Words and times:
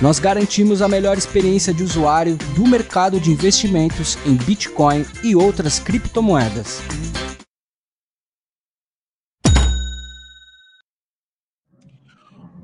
Nós 0.00 0.18
garantimos 0.18 0.80
a 0.80 0.88
melhor 0.88 1.18
experiência 1.18 1.74
de 1.74 1.82
usuário 1.82 2.38
do 2.56 2.66
mercado 2.66 3.20
de 3.20 3.30
investimentos 3.30 4.16
em 4.24 4.34
Bitcoin 4.34 5.04
e 5.22 5.36
outras 5.36 5.78
criptomoedas. 5.78 6.80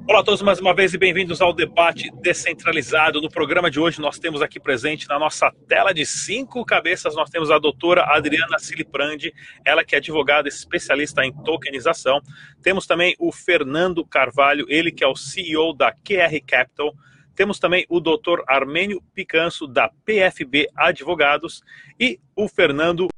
Olá 0.08 0.20
a 0.20 0.24
todos 0.24 0.40
mais 0.40 0.60
uma 0.60 0.72
vez 0.72 0.94
e 0.94 0.98
bem-vindos 0.98 1.42
ao 1.42 1.52
debate 1.52 2.10
descentralizado. 2.22 3.20
No 3.20 3.28
programa 3.28 3.70
de 3.70 3.78
hoje 3.78 4.00
nós 4.00 4.18
temos 4.18 4.40
aqui 4.40 4.58
presente 4.58 5.06
na 5.06 5.18
nossa 5.18 5.52
tela 5.68 5.92
de 5.92 6.06
cinco 6.06 6.64
cabeças, 6.64 7.14
nós 7.14 7.28
temos 7.28 7.50
a 7.50 7.58
doutora 7.58 8.02
Adriana 8.16 8.58
Siliprandi, 8.58 9.34
ela 9.62 9.84
que 9.84 9.94
é 9.94 9.98
advogada 9.98 10.48
especialista 10.48 11.22
em 11.22 11.34
tokenização. 11.42 12.22
Temos 12.62 12.86
também 12.86 13.14
o 13.18 13.30
Fernando 13.30 14.06
Carvalho, 14.06 14.64
ele 14.70 14.90
que 14.90 15.04
é 15.04 15.06
o 15.06 15.14
CEO 15.14 15.74
da 15.74 15.92
QR 15.92 16.40
Capital. 16.46 16.94
Temos 17.36 17.58
também 17.58 17.84
o 17.88 18.00
doutor 18.00 18.42
Armênio 18.48 19.02
Picanso, 19.14 19.66
da 19.66 19.90
PFB 20.04 20.68
Advogados, 20.74 21.62
e 22.00 22.18
o 22.34 22.48
Fernando, 22.48 23.08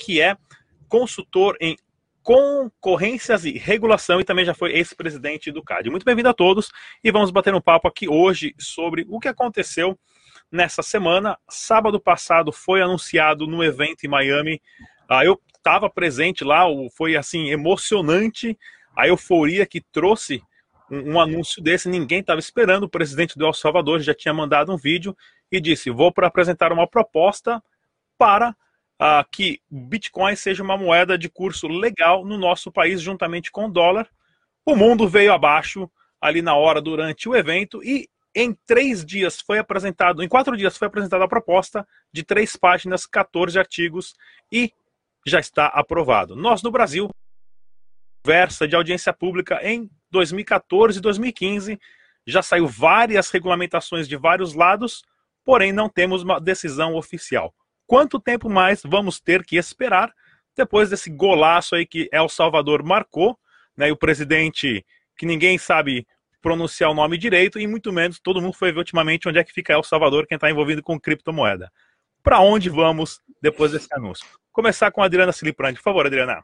que 0.00 0.22
é 0.22 0.36
consultor 0.88 1.56
em 1.60 1.76
concorrências 2.22 3.44
e 3.44 3.58
regulação 3.58 4.18
e 4.18 4.24
também 4.24 4.46
já 4.46 4.54
foi 4.54 4.72
ex-presidente 4.72 5.52
do 5.52 5.62
CAD. 5.62 5.90
Muito 5.90 6.06
bem-vindo 6.06 6.30
a 6.30 6.34
todos 6.34 6.72
e 7.02 7.10
vamos 7.10 7.30
bater 7.30 7.54
um 7.54 7.60
papo 7.60 7.86
aqui 7.86 8.08
hoje 8.08 8.54
sobre 8.58 9.04
o 9.10 9.20
que 9.20 9.28
aconteceu 9.28 9.98
nessa 10.50 10.82
semana. 10.82 11.38
Sábado 11.46 12.00
passado 12.00 12.50
foi 12.50 12.80
anunciado 12.80 13.46
no 13.46 13.62
evento 13.62 14.04
em 14.04 14.08
Miami. 14.08 14.62
Ah, 15.06 15.22
eu 15.22 15.38
estava 15.54 15.90
presente 15.90 16.42
lá, 16.42 16.62
foi 16.96 17.14
assim 17.14 17.50
emocionante 17.50 18.58
a 18.96 19.06
euforia 19.06 19.66
que 19.66 19.82
trouxe 19.92 20.42
um, 20.90 21.12
um 21.14 21.20
anúncio 21.20 21.62
desse, 21.62 21.88
ninguém 21.88 22.20
estava 22.20 22.40
esperando. 22.40 22.84
O 22.84 22.88
presidente 22.88 23.38
do 23.38 23.46
El 23.46 23.52
Salvador 23.52 24.00
já 24.00 24.14
tinha 24.14 24.34
mandado 24.34 24.72
um 24.72 24.76
vídeo 24.76 25.16
e 25.50 25.60
disse: 25.60 25.90
Vou 25.90 26.12
para 26.12 26.26
apresentar 26.26 26.72
uma 26.72 26.86
proposta 26.86 27.62
para 28.18 28.50
uh, 28.50 29.24
que 29.30 29.60
Bitcoin 29.70 30.36
seja 30.36 30.62
uma 30.62 30.76
moeda 30.76 31.18
de 31.18 31.28
curso 31.28 31.66
legal 31.68 32.24
no 32.24 32.38
nosso 32.38 32.70
país, 32.70 33.00
juntamente 33.00 33.50
com 33.50 33.66
o 33.66 33.70
dólar. 33.70 34.08
O 34.64 34.74
mundo 34.74 35.08
veio 35.08 35.32
abaixo 35.32 35.90
ali 36.20 36.40
na 36.40 36.54
hora 36.54 36.80
durante 36.80 37.28
o 37.28 37.36
evento 37.36 37.82
e 37.84 38.08
em 38.34 38.56
três 38.66 39.04
dias 39.04 39.40
foi 39.40 39.58
apresentado, 39.58 40.22
em 40.22 40.28
quatro 40.28 40.56
dias 40.56 40.76
foi 40.76 40.88
apresentada 40.88 41.24
a 41.24 41.28
proposta 41.28 41.86
de 42.12 42.24
três 42.24 42.56
páginas, 42.56 43.06
14 43.06 43.58
artigos 43.58 44.14
e 44.50 44.72
já 45.24 45.38
está 45.38 45.66
aprovado. 45.66 46.34
Nós 46.34 46.62
no 46.62 46.70
Brasil, 46.70 47.08
conversa 48.24 48.66
de 48.66 48.74
audiência 48.74 49.12
pública 49.12 49.60
em 49.62 49.90
2014 50.10 50.98
e 50.98 51.02
2015. 51.02 51.78
Já 52.26 52.40
saiu 52.40 52.66
várias 52.66 53.30
regulamentações 53.30 54.08
de 54.08 54.16
vários 54.16 54.54
lados, 54.54 55.04
porém 55.44 55.72
não 55.72 55.90
temos 55.90 56.22
uma 56.22 56.40
decisão 56.40 56.94
oficial. 56.94 57.54
Quanto 57.86 58.18
tempo 58.18 58.48
mais 58.48 58.80
vamos 58.82 59.20
ter 59.20 59.44
que 59.44 59.56
esperar 59.56 60.10
depois 60.56 60.88
desse 60.88 61.10
golaço 61.10 61.74
aí 61.74 61.84
que 61.84 62.08
El 62.10 62.30
Salvador 62.30 62.82
marcou, 62.82 63.38
né? 63.76 63.88
E 63.88 63.92
o 63.92 63.96
presidente 63.96 64.84
que 65.18 65.26
ninguém 65.26 65.58
sabe 65.58 66.06
pronunciar 66.40 66.90
o 66.90 66.94
nome 66.94 67.18
direito 67.18 67.58
e 67.58 67.66
muito 67.66 67.92
menos 67.92 68.18
todo 68.20 68.40
mundo 68.40 68.54
foi 68.54 68.72
ver 68.72 68.78
ultimamente 68.78 69.28
onde 69.28 69.38
é 69.38 69.44
que 69.44 69.52
fica 69.52 69.74
El 69.74 69.82
Salvador, 69.82 70.26
quem 70.26 70.36
está 70.36 70.50
envolvido 70.50 70.82
com 70.82 70.98
criptomoeda. 70.98 71.70
Para 72.22 72.40
onde 72.40 72.70
vamos 72.70 73.20
depois 73.42 73.72
desse 73.72 73.88
anúncio? 73.92 74.26
Começar 74.50 74.90
com 74.90 75.02
a 75.02 75.04
Adriana 75.04 75.32
Siliprandi. 75.32 75.76
Por 75.76 75.82
favor, 75.82 76.06
Adriana. 76.06 76.42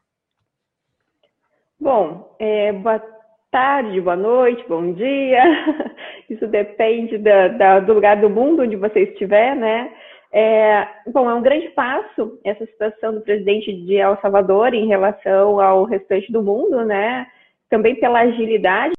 Bom, 1.81 2.37
é, 2.39 2.73
boa 2.73 3.03
tarde, 3.51 4.03
boa 4.03 4.15
noite, 4.15 4.63
bom 4.69 4.93
dia. 4.93 5.43
Isso 6.29 6.47
depende 6.47 7.17
da, 7.17 7.49
da, 7.49 7.81
do 7.81 7.95
lugar 7.95 8.21
do 8.21 8.29
mundo 8.29 8.61
onde 8.61 8.77
você 8.77 9.05
estiver, 9.05 9.57
né? 9.57 9.91
É, 10.31 10.87
bom, 11.11 11.29
é 11.31 11.35
um 11.35 11.41
grande 11.41 11.71
passo 11.71 12.39
essa 12.45 12.67
situação 12.67 13.15
do 13.15 13.23
presidente 13.23 13.73
de 13.73 13.95
El 13.95 14.19
Salvador 14.21 14.75
em 14.75 14.89
relação 14.89 15.59
ao 15.59 15.85
restante 15.85 16.31
do 16.31 16.43
mundo, 16.43 16.85
né? 16.85 17.27
Também 17.71 17.95
pela 17.95 18.21
agilidade 18.21 18.93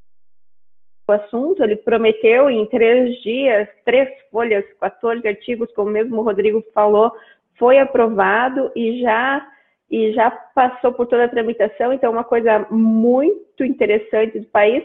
do 1.08 1.14
assunto, 1.14 1.64
ele 1.64 1.76
prometeu 1.76 2.50
em 2.50 2.66
três 2.66 3.16
dias, 3.22 3.70
três 3.86 4.10
folhas, 4.32 4.66
14 4.80 5.28
artigos, 5.28 5.72
como 5.74 5.92
mesmo 5.92 6.20
o 6.20 6.24
Rodrigo 6.24 6.64
falou, 6.74 7.12
foi 7.60 7.78
aprovado 7.78 8.72
e 8.76 9.02
já 9.02 9.48
e 9.92 10.14
já 10.14 10.32
passou 10.32 10.94
por 10.94 11.06
toda 11.06 11.26
a 11.26 11.30
tramitação, 11.30 11.92
então 11.92 12.10
é 12.10 12.14
uma 12.14 12.24
coisa 12.24 12.66
muito 12.72 13.66
interessante 13.66 14.40
do 14.40 14.46
país, 14.48 14.84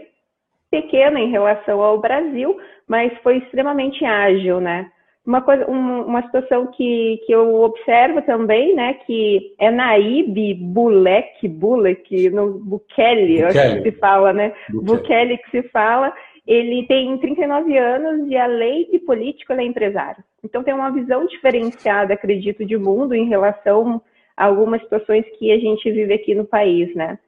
pequena 0.69 1.21
em 1.21 1.31
relação 1.31 1.81
ao 1.81 2.01
Brasil, 2.01 2.59
mas 2.89 3.17
foi 3.23 3.39
extremamente 3.39 4.05
ágil, 4.05 4.61
né? 4.61 4.91
Uma, 5.25 5.41
coisa, 5.41 5.67
uma 5.67 6.23
situação 6.23 6.67
que, 6.69 7.21
que 7.25 7.33
eu 7.33 7.55
observo 7.63 8.23
também, 8.23 8.75
né, 8.75 8.95
que 9.07 9.55
é 9.59 9.71
Naíbe 9.71 10.55
Bulek, 10.55 11.49
Bulek, 11.49 12.31
no 12.31 12.59
Bukele, 12.59 13.45
acho 13.45 13.83
que 13.83 13.91
se 13.91 13.99
fala, 13.99 14.33
né? 14.33 14.53
Bukele. 14.71 14.85
Bukele 14.85 15.39
que 15.39 15.51
se 15.51 15.69
fala, 15.69 16.13
ele 16.47 16.87
tem 16.87 17.17
39 17.19 17.77
anos 17.77 18.29
e 18.29 18.37
além 18.37 18.89
de 18.91 19.01
político, 19.01 19.53
ele 19.53 19.63
é 19.63 19.67
empresário. 19.67 20.23
Então 20.45 20.63
tem 20.63 20.75
uma 20.75 20.91
visão 20.91 21.27
diferenciada, 21.27 22.15
acredito, 22.15 22.65
de 22.65 22.77
mundo 22.77 23.15
em 23.15 23.29
relação 23.29 24.01
algumas 24.37 24.83
situações 24.83 25.25
que 25.39 25.51
a 25.51 25.59
gente 25.59 25.91
vive 25.91 26.13
aqui 26.13 26.35
no 26.35 26.45
país, 26.45 26.95
né? 26.95 27.19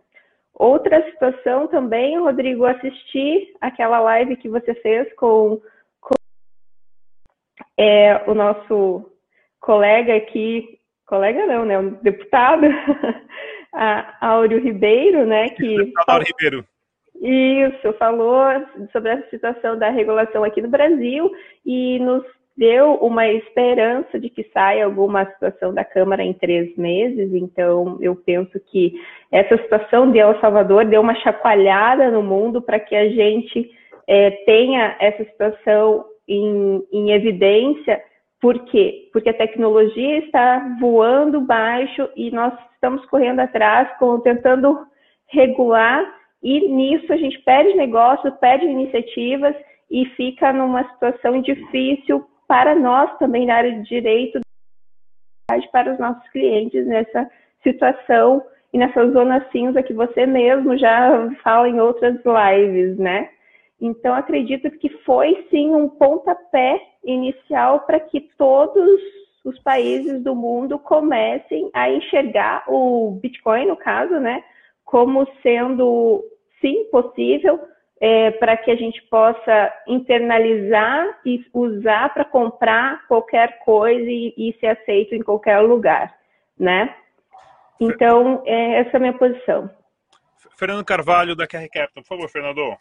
Outra 0.54 1.04
situação 1.10 1.68
também, 1.68 2.18
Rodrigo, 2.18 2.64
assisti 2.64 3.54
aquela 3.60 4.00
live 4.00 4.36
que 4.36 4.48
você 4.48 4.74
fez 4.74 5.12
com, 5.14 5.60
com 6.00 6.14
é, 7.76 8.28
o 8.28 8.34
nosso 8.34 9.08
colega 9.60 10.16
aqui, 10.16 10.80
colega 11.06 11.46
não, 11.46 11.64
né, 11.64 11.78
o 11.78 11.90
deputado, 12.02 12.66
Áureo 14.20 14.60
Ribeiro, 14.60 15.24
né, 15.26 15.48
que... 15.50 15.92
Áureo 16.08 16.26
Ribeiro. 16.26 16.64
Isso, 17.20 17.92
falou 17.94 18.44
sobre 18.92 19.10
a 19.10 19.28
situação 19.28 19.78
da 19.78 19.90
regulação 19.90 20.44
aqui 20.44 20.60
no 20.60 20.68
Brasil 20.68 21.30
e 21.64 21.98
nos 22.00 22.24
deu 22.58 22.94
uma 22.94 23.28
esperança 23.28 24.18
de 24.18 24.28
que 24.28 24.42
saia 24.52 24.84
alguma 24.84 25.24
situação 25.26 25.72
da 25.72 25.84
Câmara 25.84 26.24
em 26.24 26.32
três 26.32 26.76
meses. 26.76 27.32
Então, 27.32 27.96
eu 28.00 28.16
penso 28.16 28.58
que 28.72 29.00
essa 29.30 29.56
situação 29.58 30.10
de 30.10 30.18
El 30.18 30.38
Salvador 30.40 30.84
deu 30.84 31.00
uma 31.00 31.14
chacoalhada 31.14 32.10
no 32.10 32.20
mundo 32.20 32.60
para 32.60 32.80
que 32.80 32.96
a 32.96 33.08
gente 33.08 33.70
é, 34.08 34.30
tenha 34.44 34.96
essa 34.98 35.22
situação 35.24 36.04
em, 36.26 36.82
em 36.92 37.12
evidência. 37.12 38.02
Por 38.40 38.58
quê? 38.64 39.08
Porque 39.12 39.28
a 39.28 39.34
tecnologia 39.34 40.18
está 40.18 40.76
voando 40.80 41.40
baixo 41.40 42.08
e 42.16 42.32
nós 42.32 42.52
estamos 42.74 43.06
correndo 43.06 43.38
atrás, 43.38 43.88
com, 44.00 44.18
tentando 44.18 44.80
regular, 45.28 46.04
e 46.42 46.68
nisso 46.68 47.12
a 47.12 47.16
gente 47.16 47.38
perde 47.40 47.74
negócio, 47.74 48.32
perde 48.40 48.64
iniciativas 48.64 49.54
e 49.88 50.06
fica 50.16 50.52
numa 50.52 50.82
situação 50.92 51.40
difícil 51.40 52.26
para 52.48 52.74
nós 52.74 53.16
também 53.18 53.46
na 53.46 53.56
área 53.56 53.72
de 53.72 53.82
direito, 53.84 54.40
para 55.70 55.92
os 55.92 55.98
nossos 55.98 56.26
clientes 56.30 56.86
nessa 56.86 57.30
situação 57.62 58.42
e 58.72 58.78
nessa 58.78 59.08
zona 59.10 59.46
cinza 59.52 59.82
que 59.82 59.92
você 59.92 60.26
mesmo 60.26 60.76
já 60.76 61.30
fala 61.42 61.68
em 61.68 61.80
outras 61.80 62.16
lives, 62.24 62.98
né? 62.98 63.30
Então, 63.80 64.14
acredito 64.14 64.70
que 64.70 64.88
foi 65.04 65.46
sim 65.50 65.74
um 65.74 65.88
pontapé 65.88 66.80
inicial 67.04 67.80
para 67.80 68.00
que 68.00 68.20
todos 68.36 69.00
os 69.44 69.58
países 69.60 70.22
do 70.22 70.34
mundo 70.34 70.78
comecem 70.78 71.70
a 71.72 71.88
enxergar 71.90 72.64
o 72.66 73.18
Bitcoin, 73.22 73.66
no 73.66 73.76
caso, 73.76 74.18
né, 74.18 74.42
como 74.84 75.26
sendo 75.42 76.24
sim 76.60 76.84
possível 76.90 77.60
é, 78.00 78.30
para 78.32 78.56
que 78.56 78.70
a 78.70 78.76
gente 78.76 79.02
possa 79.02 79.72
internalizar 79.86 81.20
e 81.24 81.44
usar 81.52 82.12
para 82.14 82.24
comprar 82.24 83.06
qualquer 83.08 83.58
coisa 83.60 84.08
e, 84.08 84.34
e, 84.36 84.56
ser 84.60 84.68
aceito 84.68 85.14
em 85.14 85.22
qualquer 85.22 85.58
lugar, 85.60 86.14
né? 86.58 86.94
Então, 87.80 88.42
é, 88.46 88.80
essa 88.80 88.90
é 88.90 88.96
a 88.96 89.00
minha 89.00 89.18
posição. 89.18 89.70
Fernando 90.56 90.84
Carvalho, 90.84 91.36
da 91.36 91.46
QR 91.46 91.68
Capital. 91.72 92.02
Por 92.02 92.04
favor, 92.04 92.28
Fernando. 92.28 92.76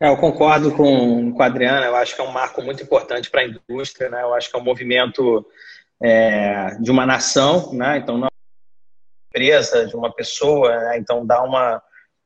É, 0.00 0.08
eu 0.08 0.16
concordo 0.16 0.74
com, 0.74 1.32
com 1.32 1.42
a 1.42 1.46
Adriana, 1.46 1.86
eu 1.86 1.96
acho 1.96 2.14
que 2.14 2.20
é 2.20 2.24
um 2.24 2.32
marco 2.32 2.62
muito 2.62 2.82
importante 2.82 3.30
para 3.30 3.40
a 3.40 3.44
indústria, 3.44 4.08
né? 4.08 4.22
eu 4.22 4.34
acho 4.34 4.50
que 4.50 4.56
é 4.56 4.58
um 4.58 4.64
movimento 4.64 5.44
é, 6.00 6.76
de 6.80 6.90
uma 6.90 7.04
nação, 7.04 7.72
né? 7.72 7.98
então 7.98 8.16
não 8.16 8.28
é 8.28 8.30
uma 8.30 9.28
empresa, 9.28 9.86
de 9.86 9.96
uma 9.96 10.12
pessoa, 10.12 10.76
né? 10.76 10.98
então 10.98 11.26
dá 11.26 11.42
uma, 11.42 11.82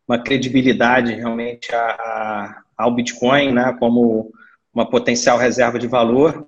uma 0.08 0.18
credibilidade 0.18 1.12
realmente 1.12 1.74
a, 1.74 1.90
a, 1.90 2.62
ao 2.76 2.94
Bitcoin 2.94 3.52
né? 3.52 3.76
como 3.78 4.32
uma 4.72 4.88
potencial 4.88 5.36
reserva 5.36 5.78
de 5.78 5.86
valor. 5.86 6.46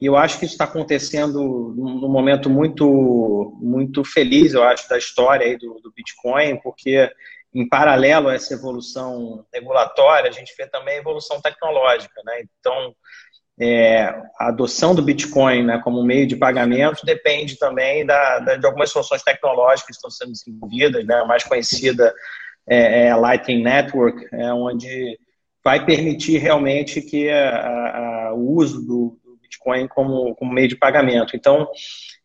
E 0.00 0.06
eu 0.06 0.16
acho 0.16 0.38
que 0.38 0.44
isso 0.44 0.54
está 0.54 0.64
acontecendo 0.64 1.74
num 1.76 2.08
momento 2.08 2.48
muito, 2.48 3.56
muito 3.60 4.02
feliz, 4.04 4.54
eu 4.54 4.62
acho, 4.62 4.88
da 4.88 4.98
história 4.98 5.46
aí 5.46 5.58
do, 5.58 5.80
do 5.82 5.92
Bitcoin, 5.94 6.58
porque 6.62 7.10
em 7.54 7.68
paralelo 7.68 8.28
a 8.28 8.34
essa 8.34 8.54
evolução 8.54 9.44
regulatória, 9.52 10.30
a 10.30 10.32
gente 10.32 10.54
vê 10.56 10.66
também 10.66 10.94
a 10.96 11.00
evolução 11.00 11.40
tecnológica. 11.40 12.22
Né? 12.24 12.44
Então, 12.58 12.94
é, 13.60 14.04
a 14.38 14.48
adoção 14.48 14.94
do 14.94 15.02
Bitcoin 15.02 15.64
né, 15.64 15.80
como 15.84 16.02
meio 16.02 16.26
de 16.26 16.36
pagamento 16.36 17.04
depende 17.04 17.58
também 17.58 18.06
da, 18.06 18.38
da, 18.38 18.56
de 18.56 18.66
algumas 18.66 18.90
soluções 18.90 19.22
tecnológicas 19.22 19.84
que 19.84 19.92
estão 19.92 20.10
sendo 20.10 20.32
desenvolvidas. 20.32 21.04
Né? 21.04 21.14
A 21.14 21.26
mais 21.26 21.44
conhecida 21.44 22.14
é, 22.70 23.08
é 23.08 23.16
Lightning 23.16 23.62
Network, 23.62 24.24
é, 24.32 24.52
onde 24.54 25.18
vai 25.62 25.84
permitir 25.84 26.38
realmente 26.38 27.02
que 27.02 27.28
a, 27.28 28.28
a, 28.28 28.34
o 28.34 28.52
uso 28.52 28.80
do, 28.80 29.18
do 29.24 29.36
Bitcoin 29.42 29.88
como, 29.88 30.34
como 30.36 30.52
meio 30.52 30.68
de 30.68 30.76
pagamento. 30.76 31.36
Então, 31.36 31.68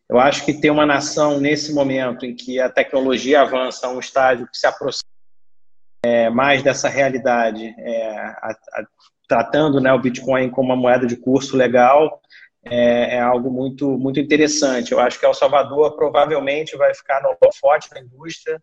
eu 0.08 0.20
acho 0.20 0.44
que 0.44 0.54
ter 0.54 0.70
uma 0.70 0.86
nação 0.86 1.40
nesse 1.40 1.74
momento 1.74 2.24
em 2.24 2.34
que 2.34 2.60
a 2.60 2.70
tecnologia 2.70 3.42
avança 3.42 3.88
a 3.88 3.90
um 3.90 3.98
estágio 3.98 4.46
que 4.46 4.56
se 4.56 4.66
aproxima 4.66 5.02
é, 6.04 6.30
mais 6.30 6.62
dessa 6.62 6.88
realidade, 6.88 7.74
é, 7.78 8.16
a, 8.16 8.50
a, 8.72 8.86
tratando 9.28 9.80
né, 9.80 9.92
o 9.92 9.98
Bitcoin 9.98 10.48
como 10.50 10.68
uma 10.68 10.76
moeda 10.76 11.04
de 11.04 11.16
curso 11.16 11.56
legal, 11.56 12.20
é, 12.64 13.16
é, 13.16 13.20
algo 13.20 13.50
muito, 13.50 13.98
muito 13.98 14.20
interessante. 14.20 14.92
Eu 14.92 15.00
acho 15.00 15.18
que 15.18 15.26
El 15.26 15.34
Salvador 15.34 15.96
provavelmente 15.96 16.76
vai 16.76 16.94
ficar 16.94 17.20
no 17.22 17.36
forte 17.52 17.90
da 17.90 18.00
indústria 18.00 18.62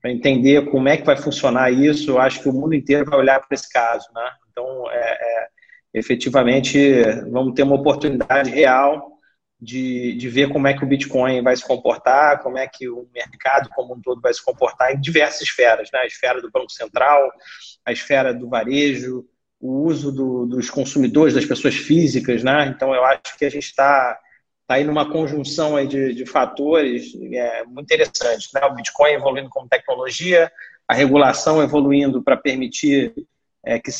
para 0.00 0.10
entender 0.10 0.70
como 0.70 0.88
é 0.88 0.96
que 0.96 1.04
vai 1.04 1.16
funcionar 1.16 1.70
isso. 1.70 2.10
Eu 2.10 2.18
acho 2.18 2.42
que 2.42 2.48
o 2.48 2.52
mundo 2.52 2.74
inteiro 2.74 3.04
vai 3.08 3.18
olhar 3.18 3.40
para 3.40 3.54
esse 3.54 3.70
caso. 3.70 4.08
Né? 4.14 4.30
Então, 4.50 4.90
é, 4.90 4.98
é, 4.98 5.48
efetivamente, 5.94 7.02
vamos 7.30 7.54
ter 7.54 7.62
uma 7.62 7.76
oportunidade 7.76 8.50
real 8.50 9.10
de, 9.60 10.14
de 10.14 10.28
ver 10.28 10.48
como 10.48 10.66
é 10.66 10.74
que 10.74 10.82
o 10.82 10.86
Bitcoin 10.86 11.42
vai 11.42 11.54
se 11.54 11.66
comportar, 11.66 12.42
como 12.42 12.56
é 12.56 12.66
que 12.66 12.88
o 12.88 13.06
mercado 13.14 13.68
como 13.74 13.94
um 13.94 14.00
todo 14.00 14.20
vai 14.20 14.32
se 14.32 14.42
comportar 14.42 14.92
em 14.92 15.00
diversas 15.00 15.42
esferas, 15.42 15.90
né? 15.92 16.00
a 16.00 16.06
esfera 16.06 16.40
do 16.40 16.50
Banco 16.50 16.72
Central, 16.72 17.30
a 17.84 17.92
esfera 17.92 18.32
do 18.32 18.48
varejo, 18.48 19.26
o 19.60 19.82
uso 19.84 20.10
do, 20.10 20.46
dos 20.46 20.70
consumidores, 20.70 21.34
das 21.34 21.44
pessoas 21.44 21.74
físicas, 21.74 22.42
né? 22.42 22.72
Então 22.74 22.94
eu 22.94 23.04
acho 23.04 23.36
que 23.38 23.44
a 23.44 23.50
gente 23.50 23.66
está 23.66 24.18
tá 24.70 24.76
aí 24.76 24.84
numa 24.84 25.10
conjunção 25.10 25.76
aí 25.76 25.84
de, 25.84 26.14
de 26.14 26.24
fatores 26.24 27.12
é, 27.32 27.64
muito 27.64 27.92
interessantes, 27.92 28.50
né? 28.54 28.64
O 28.66 28.74
Bitcoin 28.76 29.14
evoluindo 29.14 29.50
como 29.50 29.68
tecnologia, 29.68 30.48
a 30.86 30.94
regulação 30.94 31.60
evoluindo 31.60 32.22
para 32.22 32.36
permitir 32.36 33.12
é, 33.66 33.80
que 33.80 33.90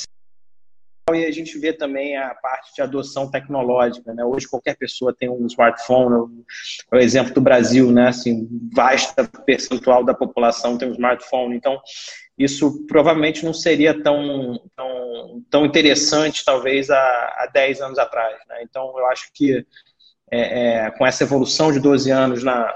e 1.12 1.25
a 1.25 1.31
gente 1.32 1.58
vê 1.58 1.72
também 1.72 2.17
a 2.17 2.32
parte 2.37 2.72
de 2.72 2.82
adoção 2.82 3.28
tecnológica. 3.28 4.14
Né? 4.14 4.25
Hoje 4.25 4.46
qualquer 4.46 4.76
pessoa 4.76 5.12
tem 5.12 5.28
um 5.28 5.44
smartphone. 5.46 6.44
O 6.93 6.96
exemplo 6.96 7.34
do 7.34 7.40
Brasil, 7.40 7.90
né? 7.90 8.06
Assim, 8.06 8.49
vasta 8.72 9.28
percentual 9.44 10.05
da 10.05 10.14
população 10.14 10.78
tem 10.78 10.88
um 10.88 10.93
smartphone. 10.93 11.56
Então, 11.56 11.81
isso 12.38 12.87
provavelmente 12.87 13.44
não 13.44 13.52
seria 13.52 14.00
tão, 14.00 14.62
tão, 14.76 15.44
tão 15.50 15.67
interessante, 15.67 16.44
talvez, 16.44 16.90
há, 16.90 16.96
há 16.96 17.50
10 17.52 17.81
anos 17.81 17.99
atrás. 17.99 18.38
Né? 18.49 18.62
Então, 18.62 18.96
eu 18.96 19.06
acho 19.06 19.32
que 19.34 19.67
é, 20.31 20.87
é, 20.87 20.91
com 20.93 21.06
essa 21.06 21.25
evolução 21.25 21.73
de 21.73 21.81
12 21.81 22.11
anos 22.11 22.44
na, 22.44 22.73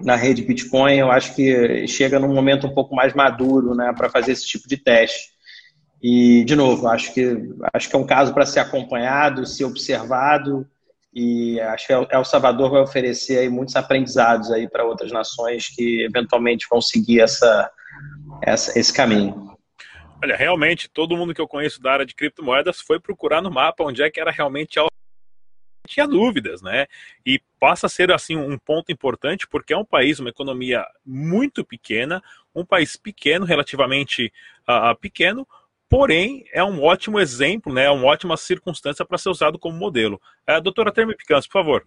na 0.00 0.16
rede 0.16 0.42
Bitcoin, 0.42 0.96
eu 0.96 1.10
acho 1.10 1.34
que 1.34 1.86
chega 1.86 2.18
num 2.18 2.32
momento 2.32 2.66
um 2.66 2.74
pouco 2.74 2.94
mais 2.94 3.14
maduro 3.14 3.74
né, 3.74 3.92
para 3.96 4.10
fazer 4.10 4.32
esse 4.32 4.46
tipo 4.46 4.68
de 4.68 4.76
teste. 4.76 5.34
E, 6.02 6.44
de 6.44 6.54
novo, 6.54 6.86
acho 6.86 7.14
que, 7.14 7.36
acho 7.72 7.88
que 7.88 7.96
é 7.96 7.98
um 7.98 8.06
caso 8.06 8.34
para 8.34 8.44
ser 8.44 8.60
acompanhado, 8.60 9.46
ser 9.46 9.64
observado, 9.64 10.68
e 11.14 11.60
acho 11.60 11.86
que 11.86 11.92
El 11.92 12.24
Salvador 12.24 12.70
vai 12.70 12.82
oferecer 12.82 13.38
aí 13.38 13.48
muitos 13.48 13.76
aprendizados 13.76 14.50
aí 14.50 14.68
para 14.68 14.84
outras 14.84 15.12
nações 15.12 15.68
que 15.68 16.04
eventualmente 16.04 16.66
vão 16.68 16.80
seguir 16.80 17.20
essa, 17.20 17.70
essa, 18.42 18.78
esse 18.78 18.92
caminho. 18.92 19.56
Olha, 20.22 20.36
realmente, 20.36 20.90
todo 20.90 21.16
mundo 21.16 21.32
que 21.32 21.40
eu 21.40 21.46
conheço 21.46 21.80
da 21.80 21.92
área 21.92 22.06
de 22.06 22.14
criptomoedas 22.14 22.80
foi 22.80 22.98
procurar 22.98 23.40
no 23.40 23.50
mapa 23.50 23.84
onde 23.84 24.02
é 24.02 24.10
que 24.10 24.20
era 24.20 24.32
realmente 24.32 24.78
tinha 25.86 26.06
dúvidas, 26.06 26.62
né? 26.62 26.86
E 27.24 27.40
passa 27.60 27.86
a 27.86 27.90
ser 27.90 28.10
assim 28.12 28.36
um 28.36 28.58
ponto 28.58 28.90
importante 28.90 29.46
porque 29.46 29.72
é 29.72 29.76
um 29.76 29.84
país, 29.84 30.18
uma 30.18 30.30
economia 30.30 30.84
muito 31.04 31.64
pequena, 31.64 32.22
um 32.54 32.64
país 32.64 32.96
pequeno, 32.96 33.44
relativamente 33.44 34.32
uh, 34.68 34.96
pequeno, 34.98 35.46
porém 35.88 36.44
é 36.52 36.62
um 36.64 36.82
ótimo 36.82 37.20
exemplo, 37.20 37.72
né, 37.72 37.90
uma 37.90 38.06
ótima 38.06 38.36
circunstância 38.36 39.04
para 39.04 39.18
ser 39.18 39.28
usado 39.28 39.58
como 39.58 39.78
modelo. 39.78 40.20
É, 40.46 40.60
doutora 40.60 40.92
Terme 40.92 41.14
Picanso, 41.16 41.48
por 41.48 41.52
favor. 41.52 41.86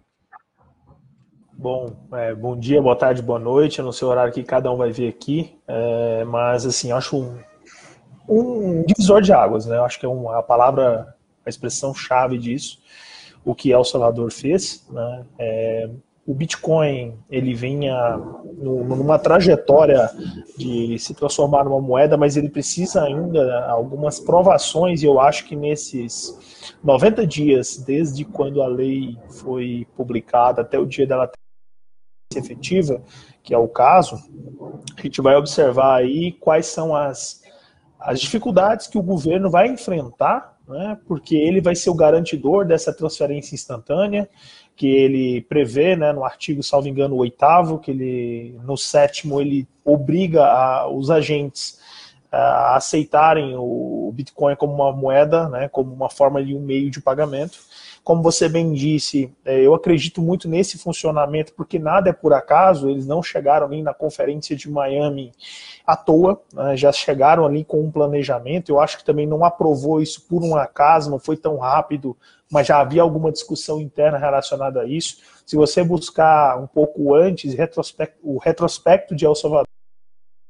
Bom, 1.54 2.08
é, 2.14 2.36
bom 2.36 2.58
dia, 2.58 2.82
boa 2.82 2.96
tarde, 2.96 3.22
boa 3.22 3.40
noite. 3.40 3.80
Eu 3.80 3.86
não 3.86 3.92
sei 3.92 4.08
o 4.08 4.12
horário 4.12 4.32
que 4.32 4.44
cada 4.44 4.72
um 4.72 4.78
vai 4.78 4.92
ver 4.92 5.10
aqui, 5.10 5.58
é, 5.68 6.24
mas 6.26 6.66
assim, 6.68 6.92
acho 6.92 7.18
um, 7.18 7.40
um 8.30 8.84
divisor 8.86 9.22
de 9.22 9.34
águas, 9.34 9.66
né? 9.66 9.78
Eu 9.78 9.84
acho 9.84 10.00
que 10.00 10.06
é 10.06 10.10
uma, 10.10 10.38
a 10.38 10.44
palavra, 10.44 11.16
a 11.44 11.50
expressão 11.50 11.96
chave 11.96 12.38
disso, 12.38 12.80
o 13.48 13.56
que 13.56 13.72
El 13.72 13.86
Salvador 13.86 14.30
fez, 14.30 14.86
né? 14.92 15.26
É, 15.40 15.90
o 16.26 16.34
Bitcoin 16.34 17.18
ele 17.30 17.54
vinha 17.54 18.18
numa 18.58 19.18
trajetória 19.18 20.12
de 20.58 21.00
se 21.00 21.14
transformar 21.14 21.64
numa 21.64 21.80
moeda, 21.80 22.18
mas 22.18 22.36
ele 22.36 22.50
precisa 22.50 23.04
ainda 23.04 23.66
algumas 23.70 24.20
provações, 24.20 25.02
e 25.02 25.06
eu 25.06 25.22
acho 25.22 25.46
que 25.46 25.56
nesses 25.56 26.76
90 26.84 27.26
dias, 27.26 27.78
desde 27.78 28.26
quando 28.26 28.62
a 28.62 28.68
lei 28.68 29.18
foi 29.30 29.88
publicada 29.96 30.62
até 30.62 30.78
o 30.78 30.86
dia 30.86 31.08
dela 31.08 31.32
ser 32.34 32.40
efetiva, 32.40 33.02
que 33.42 33.54
é 33.54 33.58
o 33.58 33.70
caso, 33.70 34.18
a 34.98 35.02
gente 35.02 35.22
vai 35.22 35.38
observar 35.38 35.96
aí 35.96 36.34
quais 36.34 36.66
são 36.66 36.94
as, 36.94 37.42
as 37.98 38.20
dificuldades 38.20 38.88
que 38.88 38.98
o 38.98 39.02
governo 39.04 39.50
vai 39.50 39.70
enfrentar, 39.70 40.57
né, 40.68 40.98
porque 41.08 41.36
ele 41.36 41.62
vai 41.62 41.76
ser 41.76 41.90
o 41.90 41.96
garantidor 41.96 42.66
dessa 42.66 42.94
transferência 42.94 43.56
instantânea, 43.56 44.30
que 44.76 44.88
ele 44.88 45.42
prevê, 45.42 45.96
né, 45.96 46.14
no 46.14 46.24
artigo, 46.24 46.62
salvo 46.62 46.88
engano, 46.88 47.16
o 47.16 47.20
oitavo, 47.20 47.80
que 47.80 47.92
ele, 47.92 48.60
no 48.64 48.78
sétimo, 48.78 49.42
ele 49.42 49.68
obriga 49.84 50.46
a, 50.46 50.88
os 50.88 51.10
agentes 51.10 51.80
a 52.32 52.76
aceitarem 52.76 53.56
o 53.58 54.12
Bitcoin 54.14 54.56
como 54.56 54.74
uma 54.74 54.92
moeda, 54.92 55.48
né, 55.50 55.68
como 55.70 55.94
uma 55.94 56.10
forma 56.10 56.44
de 56.44 56.54
um 56.54 56.60
meio 56.60 56.92
de 56.92 57.02
pagamento. 57.02 57.58
Como 58.08 58.24
você 58.24 58.48
bem 58.48 58.72
disse, 58.72 59.36
é, 59.44 59.60
eu 59.60 59.76
acredito 59.76 60.22
muito 60.22 60.48
nesse 60.48 60.78
funcionamento, 60.78 61.52
porque 61.52 61.78
nada 61.78 62.10
é 62.10 62.14
por 62.14 62.32
acaso, 62.32 62.90
eles 62.90 63.06
não 63.06 63.22
chegaram 63.22 63.68
nem 63.68 63.84
na 63.84 63.94
conferência 63.94 64.56
de 64.56 64.72
Miami 64.72 65.34
à 65.86 65.94
toa, 65.98 66.42
né, 66.54 66.78
já 66.78 66.90
chegaram 66.90 67.46
ali 67.46 67.66
com 67.66 67.82
um 67.82 67.92
planejamento. 67.92 68.70
Eu 68.70 68.80
acho 68.80 68.98
que 68.98 69.04
também 69.04 69.28
não 69.28 69.44
aprovou 69.44 70.02
isso 70.02 70.26
por 70.26 70.42
um 70.42 70.56
acaso, 70.56 71.12
não 71.12 71.20
foi 71.20 71.36
tão 71.36 71.58
rápido 71.58 72.16
mas 72.50 72.66
já 72.66 72.80
havia 72.80 73.02
alguma 73.02 73.30
discussão 73.30 73.82
interna 73.82 74.18
relacionada 74.18 74.80
a 74.80 74.86
isso. 74.86 75.18
Se 75.46 75.58
você 75.58 75.84
buscar 75.84 76.58
um 76.58 76.66
pouco 76.66 77.14
antes, 77.14 77.54
retrospecto, 77.54 78.18
o 78.24 78.38
retrospecto 78.38 79.14
de 79.14 79.26
El 79.26 79.36
Salvador, 79.36 79.68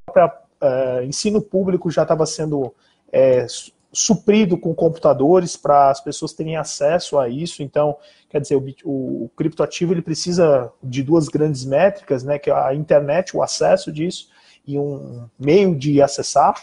o 0.07 0.11
próprio 0.11 0.41
uh, 0.61 1.01
ensino 1.01 1.41
público 1.41 1.89
já 1.89 2.03
estava 2.03 2.23
sendo 2.27 2.71
é, 3.11 3.47
suprido 3.91 4.57
com 4.57 4.75
computadores 4.75 5.55
para 5.55 5.89
as 5.89 6.01
pessoas 6.01 6.33
terem 6.33 6.55
acesso 6.55 7.17
a 7.17 7.29
isso. 7.29 7.63
Então, 7.63 7.97
quer 8.29 8.41
dizer, 8.41 8.55
o, 8.55 9.23
o, 9.23 9.31
criptoativo 9.35 9.93
ele 9.93 10.01
precisa 10.01 10.71
de 10.83 11.01
duas 11.01 11.27
grandes 11.27 11.65
métricas, 11.65 12.23
né, 12.23 12.37
que 12.37 12.49
é 12.49 12.53
a 12.53 12.73
internet, 12.73 13.35
o 13.35 13.41
acesso 13.41 13.91
disso 13.91 14.29
e 14.65 14.77
um 14.77 15.27
meio 15.39 15.75
de 15.75 16.01
acessar. 16.01 16.55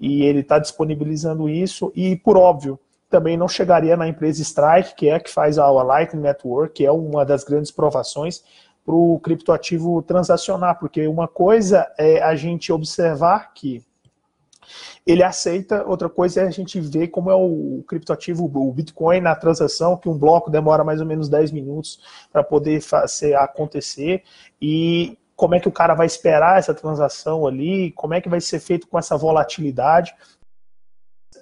E 0.00 0.22
ele 0.22 0.40
está 0.40 0.58
disponibilizando 0.58 1.48
isso. 1.48 1.92
E, 1.94 2.14
por 2.16 2.36
óbvio, 2.36 2.78
também 3.10 3.36
não 3.36 3.48
chegaria 3.48 3.96
na 3.96 4.06
empresa 4.06 4.42
Strike, 4.42 4.94
que 4.94 5.08
é 5.08 5.14
a 5.14 5.20
que 5.20 5.30
faz 5.30 5.58
a 5.58 5.68
Lightning 5.70 6.22
Network, 6.22 6.74
que 6.74 6.86
é 6.86 6.92
uma 6.92 7.24
das 7.24 7.42
grandes 7.42 7.72
provações 7.72 8.44
para 8.84 8.94
o 8.94 9.18
criptoativo 9.20 10.00
transacionar, 10.02 10.78
porque 10.78 11.06
uma 11.06 11.28
coisa 11.28 11.86
é 11.98 12.22
a 12.22 12.34
gente 12.34 12.72
observar 12.72 13.52
que 13.52 13.82
ele 15.06 15.22
aceita, 15.22 15.84
outra 15.86 16.08
coisa 16.08 16.42
é 16.42 16.46
a 16.46 16.50
gente 16.50 16.80
ver 16.80 17.08
como 17.08 17.30
é 17.30 17.34
o 17.34 17.82
criptoativo, 17.86 18.44
o 18.44 18.72
Bitcoin 18.72 19.20
na 19.20 19.34
transação, 19.34 19.96
que 19.96 20.08
um 20.08 20.18
bloco 20.18 20.50
demora 20.50 20.84
mais 20.84 21.00
ou 21.00 21.06
menos 21.06 21.28
10 21.28 21.52
minutos 21.52 22.00
para 22.32 22.42
poder 22.42 22.80
fazer 22.80 23.34
acontecer, 23.34 24.22
e 24.60 25.18
como 25.36 25.54
é 25.54 25.60
que 25.60 25.68
o 25.68 25.72
cara 25.72 25.94
vai 25.94 26.06
esperar 26.06 26.58
essa 26.58 26.74
transação 26.74 27.46
ali, 27.46 27.92
como 27.92 28.14
é 28.14 28.20
que 28.20 28.28
vai 28.28 28.40
ser 28.40 28.58
feito 28.58 28.88
com 28.88 28.98
essa 28.98 29.16
volatilidade 29.16 30.14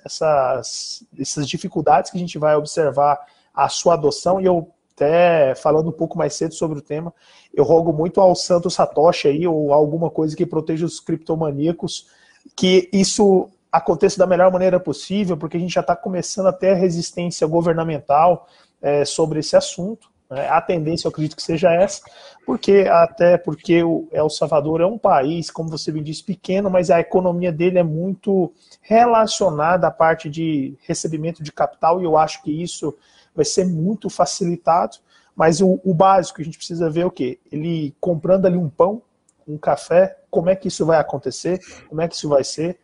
essas, 0.04 1.04
essas 1.18 1.49
dificuldades 1.49 2.11
que 2.11 2.16
a 2.16 2.21
gente 2.21 2.38
vai 2.38 2.54
observar 2.56 3.18
a 3.52 3.68
sua 3.68 3.95
adoção, 3.95 4.40
e 4.40 4.45
eu 4.45 4.73
até 4.95 5.54
falando 5.54 5.90
um 5.90 5.92
pouco 5.92 6.16
mais 6.16 6.35
cedo 6.35 6.54
sobre 6.54 6.78
o 6.78 6.83
tema, 6.83 7.12
eu 7.52 7.64
rogo 7.64 7.92
muito 7.92 8.18
ao 8.18 8.35
Santo 8.35 8.71
Satoshi 8.71 9.28
aí, 9.28 9.47
ou 9.47 9.73
alguma 9.73 10.11
coisa 10.11 10.35
que 10.35 10.47
proteja 10.47 10.87
os 10.87 11.00
criptomaníacos, 11.00 12.09
que 12.55 12.88
isso 12.93 13.49
aconteça 13.71 14.19
da 14.19 14.26
melhor 14.26 14.50
maneira 14.50 14.81
possível, 14.81 15.37
porque 15.37 15.57
a 15.57 15.61
gente 15.61 15.75
já 15.75 15.81
está 15.81 15.95
começando 15.95 16.47
a 16.47 16.53
ter 16.53 16.75
resistência 16.75 17.47
governamental 17.47 18.49
é, 18.81 19.05
sobre 19.05 19.41
esse 19.41 19.57
assunto. 19.57 20.09
Né? 20.31 20.49
A 20.49 20.61
tendência, 20.61 21.07
eu 21.07 21.11
acredito 21.11 21.37
que 21.37 21.43
seja 21.43 21.73
essa, 21.73 22.03
porque 22.45 22.87
até 22.91 23.37
porque 23.37 23.83
o 23.83 24.09
El 24.12 24.31
Salvador 24.31 24.81
é 24.81 24.87
um 24.87 24.99
país, 24.99 25.50
como 25.50 25.69
você 25.69 25.93
me 25.93 26.03
disse, 26.03 26.23
pequeno, 26.23 26.71
mas 26.71 26.91
a 26.91 27.00
economia 27.00 27.53
dele 27.53 27.79
é 27.79 27.83
muito 27.83 28.53
relacionada 28.81 29.87
à 29.87 29.91
parte 29.91 30.31
de 30.31 30.76
recebimento 30.87 31.43
de 31.43 31.53
capital, 31.53 32.00
e 32.00 32.05
eu 32.05 32.17
acho 32.17 32.43
que 32.43 32.62
isso 32.62 32.95
vai 33.35 33.45
ser 33.45 33.67
muito 33.67 34.09
facilitado. 34.09 34.97
Mas 35.35 35.61
o, 35.61 35.79
o 35.85 35.93
básico, 35.93 36.41
a 36.41 36.45
gente 36.45 36.57
precisa 36.57 36.88
ver 36.88 37.03
é 37.03 37.07
o 37.07 37.11
quê? 37.11 37.38
Ele 37.53 37.95
comprando 38.00 38.47
ali 38.47 38.57
um 38.57 38.71
pão, 38.71 39.03
um 39.47 39.57
café, 39.57 40.19
como 40.31 40.50
é 40.50 40.57
que 40.57 40.69
isso 40.69 40.85
vai 40.85 40.99
acontecer, 40.99 41.61
como 41.88 42.00
é 42.00 42.09
que 42.09 42.15
isso 42.15 42.29
vai 42.29 42.43
ser. 42.43 42.79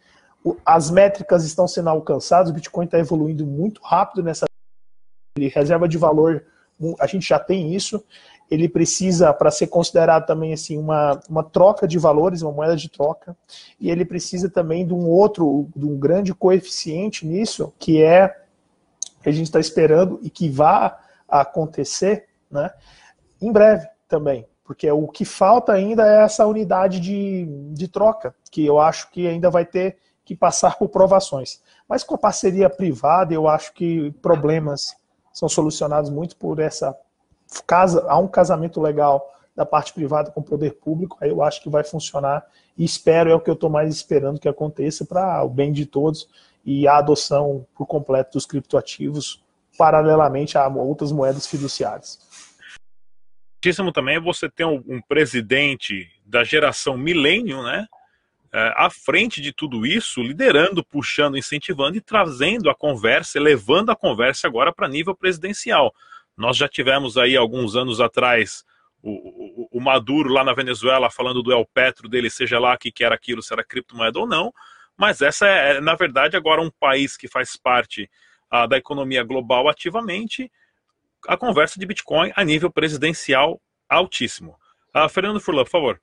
As 0.64 0.90
métricas 0.90 1.45
estão 1.45 1.66
sendo 1.66 1.88
alcançadas, 1.88 2.50
o 2.50 2.54
Bitcoin 2.54 2.85
está 2.85 2.99
evoluindo 2.99 3.47
muito 3.47 3.81
rápido 3.83 4.23
nessa 4.23 4.47
reserva 5.37 5.88
de 5.88 5.99
valor, 5.99 6.45
a 6.99 7.07
gente 7.07 7.28
já 7.28 7.38
tem 7.38 7.75
isso. 7.75 8.02
Ele 8.50 8.69
precisa, 8.69 9.33
para 9.33 9.50
ser 9.50 9.69
considerado 9.69 10.26
também 10.26 10.52
assim, 10.52 10.76
uma, 10.76 11.19
uma 11.28 11.42
troca 11.42 11.87
de 11.88 11.99
valores, 11.99 12.42
uma 12.42 12.52
moeda 12.52 12.76
de 12.76 12.90
troca, 12.90 13.37
e 13.81 13.90
ele 13.90 14.04
precisa 14.04 14.50
também 14.50 14.87
de 14.87 14.92
um 14.92 15.09
outro, 15.09 15.69
de 15.75 15.87
um 15.87 15.97
grande 15.99 16.35
coeficiente 16.35 17.26
nisso, 17.26 17.73
que 17.78 18.02
é 18.02 18.42
que 19.23 19.28
a 19.28 19.33
gente 19.33 19.47
está 19.47 19.61
esperando 19.61 20.19
e 20.23 20.28
que 20.28 20.50
vá 20.50 20.99
acontecer 21.28 22.26
né, 22.50 22.71
em 23.40 23.50
breve 23.50 23.87
também. 24.09 24.47
Porque 24.73 24.91
o 24.91 25.07
que 25.07 25.26
falta 25.26 25.75
ainda 25.75 26.02
é 26.02 26.23
essa 26.23 26.47
unidade 26.47 26.99
de, 26.99 27.45
de 27.75 27.87
troca, 27.87 28.35
que 28.50 28.64
eu 28.64 28.81
acho 28.81 29.11
que 29.11 29.29
ainda 29.29 29.50
vai 29.50 29.67
ter 29.67 29.99
que 30.25 30.35
passar 30.35 30.79
por 30.79 30.88
provações. 30.88 31.61
Mas 31.87 32.02
com 32.02 32.14
a 32.14 32.19
parceria 32.19 32.71
privada, 32.71 33.35
eu 33.35 33.47
acho 33.47 33.75
que 33.75 34.11
problemas 34.23 34.97
são 35.31 35.47
solucionados 35.47 36.09
muito 36.09 36.38
por 36.38 36.59
essa 36.59 36.97
casa, 37.67 38.02
há 38.09 38.17
um 38.17 38.26
casamento 38.26 38.81
legal 38.81 39.31
da 39.55 39.67
parte 39.67 39.93
privada 39.93 40.31
com 40.31 40.41
o 40.41 40.45
poder 40.45 40.79
público, 40.79 41.19
aí 41.21 41.29
eu 41.29 41.43
acho 41.43 41.62
que 41.62 41.69
vai 41.69 41.85
funcionar 41.85 42.43
e 42.75 42.83
espero, 42.83 43.29
é 43.29 43.35
o 43.35 43.41
que 43.41 43.50
eu 43.50 43.55
estou 43.55 43.69
mais 43.69 43.95
esperando 43.95 44.41
que 44.41 44.49
aconteça 44.49 45.05
para 45.05 45.45
o 45.45 45.50
bem 45.50 45.71
de 45.71 45.85
todos 45.85 46.26
e 46.64 46.88
a 46.88 46.97
adoção 46.97 47.67
por 47.75 47.85
completo 47.85 48.33
dos 48.33 48.47
criptoativos 48.47 49.45
paralelamente 49.76 50.57
a 50.57 50.67
outras 50.67 51.12
moedas 51.12 51.47
fiduciárias. 51.47 52.19
Muitíssimo 53.64 53.92
também 53.92 54.16
é 54.16 54.21
você 54.21 54.50
ter 54.50 54.64
um, 54.64 54.83
um 54.88 55.00
presidente 55.00 56.11
da 56.26 56.42
geração 56.42 56.99
milênio, 56.99 57.62
né? 57.62 57.87
É, 58.52 58.75
à 58.76 58.90
frente 58.90 59.40
de 59.40 59.52
tudo 59.52 59.87
isso, 59.87 60.21
liderando, 60.21 60.83
puxando, 60.83 61.38
incentivando 61.38 61.97
e 61.97 62.00
trazendo 62.00 62.69
a 62.69 62.75
conversa, 62.75 63.38
elevando 63.38 63.92
a 63.92 63.97
conversa 63.97 64.49
agora 64.49 64.73
para 64.73 64.88
nível 64.88 65.14
presidencial. 65.14 65.95
Nós 66.37 66.57
já 66.57 66.69
tivemos 66.69 67.16
aí 67.16 67.37
alguns 67.37 67.76
anos 67.76 68.00
atrás 68.00 68.64
o, 69.00 69.12
o, 69.12 69.69
o, 69.78 69.81
Maduro 69.81 70.28
lá 70.33 70.42
na 70.42 70.54
Venezuela 70.54 71.09
falando 71.09 71.40
do 71.40 71.52
El 71.52 71.64
Petro 71.73 72.09
dele, 72.09 72.31
seja 72.31 72.59
lá 72.59 72.76
que, 72.76 72.90
que 72.90 73.04
era 73.04 73.14
aquilo, 73.14 73.45
se 73.45 73.52
era 73.52 73.62
criptomoeda 73.62 74.19
ou 74.19 74.26
não, 74.26 74.52
mas 74.99 75.23
essa 75.23 75.47
é, 75.47 75.81
na 75.81 75.95
verdade, 75.95 76.37
agora 76.37 76.61
um 76.61 76.71
país 76.81 77.16
que 77.16 77.28
faz 77.28 77.57
parte 77.57 78.11
ah, 78.50 78.66
da 78.66 78.76
economia 78.76 79.23
global 79.23 79.69
ativamente, 79.69 80.50
a 81.26 81.37
conversa 81.37 81.79
de 81.79 81.87
Bitcoin 81.87 82.33
a 82.35 82.45
nível 82.45 82.71
presidencial 82.71 83.61
altíssimo. 83.88 84.57
Ah, 84.93 85.09
Fernando 85.09 85.41
Furlan, 85.41 85.64
por 85.64 85.71
favor. 85.71 86.00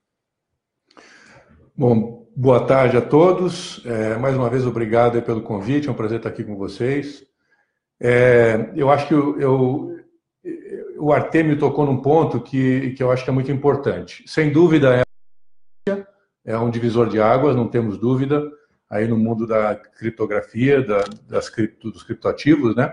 Bom, 1.75 2.27
boa 2.35 2.65
tarde 2.65 2.97
a 2.97 3.01
todos. 3.01 3.85
É, 3.85 4.17
mais 4.17 4.35
uma 4.35 4.49
vez, 4.49 4.65
obrigado 4.65 5.21
pelo 5.21 5.41
convite. 5.41 5.87
É 5.87 5.91
um 5.91 5.95
prazer 5.95 6.17
estar 6.17 6.29
aqui 6.29 6.43
com 6.43 6.55
vocês. 6.55 7.23
É, 7.99 8.71
eu 8.75 8.89
acho 8.89 9.07
que 9.07 9.13
eu, 9.13 9.39
eu, 9.39 9.99
o 10.97 11.11
Artemio 11.11 11.57
tocou 11.59 11.85
num 11.85 12.01
ponto 12.01 12.41
que, 12.41 12.91
que 12.91 13.03
eu 13.03 13.11
acho 13.11 13.23
que 13.23 13.29
é 13.29 13.33
muito 13.33 13.51
importante. 13.51 14.23
Sem 14.27 14.51
dúvida, 14.51 15.03
é, 15.87 16.05
é 16.45 16.57
um 16.57 16.69
divisor 16.69 17.09
de 17.09 17.21
águas, 17.21 17.55
não 17.55 17.67
temos 17.67 17.97
dúvida 17.97 18.43
aí 18.89 19.07
no 19.07 19.17
mundo 19.17 19.45
da 19.45 19.75
criptografia, 19.75 20.81
da, 20.81 21.03
das 21.27 21.49
cripto, 21.49 21.91
dos 21.91 22.03
criptoativos, 22.03 22.75
né? 22.75 22.91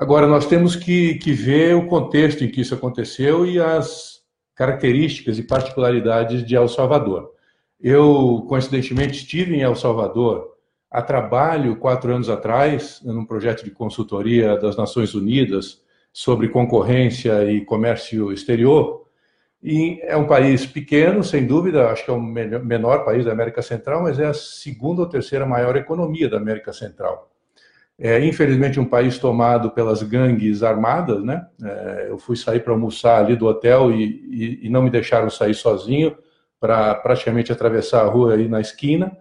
Agora, 0.00 0.28
nós 0.28 0.46
temos 0.46 0.76
que, 0.76 1.16
que 1.16 1.32
ver 1.32 1.74
o 1.74 1.88
contexto 1.88 2.44
em 2.44 2.48
que 2.48 2.60
isso 2.60 2.72
aconteceu 2.72 3.44
e 3.44 3.58
as 3.58 4.20
características 4.54 5.40
e 5.40 5.42
particularidades 5.42 6.46
de 6.46 6.54
El 6.54 6.68
Salvador. 6.68 7.32
Eu, 7.80 8.46
coincidentemente, 8.48 9.18
estive 9.18 9.56
em 9.56 9.62
El 9.62 9.74
Salvador 9.74 10.54
a 10.88 11.02
trabalho 11.02 11.74
quatro 11.76 12.14
anos 12.14 12.30
atrás, 12.30 13.00
num 13.04 13.24
projeto 13.24 13.64
de 13.64 13.72
consultoria 13.72 14.56
das 14.56 14.76
Nações 14.76 15.14
Unidas 15.16 15.82
sobre 16.12 16.48
concorrência 16.48 17.50
e 17.50 17.64
comércio 17.64 18.32
exterior, 18.32 19.04
e 19.60 20.00
é 20.04 20.16
um 20.16 20.28
país 20.28 20.64
pequeno, 20.64 21.24
sem 21.24 21.44
dúvida, 21.44 21.90
acho 21.90 22.04
que 22.04 22.10
é 22.12 22.14
o 22.14 22.20
menor 22.20 23.04
país 23.04 23.24
da 23.24 23.32
América 23.32 23.62
Central, 23.62 24.04
mas 24.04 24.20
é 24.20 24.26
a 24.26 24.34
segunda 24.34 25.02
ou 25.02 25.08
terceira 25.08 25.44
maior 25.44 25.76
economia 25.76 26.28
da 26.28 26.36
América 26.36 26.72
Central. 26.72 27.28
É, 28.00 28.24
infelizmente, 28.24 28.78
um 28.78 28.84
país 28.84 29.18
tomado 29.18 29.72
pelas 29.72 30.04
gangues 30.04 30.62
armadas, 30.62 31.22
né? 31.24 31.44
É, 31.60 32.06
eu 32.10 32.16
fui 32.16 32.36
sair 32.36 32.60
para 32.60 32.72
almoçar 32.72 33.24
ali 33.24 33.34
do 33.34 33.46
hotel 33.46 33.90
e, 33.90 34.04
e, 34.30 34.66
e, 34.66 34.68
não 34.68 34.82
me 34.82 34.90
deixaram 34.90 35.28
sair 35.28 35.54
sozinho 35.54 36.16
para 36.60 36.94
praticamente 36.94 37.50
atravessar 37.50 38.02
a 38.02 38.08
rua 38.08 38.34
aí 38.34 38.48
na 38.48 38.60
esquina. 38.60 39.16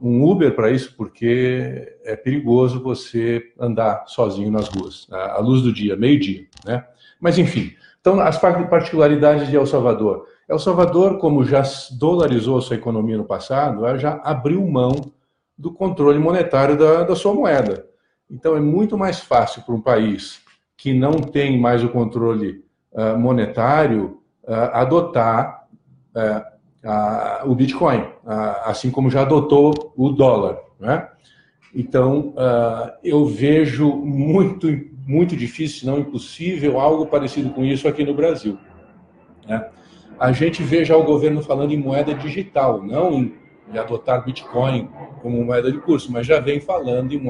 Um 0.00 0.24
Uber 0.24 0.54
para 0.54 0.70
isso, 0.70 0.94
porque 0.96 1.98
é 2.04 2.16
perigoso 2.16 2.82
você 2.82 3.42
andar 3.60 4.04
sozinho 4.06 4.50
nas 4.50 4.68
ruas, 4.68 5.06
à 5.10 5.38
luz 5.38 5.60
do 5.60 5.72
dia, 5.72 5.94
meio-dia, 5.94 6.46
né? 6.64 6.86
Mas, 7.20 7.38
enfim, 7.38 7.74
então, 8.00 8.18
as 8.20 8.38
particularidades 8.38 9.48
de 9.48 9.56
El 9.56 9.66
Salvador. 9.66 10.26
El 10.48 10.58
Salvador, 10.58 11.18
como 11.18 11.44
já 11.44 11.62
dolarizou 11.98 12.56
a 12.56 12.62
sua 12.62 12.76
economia 12.76 13.16
no 13.16 13.24
passado, 13.24 13.84
ela 13.84 13.98
já 13.98 14.20
abriu 14.22 14.64
mão 14.66 15.12
do 15.56 15.72
controle 15.72 16.18
monetário 16.18 16.76
da, 16.76 17.02
da 17.04 17.16
sua 17.16 17.32
moeda. 17.32 17.86
Então, 18.30 18.56
é 18.56 18.60
muito 18.60 18.98
mais 18.98 19.20
fácil 19.20 19.62
para 19.62 19.74
um 19.74 19.80
país 19.80 20.40
que 20.76 20.92
não 20.92 21.12
tem 21.12 21.58
mais 21.58 21.82
o 21.82 21.88
controle 21.88 22.64
uh, 22.92 23.18
monetário 23.18 24.20
uh, 24.44 24.52
adotar 24.72 25.66
uh, 26.14 27.50
o 27.50 27.54
Bitcoin, 27.54 28.04
assim 28.64 28.92
como 28.92 29.10
já 29.10 29.22
adotou 29.22 29.92
o 29.96 30.10
dólar. 30.10 30.58
Né? 30.78 31.08
Então, 31.74 32.32
eu 33.02 33.26
vejo 33.26 33.92
muito 33.92 34.68
muito 35.06 35.36
difícil, 35.36 35.80
se 35.80 35.86
não 35.86 36.00
impossível, 36.00 36.80
algo 36.80 37.06
parecido 37.06 37.50
com 37.50 37.64
isso 37.64 37.86
aqui 37.86 38.04
no 38.04 38.12
Brasil. 38.12 38.58
Né? 39.46 39.68
A 40.18 40.32
gente 40.32 40.62
vê 40.62 40.84
já 40.84 40.96
o 40.96 41.04
governo 41.04 41.42
falando 41.42 41.72
em 41.72 41.78
moeda 41.78 42.12
digital, 42.12 42.82
não 42.82 43.12
em, 43.12 43.34
adotar 43.74 44.24
Bitcoin 44.24 44.88
como 45.20 45.44
moeda 45.44 45.70
de 45.70 45.78
curso, 45.78 46.10
mas 46.12 46.26
já 46.26 46.40
vem 46.40 46.60
falando 46.60 47.12
em. 47.12 47.28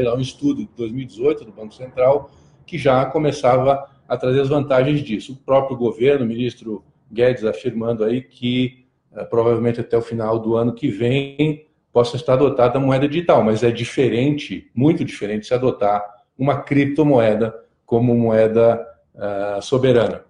Um 0.00 0.20
estudo 0.20 0.64
de 0.64 0.70
2018 0.76 1.44
do 1.44 1.52
Banco 1.52 1.72
Central 1.72 2.28
que 2.66 2.76
já 2.76 3.06
começava 3.06 3.88
a 4.08 4.16
trazer 4.16 4.40
as 4.40 4.48
vantagens 4.48 5.00
disso. 5.00 5.34
O 5.34 5.36
próprio 5.36 5.76
governo, 5.76 6.24
o 6.24 6.28
ministro 6.28 6.84
Guedes, 7.10 7.44
afirmando 7.44 8.04
aí 8.04 8.20
que 8.20 8.86
uh, 9.12 9.24
provavelmente 9.26 9.80
até 9.80 9.96
o 9.96 10.02
final 10.02 10.38
do 10.38 10.56
ano 10.56 10.74
que 10.74 10.88
vem 10.88 11.66
possa 11.92 12.16
estar 12.16 12.34
adotada 12.34 12.76
a 12.76 12.80
moeda 12.80 13.06
digital, 13.06 13.44
mas 13.44 13.62
é 13.62 13.70
diferente, 13.70 14.68
muito 14.74 15.04
diferente 15.04 15.46
se 15.46 15.54
adotar 15.54 16.04
uma 16.36 16.60
criptomoeda 16.60 17.54
como 17.86 18.14
moeda 18.16 18.84
uh, 19.14 19.62
soberana. 19.62 20.24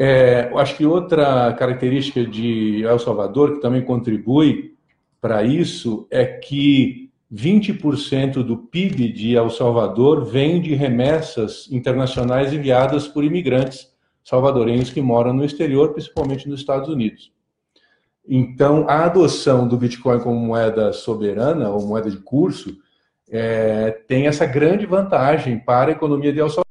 É, 0.00 0.48
acho 0.54 0.76
que 0.76 0.86
outra 0.86 1.52
característica 1.54 2.24
de 2.24 2.84
El 2.84 3.00
Salvador, 3.00 3.54
que 3.54 3.60
também 3.60 3.82
contribui 3.82 4.76
para 5.20 5.42
isso, 5.42 6.06
é 6.08 6.24
que 6.24 7.10
20% 7.34 8.44
do 8.44 8.56
PIB 8.56 9.12
de 9.12 9.34
El 9.34 9.50
Salvador 9.50 10.24
vem 10.24 10.60
de 10.60 10.72
remessas 10.76 11.68
internacionais 11.72 12.52
enviadas 12.52 13.08
por 13.08 13.24
imigrantes 13.24 13.92
salvadorenhos 14.22 14.90
que 14.90 15.02
moram 15.02 15.32
no 15.32 15.44
exterior, 15.44 15.92
principalmente 15.92 16.48
nos 16.48 16.60
Estados 16.60 16.88
Unidos. 16.88 17.32
Então, 18.26 18.86
a 18.88 19.04
adoção 19.04 19.66
do 19.66 19.76
Bitcoin 19.76 20.20
como 20.20 20.38
moeda 20.38 20.92
soberana 20.92 21.70
ou 21.70 21.84
moeda 21.84 22.08
de 22.08 22.18
curso 22.18 22.76
é, 23.28 23.90
tem 24.06 24.28
essa 24.28 24.46
grande 24.46 24.86
vantagem 24.86 25.58
para 25.58 25.90
a 25.90 25.92
economia 25.92 26.32
de 26.32 26.38
El 26.38 26.48
Salvador. 26.50 26.67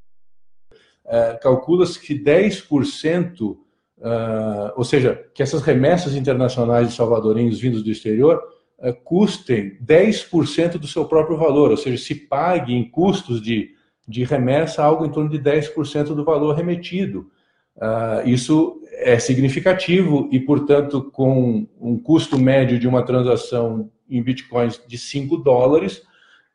É, 1.08 1.40
Calcula-se 1.42 2.00
que 2.00 2.14
10%, 2.14 3.42
uh, 3.42 3.58
ou 4.76 4.84
seja, 4.84 5.24
que 5.34 5.42
essas 5.42 5.62
remessas 5.62 6.16
internacionais 6.16 6.90
de 6.90 6.96
salvadorenhos 6.96 7.60
vindos 7.60 7.82
do 7.82 7.90
exterior 7.90 8.42
uh, 8.80 8.94
custem 9.06 9.78
10% 9.84 10.74
do 10.74 10.86
seu 10.86 11.06
próprio 11.06 11.38
valor, 11.38 11.72
ou 11.72 11.78
seja, 11.78 11.98
se 11.98 12.14
pague 12.14 12.74
em 12.74 12.90
custos 12.90 13.42
de, 13.42 13.70
de 14.06 14.26
remessa 14.26 14.84
algo 14.84 15.06
em 15.06 15.10
torno 15.10 15.30
de 15.30 15.40
10% 15.40 16.08
do 16.14 16.26
valor 16.26 16.54
remetido. 16.54 17.32
Uh, 17.78 18.28
isso 18.28 18.82
é 18.92 19.18
significativo 19.18 20.28
e, 20.30 20.40
portanto, 20.40 21.10
com 21.12 21.66
um 21.80 21.98
custo 21.98 22.38
médio 22.38 22.78
de 22.78 22.88
uma 22.88 23.04
transação 23.04 23.90
em 24.10 24.22
bitcoins 24.22 24.82
de 24.86 24.98
5 24.98 25.38
dólares 25.38 26.02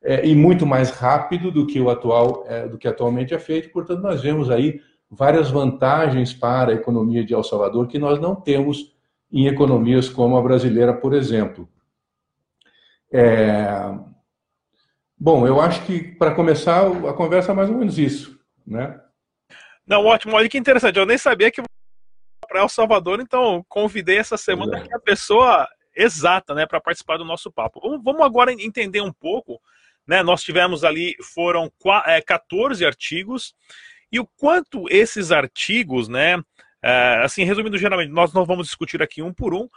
é, 0.03 0.27
e 0.27 0.35
muito 0.35 0.67
mais 0.67 0.91
rápido 0.91 1.51
do 1.51 1.67
que 1.67 1.81
o 1.81 1.91
atual, 1.91 2.45
é, 2.49 2.69
do 2.69 2.79
que 2.79 2.89
atualmente 2.89 3.35
é 3.35 3.39
feito. 3.39 3.71
Portanto, 3.71 4.01
nós 4.01 4.21
vemos 4.21 4.51
aí 4.51 4.81
várias 5.11 5.51
vantagens 5.51 6.33
para 6.33 6.73
a 6.73 6.75
economia 6.75 7.25
de 7.25 7.35
El 7.35 7.45
Salvador 7.45 7.87
que 7.87 7.99
nós 7.99 8.19
não 8.21 8.35
temos 8.35 8.95
em 9.31 9.47
economias 9.47 10.09
como 10.09 10.37
a 10.37 10.43
brasileira, 10.43 10.93
por 10.93 11.15
exemplo. 11.15 11.69
É... 13.13 13.95
Bom, 15.17 15.47
eu 15.47 15.61
acho 15.61 15.85
que 15.87 16.03
para 16.17 16.35
começar 16.35 16.87
a 16.87 17.13
conversa 17.13 17.53
é 17.53 17.55
mais 17.55 17.71
ou 17.71 17.77
menos 17.77 17.99
isso, 17.99 18.41
né? 18.67 19.01
Não, 19.87 20.05
ótimo. 20.05 20.35
Olha 20.35 20.49
que 20.49 20.59
interessante. 20.59 20.99
Eu 20.99 21.07
nem 21.07 21.19
sabia 21.19 21.51
que 21.51 21.63
para 22.49 22.61
El 22.61 22.69
Salvador, 22.69 23.21
então 23.21 23.65
convidei 23.69 24.19
essa 24.19 24.37
semana 24.37 24.79
é. 24.79 24.95
a 24.95 24.99
pessoa 24.99 25.67
exata, 25.95 26.55
né, 26.55 26.67
para 26.67 26.81
participar 26.81 27.17
do 27.17 27.25
nosso 27.25 27.51
papo. 27.51 27.81
Vamos 28.03 28.23
agora 28.23 28.53
entender 28.53 29.01
um 29.01 29.13
pouco, 29.13 29.61
né? 30.07 30.23
Nós 30.23 30.43
tivemos 30.43 30.85
ali 30.85 31.15
foram 31.35 31.71
14 32.27 32.85
artigos 32.85 33.55
e 34.11 34.21
o 34.21 34.27
quanto 34.27 34.85
esses 34.91 35.33
artigos, 35.33 36.07
né, 36.07 36.43
é, 36.83 37.23
assim, 37.25 37.45
resumindo 37.45 37.79
geralmente, 37.79 38.13
nós 38.13 38.33
não 38.35 38.45
vamos 38.45 38.67
discutir 38.67 39.03
aqui 39.03 39.23
um 39.23 39.33
por 39.33 39.55
um, 39.55 39.69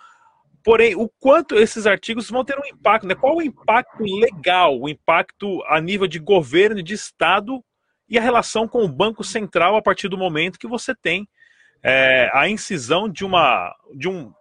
porém, 0.64 0.96
o 0.96 1.08
quanto 1.20 1.56
esses 1.56 1.88
artigos 1.88 2.30
vão 2.30 2.44
ter 2.44 2.58
um 2.60 2.66
impacto, 2.66 3.08
né? 3.08 3.16
Qual 3.16 3.38
o 3.38 3.42
impacto 3.42 4.04
legal, 4.04 4.80
o 4.80 4.90
impacto 4.90 5.64
a 5.68 5.80
nível 5.80 6.08
de 6.08 6.20
governo, 6.20 6.84
de 6.84 6.96
Estado 6.96 7.64
e 8.10 8.18
a 8.18 8.22
relação 8.22 8.68
com 8.68 8.84
o 8.84 8.90
Banco 8.90 9.24
Central 9.24 9.76
a 9.76 9.82
partir 9.82 10.10
do 10.10 10.18
momento 10.18 10.60
que 10.60 10.68
você 10.68 10.94
tem 10.96 11.28
é, 11.84 12.30
a 12.34 12.50
incisão 12.50 13.08
de, 13.08 13.24
uma, 13.24 13.74
de 13.94 14.10
um, 14.10 14.34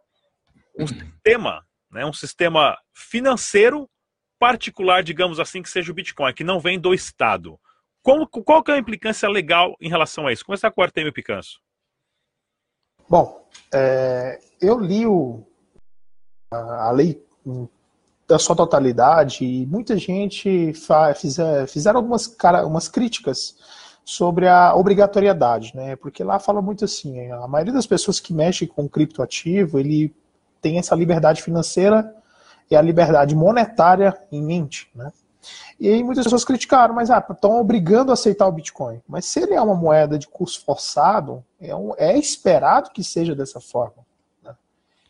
um 0.78 0.86
sistema, 0.86 1.62
né, 1.92 2.04
um 2.06 2.12
sistema 2.12 2.76
financeiro 2.94 3.88
particular, 4.44 5.02
digamos 5.02 5.40
assim, 5.40 5.62
que 5.62 5.70
seja 5.70 5.90
o 5.90 5.94
Bitcoin, 5.94 6.34
que 6.34 6.44
não 6.44 6.60
vem 6.60 6.78
do 6.78 6.92
Estado. 6.92 7.58
Como, 8.02 8.28
qual 8.28 8.62
que 8.62 8.70
é 8.70 8.74
a 8.74 8.78
implicância 8.78 9.26
legal 9.26 9.74
em 9.80 9.88
relação 9.88 10.26
a 10.26 10.32
isso? 10.34 10.44
Começar 10.44 10.70
com 10.70 10.82
o 10.82 10.84
Artemio 10.84 11.14
Picanso. 11.14 11.58
Bom, 13.08 13.48
é, 13.72 14.38
eu 14.60 14.78
li 14.78 15.06
o, 15.06 15.42
a, 16.52 16.88
a 16.88 16.90
lei 16.90 17.24
da 18.28 18.38
sua 18.38 18.54
totalidade 18.54 19.46
e 19.46 19.64
muita 19.64 19.96
gente 19.96 20.74
fizer, 21.16 21.66
fizeram 21.66 22.00
algumas 22.00 22.26
cara, 22.26 22.66
umas 22.66 22.86
críticas 22.86 23.56
sobre 24.04 24.46
a 24.46 24.74
obrigatoriedade, 24.74 25.74
né? 25.74 25.96
Porque 25.96 26.22
lá 26.22 26.38
fala 26.38 26.60
muito 26.60 26.84
assim, 26.84 27.30
a 27.30 27.48
maioria 27.48 27.72
das 27.72 27.86
pessoas 27.86 28.20
que 28.20 28.34
mexem 28.34 28.68
com 28.68 28.86
criptoativo, 28.86 29.78
ele 29.78 30.14
tem 30.60 30.76
essa 30.78 30.94
liberdade 30.94 31.42
financeira 31.42 32.14
e 32.70 32.76
a 32.76 32.82
liberdade 32.82 33.34
monetária 33.34 34.18
em 34.30 34.42
mente, 34.42 34.90
né? 34.94 35.12
E 35.78 35.88
aí 35.88 36.02
muitas 36.02 36.24
pessoas 36.24 36.44
criticaram, 36.44 36.94
mas 36.94 37.10
ah, 37.10 37.24
estão 37.30 37.60
obrigando 37.60 38.10
a 38.10 38.14
aceitar 38.14 38.46
o 38.46 38.52
Bitcoin. 38.52 39.02
Mas 39.06 39.26
se 39.26 39.40
ele 39.40 39.54
é 39.54 39.60
uma 39.60 39.74
moeda 39.74 40.18
de 40.18 40.26
curso 40.26 40.64
forçado, 40.64 41.44
é, 41.60 41.74
um, 41.74 41.92
é 41.98 42.16
esperado 42.16 42.90
que 42.90 43.04
seja 43.04 43.34
dessa 43.34 43.60
forma, 43.60 44.06
né? 44.42 44.54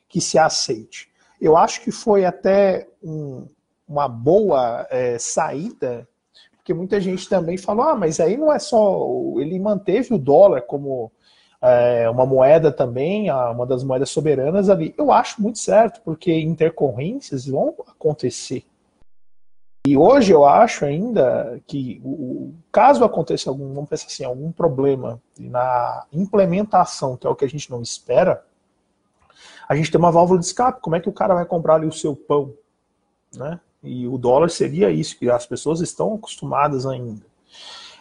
que 0.09 0.21
se 0.21 0.39
aceite. 0.39 1.09
Eu 1.41 1.57
acho 1.57 1.83
que 1.83 1.93
foi 1.93 2.25
até 2.25 2.89
um, 3.03 3.47
uma 3.87 4.09
boa 4.09 4.87
é, 4.91 5.19
saída, 5.19 6.09
porque 6.57 6.73
muita 6.73 7.01
gente 7.01 7.29
também 7.29 7.59
falou, 7.59 7.85
ah, 7.85 7.95
mas 7.95 8.19
aí 8.19 8.37
não 8.37 8.53
é 8.53 8.59
só. 8.59 9.07
Ele 9.37 9.59
manteve 9.59 10.15
o 10.15 10.19
dólar 10.19 10.63
como 10.63 11.13
é, 11.65 12.11
uma 12.11 12.27
moeda 12.27 12.71
também, 12.71 13.31
uma 13.31 13.65
das 13.65 13.83
moedas 13.83 14.11
soberanas 14.11 14.69
ali. 14.69 14.95
Eu 14.99 15.11
acho 15.11 15.41
muito 15.41 15.59
certo, 15.59 16.03
porque 16.05 16.39
intercorrências 16.39 17.47
vão 17.47 17.75
acontecer. 17.89 18.65
E 19.87 19.97
hoje 19.97 20.33
eu 20.33 20.45
acho 20.45 20.85
ainda 20.85 21.59
que 21.67 22.03
o, 22.05 22.53
caso 22.71 23.03
aconteça 23.03 23.49
algum, 23.49 23.73
vamos 23.73 23.89
pensar 23.89 24.07
assim, 24.07 24.25
algum 24.25 24.53
problema 24.53 25.21
na 25.39 26.05
implementação, 26.13 27.17
que 27.17 27.27
é 27.27 27.31
o 27.31 27.35
que 27.35 27.47
a 27.47 27.49
gente 27.49 27.71
não 27.71 27.81
espera, 27.81 28.45
a 29.67 29.75
gente 29.75 29.91
tem 29.91 29.99
uma 29.99 30.13
válvula 30.13 30.41
de 30.41 30.45
escape. 30.45 30.83
Como 30.83 30.97
é 30.97 31.01
que 31.01 31.09
o 31.09 31.13
cara 31.13 31.35
vai 31.35 31.47
comprar 31.47 31.77
ali 31.77 31.87
o 31.87 31.93
seu 31.93 32.15
pão? 32.15 32.53
Né? 33.35 33.59
E 33.83 34.07
o 34.07 34.19
dólar 34.19 34.51
seria 34.51 34.91
isso, 34.91 35.19
que 35.19 35.31
as 35.31 35.47
pessoas 35.47 35.81
estão 35.81 36.15
acostumadas 36.15 36.85
ainda. 36.85 37.25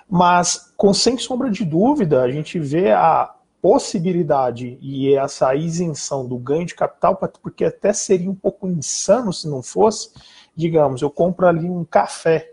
Mas, 0.09 0.73
com 0.75 0.93
sem 0.93 1.17
sombra 1.17 1.49
de 1.49 1.63
dúvida, 1.63 2.21
a 2.23 2.31
gente 2.31 2.59
vê 2.59 2.91
a 2.91 3.33
possibilidade 3.63 4.77
e 4.81 5.15
essa 5.15 5.55
isenção 5.55 6.27
do 6.27 6.37
ganho 6.37 6.65
de 6.65 6.75
capital, 6.75 7.15
porque 7.15 7.63
até 7.63 7.93
seria 7.93 8.29
um 8.29 8.35
pouco 8.35 8.67
insano 8.67 9.31
se 9.31 9.47
não 9.47 9.63
fosse, 9.63 10.09
digamos, 10.53 11.01
eu 11.01 11.09
compro 11.09 11.47
ali 11.47 11.69
um 11.69 11.85
café 11.85 12.51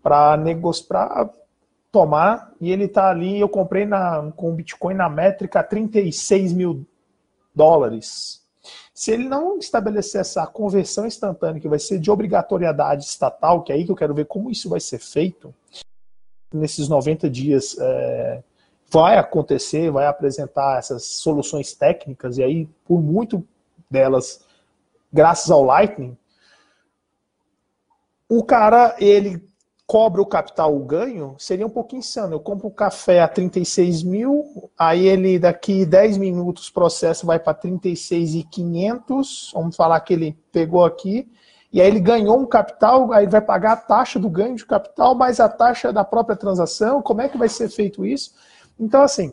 para 0.00 0.36
negociar, 0.36 1.28
tomar, 1.90 2.52
e 2.60 2.70
ele 2.70 2.84
está 2.84 3.10
ali, 3.10 3.40
eu 3.40 3.48
comprei 3.48 3.84
na, 3.86 4.30
com 4.36 4.54
Bitcoin 4.54 4.94
na 4.94 5.08
métrica 5.08 5.64
36 5.64 6.52
mil 6.52 6.86
dólares. 7.52 8.40
Se 8.94 9.10
ele 9.10 9.28
não 9.28 9.58
estabelecer 9.58 10.20
essa 10.20 10.46
conversão 10.46 11.06
instantânea, 11.06 11.60
que 11.60 11.68
vai 11.68 11.80
ser 11.80 11.98
de 11.98 12.08
obrigatoriedade 12.08 13.02
estatal, 13.02 13.64
que 13.64 13.72
é 13.72 13.74
aí 13.74 13.84
que 13.84 13.90
eu 13.90 13.96
quero 13.96 14.14
ver 14.14 14.26
como 14.26 14.48
isso 14.48 14.68
vai 14.68 14.78
ser 14.78 15.00
feito, 15.00 15.52
nesses 16.52 16.88
90 16.88 17.28
dias 17.28 17.76
é, 17.80 18.44
vai 18.94 19.18
acontecer, 19.18 19.90
vai 19.90 20.06
apresentar 20.06 20.78
essas 20.78 21.04
soluções 21.04 21.74
técnicas, 21.74 22.38
e 22.38 22.44
aí, 22.44 22.68
por 22.84 23.02
muito 23.02 23.44
delas, 23.90 24.44
graças 25.12 25.50
ao 25.50 25.64
Lightning, 25.64 26.16
o 28.28 28.44
cara, 28.44 28.94
ele 29.00 29.42
cobra 29.84 30.22
o 30.22 30.26
capital 30.26 30.74
o 30.74 30.84
ganho, 30.84 31.34
seria 31.38 31.66
um 31.66 31.70
pouquinho 31.70 31.98
insano. 31.98 32.34
Eu 32.34 32.40
compro 32.40 32.68
um 32.68 32.70
café 32.70 33.20
a 33.20 33.28
36 33.28 34.04
mil, 34.04 34.70
aí 34.78 35.06
ele 35.08 35.40
daqui 35.40 35.84
10 35.84 36.16
minutos 36.16 36.68
o 36.68 36.72
processo 36.72 37.26
vai 37.26 37.40
para 37.40 37.52
36,500, 37.52 39.50
vamos 39.52 39.74
falar 39.74 40.00
que 40.00 40.14
ele 40.14 40.38
pegou 40.52 40.84
aqui, 40.84 41.28
e 41.72 41.80
aí 41.80 41.88
ele 41.88 42.00
ganhou 42.00 42.38
um 42.38 42.46
capital, 42.46 43.12
aí 43.12 43.26
vai 43.26 43.40
pagar 43.40 43.72
a 43.72 43.76
taxa 43.76 44.20
do 44.20 44.30
ganho 44.30 44.54
de 44.54 44.64
capital, 44.64 45.16
mais 45.16 45.40
a 45.40 45.48
taxa 45.48 45.92
da 45.92 46.04
própria 46.04 46.36
transação, 46.36 47.02
como 47.02 47.20
é 47.22 47.28
que 47.28 47.36
vai 47.36 47.48
ser 47.48 47.68
feito 47.68 48.06
isso? 48.06 48.32
Então, 48.78 49.02
assim, 49.02 49.32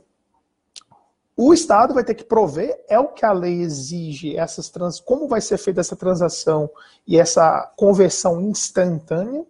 o 1.36 1.54
Estado 1.54 1.94
vai 1.94 2.04
ter 2.04 2.14
que 2.14 2.24
prover, 2.24 2.84
é 2.88 3.00
o 3.00 3.08
que 3.08 3.26
a 3.26 3.32
lei 3.32 3.62
exige, 3.62 4.38
essas 4.38 4.70
trans, 4.70 5.00
como 5.00 5.28
vai 5.28 5.42
ser 5.42 5.58
feita 5.58 5.82
essa 5.82 5.96
transação 5.96 6.70
e 7.08 7.18
essa 7.18 7.72
conversão 7.76 8.42
instantânea, 8.42 9.46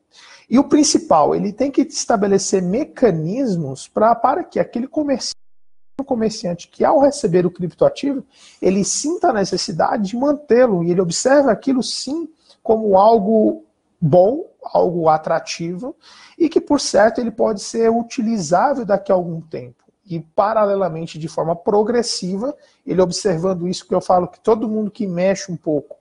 e 0.49 0.59
o 0.59 0.63
principal, 0.63 1.33
ele 1.33 1.51
tem 1.51 1.71
que 1.71 1.81
estabelecer 1.81 2.61
mecanismos 2.61 3.87
pra, 3.87 4.13
para 4.13 4.43
que 4.43 4.59
aquele 4.59 4.87
comerciante, 4.87 5.35
comerciante 6.05 6.67
que 6.67 6.83
ao 6.83 6.99
receber 6.99 7.45
o 7.45 7.51
criptoativo, 7.51 8.25
ele 8.61 8.83
sinta 8.83 9.29
a 9.29 9.33
necessidade 9.33 10.09
de 10.09 10.17
mantê-lo 10.17 10.83
e 10.83 10.91
ele 10.91 11.01
observe 11.01 11.49
aquilo 11.49 11.81
sim 11.81 12.29
como 12.61 12.97
algo 12.97 13.65
bom, 13.99 14.49
algo 14.63 15.07
atrativo 15.07 15.95
e 16.37 16.49
que 16.49 16.59
por 16.59 16.79
certo 16.79 17.21
ele 17.21 17.31
pode 17.31 17.61
ser 17.61 17.89
utilizável 17.89 18.85
daqui 18.85 19.11
a 19.11 19.15
algum 19.15 19.39
tempo. 19.41 19.80
E 20.11 20.19
paralelamente, 20.19 21.17
de 21.17 21.29
forma 21.29 21.55
progressiva, 21.55 22.53
ele 22.85 23.01
observando 23.01 23.65
isso 23.65 23.87
que 23.87 23.95
eu 23.95 24.01
falo 24.01 24.27
que 24.27 24.41
todo 24.41 24.67
mundo 24.67 24.91
que 24.91 25.07
mexe 25.07 25.49
um 25.49 25.55
pouco 25.55 25.95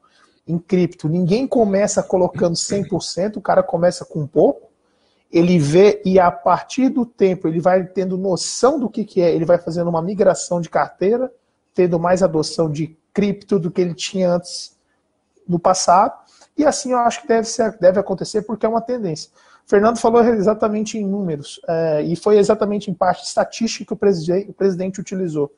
em 0.48 0.58
cripto, 0.58 1.08
ninguém 1.08 1.46
começa 1.46 2.02
colocando 2.02 2.54
100%, 2.54 3.36
o 3.36 3.40
cara 3.40 3.62
começa 3.62 4.04
com 4.04 4.26
pouco, 4.26 4.68
ele 5.30 5.60
vê 5.60 6.02
e 6.04 6.18
a 6.18 6.28
partir 6.28 6.88
do 6.88 7.06
tempo 7.06 7.46
ele 7.46 7.60
vai 7.60 7.84
tendo 7.84 8.18
noção 8.18 8.80
do 8.80 8.90
que, 8.90 9.04
que 9.04 9.20
é, 9.20 9.32
ele 9.32 9.44
vai 9.44 9.58
fazendo 9.58 9.88
uma 9.88 10.02
migração 10.02 10.60
de 10.60 10.68
carteira, 10.68 11.32
tendo 11.72 12.00
mais 12.00 12.20
adoção 12.20 12.68
de 12.68 12.96
cripto 13.14 13.60
do 13.60 13.70
que 13.70 13.80
ele 13.80 13.94
tinha 13.94 14.32
antes 14.32 14.76
no 15.46 15.58
passado, 15.58 16.18
e 16.60 16.66
assim 16.66 16.92
eu 16.92 16.98
acho 16.98 17.22
que 17.22 17.28
deve, 17.28 17.46
ser, 17.48 17.76
deve 17.78 17.98
acontecer 17.98 18.42
porque 18.42 18.66
é 18.66 18.68
uma 18.68 18.80
tendência. 18.80 19.30
O 19.66 19.70
Fernando 19.70 19.98
falou 19.98 20.22
exatamente 20.24 20.98
em 20.98 21.06
números, 21.06 21.60
é, 21.68 22.02
e 22.02 22.16
foi 22.16 22.38
exatamente 22.38 22.90
em 22.90 22.94
parte 22.94 23.24
estatística 23.24 23.84
que 23.84 23.92
o 23.92 23.96
presidente, 23.96 24.50
o 24.50 24.52
presidente 24.52 25.00
utilizou. 25.00 25.52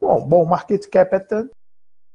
Bom, 0.00 0.26
bom, 0.26 0.44
market 0.44 0.88
cap 0.88 1.14
é 1.14 1.18
tanto 1.18 1.50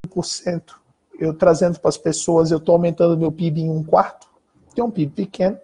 por 0.09 0.25
cento 0.25 0.81
eu 1.19 1.33
trazendo 1.33 1.79
para 1.79 1.89
as 1.89 1.97
pessoas, 1.97 2.51
eu 2.51 2.57
estou 2.57 2.73
aumentando 2.73 3.17
meu 3.17 3.31
PIB 3.31 3.61
em 3.61 3.69
um 3.69 3.83
quarto, 3.83 4.27
tem 4.73 4.83
um 4.83 4.91
PIB 4.91 5.13
pequeno, 5.13 5.57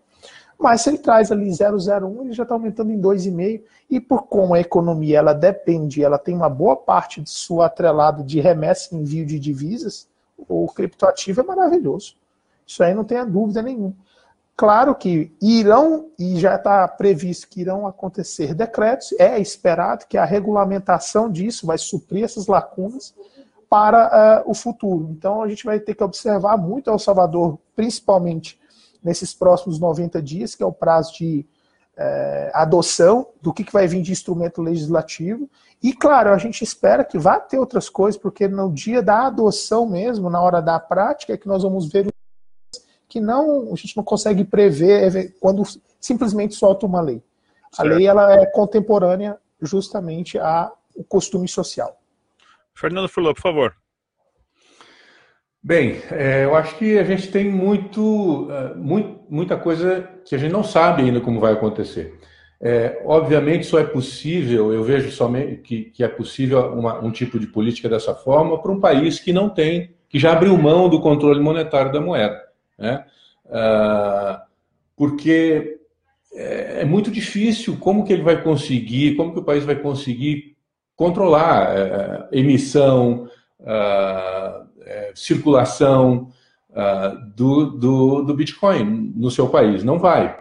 mas 0.59 0.81
se 0.81 0.89
ele 0.89 0.97
traz 0.97 1.31
ali 1.31 1.49
0,01, 1.49 2.21
ele 2.21 2.33
já 2.33 2.43
está 2.43 2.53
aumentando 2.53 2.91
em 2.91 3.01
2,5, 3.01 3.63
e 3.89 3.99
por 3.99 4.27
como 4.27 4.53
a 4.53 4.59
economia 4.59 5.17
ela 5.17 5.33
depende, 5.33 6.03
ela 6.03 6.17
tem 6.17 6.35
uma 6.35 6.49
boa 6.49 6.75
parte 6.75 7.21
de 7.21 7.29
sua 7.29 7.65
atrelado 7.65 8.23
de 8.23 8.39
remessa 8.39 8.93
e 8.93 8.97
envio 8.97 9.25
de 9.25 9.39
divisas, 9.39 10.07
o 10.37 10.67
criptoativo 10.67 11.41
é 11.41 11.43
maravilhoso. 11.43 12.15
Isso 12.69 12.83
aí 12.83 12.93
não 12.93 13.03
tenha 13.03 13.25
dúvida 13.25 13.63
nenhuma. 13.63 13.95
Claro 14.55 14.93
que 14.93 15.31
irão, 15.41 16.11
e 16.19 16.39
já 16.39 16.55
está 16.55 16.87
previsto 16.87 17.47
que 17.47 17.61
irão 17.61 17.87
acontecer 17.87 18.53
decretos, 18.53 19.11
é 19.13 19.39
esperado 19.39 20.05
que 20.05 20.17
a 20.17 20.25
regulamentação 20.25 21.31
disso 21.31 21.65
vai 21.65 21.79
suprir 21.79 22.25
essas 22.25 22.45
lacunas 22.45 23.15
para 23.67 24.43
uh, 24.45 24.51
o 24.51 24.53
futuro. 24.53 25.09
Então 25.11 25.41
a 25.41 25.47
gente 25.47 25.65
vai 25.65 25.79
ter 25.79 25.95
que 25.95 26.03
observar 26.03 26.57
muito 26.57 26.91
El 26.91 26.99
Salvador, 26.99 27.57
principalmente 27.75 28.59
nesses 29.03 29.33
próximos 29.33 29.79
90 29.79 30.21
dias, 30.21 30.53
que 30.53 30.61
é 30.61 30.65
o 30.65 30.73
prazo 30.73 31.13
de 31.13 31.47
uh, 31.97 32.51
adoção 32.53 33.29
do 33.41 33.51
que, 33.51 33.63
que 33.63 33.73
vai 33.73 33.87
vir 33.87 34.01
de 34.03 34.11
instrumento 34.11 34.61
legislativo. 34.61 35.49
E 35.81 35.91
claro, 35.93 36.31
a 36.31 36.37
gente 36.37 36.63
espera 36.63 37.03
que 37.03 37.17
vá 37.17 37.39
ter 37.39 37.57
outras 37.57 37.89
coisas, 37.89 38.19
porque 38.19 38.47
no 38.47 38.71
dia 38.71 39.01
da 39.01 39.25
adoção 39.25 39.87
mesmo, 39.87 40.29
na 40.29 40.41
hora 40.41 40.61
da 40.61 40.79
prática, 40.79 41.33
é 41.33 41.37
que 41.37 41.47
nós 41.47 41.63
vamos 41.63 41.87
ver 41.87 42.05
que 43.09 43.19
não 43.19 43.73
a 43.73 43.75
gente 43.75 43.97
não 43.97 44.03
consegue 44.03 44.45
prever 44.45 45.35
quando 45.39 45.63
simplesmente 45.99 46.55
solta 46.55 46.85
uma 46.85 47.01
lei. 47.01 47.21
A 47.77 47.83
lei 47.83 48.07
ela 48.07 48.33
é 48.33 48.45
contemporânea 48.45 49.37
justamente 49.61 50.37
ao 50.37 50.77
costume 51.07 51.47
social. 51.47 51.99
Fernando 52.73 53.09
Fulô, 53.09 53.33
por 53.33 53.41
favor. 53.41 53.75
Bem, 55.61 56.01
é, 56.11 56.45
eu 56.45 56.55
acho 56.55 56.77
que 56.77 56.97
a 56.97 57.03
gente 57.03 57.29
tem 57.29 57.49
muito, 57.49 58.47
uh, 58.47 58.77
muito, 58.77 59.19
muita 59.29 59.57
coisa 59.57 60.07
que 60.23 60.33
a 60.33 60.37
gente 60.37 60.53
não 60.53 60.63
sabe 60.63 61.01
ainda 61.03 61.19
como 61.19 61.39
vai 61.39 61.51
acontecer. 61.51 62.17
É, 62.61 63.01
obviamente, 63.05 63.65
só 63.65 63.79
é 63.79 63.83
possível, 63.83 64.73
eu 64.73 64.83
vejo 64.83 65.11
somente 65.11 65.57
que, 65.61 65.83
que 65.85 66.03
é 66.03 66.07
possível 66.07 66.73
uma, 66.73 66.99
um 66.99 67.11
tipo 67.11 67.39
de 67.39 67.47
política 67.47 67.89
dessa 67.89 68.15
forma 68.15 68.61
para 68.61 68.71
um 68.71 68.79
país 68.79 69.19
que 69.19 69.33
não 69.33 69.49
tem, 69.49 69.95
que 70.07 70.17
já 70.17 70.31
abriu 70.31 70.57
mão 70.57 70.89
do 70.89 71.01
controle 71.01 71.39
monetário 71.41 71.91
da 71.91 72.01
moeda. 72.01 72.48
Né? 72.79 73.05
Uh, 73.45 74.39
porque 74.95 75.79
é, 76.33 76.81
é, 76.81 76.85
muito 76.85 77.11
difícil 77.11 77.77
como 77.77 78.05
que 78.05 78.13
ele 78.13 78.23
vai 78.23 78.41
conseguir, 78.41 79.15
como 79.15 79.33
que 79.33 79.39
o 79.39 79.43
país 79.43 79.65
vai 79.65 79.75
conseguir 79.75 80.55
controlar 80.95 81.75
uh, 81.75 82.27
emissão, 82.31 83.29
uh, 83.59 84.69
circulação 85.13 86.31
do, 87.35 87.65
do, 87.71 88.23
do, 88.23 88.33
Bitcoin 88.33 89.13
no 89.15 89.29
seu 89.29 89.49
país. 89.49 89.83
Não 89.83 89.99
vai. 89.99 90.37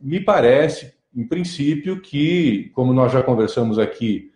me 0.00 0.20
parece, 0.20 0.94
em 1.14 1.26
princípio, 1.26 2.00
que, 2.00 2.70
como 2.74 2.92
nós 2.92 3.10
já 3.12 3.22
conversamos 3.22 3.78
aqui, 3.78 4.30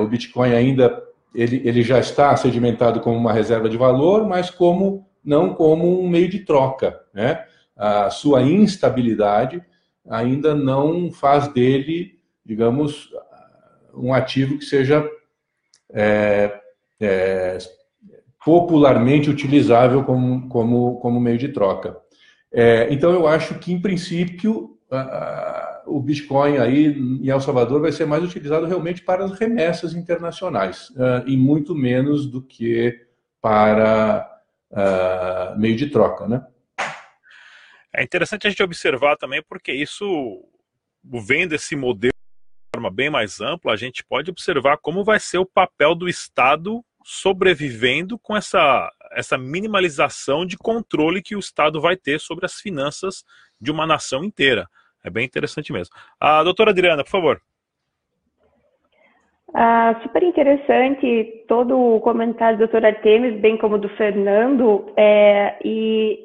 o 0.00 0.06
Bitcoin 0.06 0.52
ainda 0.52 1.02
ele, 1.36 1.60
ele 1.64 1.82
já 1.82 1.98
está 1.98 2.34
sedimentado 2.36 3.00
como 3.00 3.16
uma 3.16 3.32
reserva 3.32 3.68
de 3.68 3.76
valor, 3.76 4.26
mas 4.26 4.48
como 4.50 5.06
não 5.26 5.52
como 5.54 6.00
um 6.00 6.08
meio 6.08 6.28
de 6.28 6.40
troca. 6.40 7.00
Né? 7.12 7.44
A 7.76 8.08
sua 8.08 8.42
instabilidade 8.42 9.62
ainda 10.08 10.54
não 10.54 11.10
faz 11.10 11.48
dele, 11.48 12.18
digamos, 12.44 13.10
um 13.92 14.14
ativo 14.14 14.58
que 14.58 14.64
seja 14.64 15.06
é, 15.92 16.60
é, 17.00 17.58
popularmente 18.44 19.28
utilizável 19.28 20.04
como, 20.04 20.48
como, 20.48 21.00
como 21.00 21.20
meio 21.20 21.38
de 21.38 21.48
troca. 21.48 21.96
É, 22.52 22.86
então, 22.90 23.12
eu 23.12 23.26
acho 23.26 23.58
que, 23.58 23.72
em 23.72 23.80
princípio, 23.80 24.78
o 25.86 26.00
Bitcoin 26.00 26.58
aí 26.58 26.86
em 26.86 27.28
El 27.28 27.40
Salvador 27.40 27.80
vai 27.80 27.92
ser 27.92 28.06
mais 28.06 28.22
utilizado 28.22 28.66
realmente 28.66 29.02
para 29.02 29.24
as 29.24 29.32
remessas 29.32 29.94
internacionais, 29.94 30.90
uh, 30.90 31.26
e 31.26 31.36
muito 31.36 31.74
menos 31.74 32.26
do 32.26 32.40
que 32.40 33.00
para 33.40 34.35
uh, 34.76 35.58
meio 35.58 35.76
de 35.76 35.88
troca, 35.88 36.28
né? 36.28 36.46
É 37.92 38.02
interessante 38.02 38.46
a 38.46 38.50
gente 38.50 38.62
observar 38.62 39.16
também 39.16 39.42
porque 39.48 39.72
isso, 39.72 40.44
vendo 41.02 41.54
esse 41.54 41.74
modelo 41.74 42.12
de 42.12 42.76
forma 42.76 42.90
bem 42.90 43.08
mais 43.08 43.40
ampla, 43.40 43.72
a 43.72 43.76
gente 43.76 44.04
pode 44.04 44.30
observar 44.30 44.76
como 44.76 45.02
vai 45.02 45.18
ser 45.18 45.38
o 45.38 45.46
papel 45.46 45.94
do 45.94 46.06
Estado 46.06 46.84
sobrevivendo 47.02 48.18
com 48.18 48.36
essa, 48.36 48.90
essa 49.12 49.38
minimalização 49.38 50.44
de 50.44 50.58
controle 50.58 51.22
que 51.22 51.36
o 51.36 51.38
Estado 51.38 51.80
vai 51.80 51.96
ter 51.96 52.20
sobre 52.20 52.44
as 52.44 52.60
finanças 52.60 53.24
de 53.58 53.70
uma 53.70 53.86
nação 53.86 54.22
inteira. 54.22 54.68
É 55.02 55.08
bem 55.08 55.24
interessante 55.24 55.72
mesmo. 55.72 55.94
A 56.20 56.42
doutora 56.42 56.72
Adriana, 56.72 57.02
por 57.04 57.10
favor. 57.10 57.40
Ah, 59.58 59.98
super 60.02 60.22
interessante 60.22 61.44
todo 61.48 61.96
o 61.96 62.00
comentário 62.00 62.58
do 62.58 62.66
doutor 62.66 62.84
Artemis, 62.84 63.40
bem 63.40 63.56
como 63.56 63.78
do 63.78 63.88
Fernando, 63.88 64.84
é, 64.94 65.56
e 65.64 66.18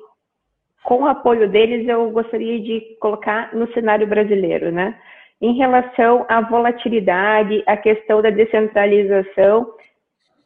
com 0.84 1.04
o 1.04 1.08
apoio 1.08 1.48
deles 1.48 1.88
eu 1.88 2.12
gostaria 2.12 2.60
de 2.60 2.82
colocar 3.00 3.56
no 3.56 3.72
cenário 3.72 4.06
brasileiro, 4.06 4.70
né? 4.70 5.00
Em 5.42 5.54
relação 5.54 6.26
à 6.28 6.42
volatilidade, 6.42 7.64
a 7.68 7.78
questão 7.78 8.22
da 8.22 8.30
descentralização, 8.30 9.76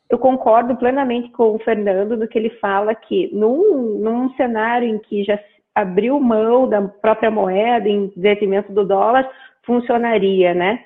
eu 0.08 0.20
concordo 0.20 0.76
plenamente 0.76 1.32
com 1.32 1.56
o 1.56 1.60
Fernando 1.60 2.16
no 2.16 2.28
que 2.28 2.38
ele 2.38 2.52
fala 2.62 2.94
que 2.94 3.32
num, 3.34 3.98
num 3.98 4.30
cenário 4.36 4.88
em 4.88 5.00
que 5.00 5.24
já 5.24 5.40
abriu 5.74 6.20
mão 6.20 6.70
da 6.70 6.84
própria 6.84 7.32
moeda 7.32 7.90
em 7.90 8.14
detrimento 8.16 8.72
do 8.72 8.86
dólar, 8.86 9.28
funcionaria, 9.64 10.54
né? 10.54 10.86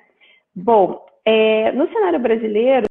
Bom, 0.56 1.09
é, 1.30 1.72
no 1.74 1.88
cenário 1.90 2.20
brasileiro, 2.20 2.88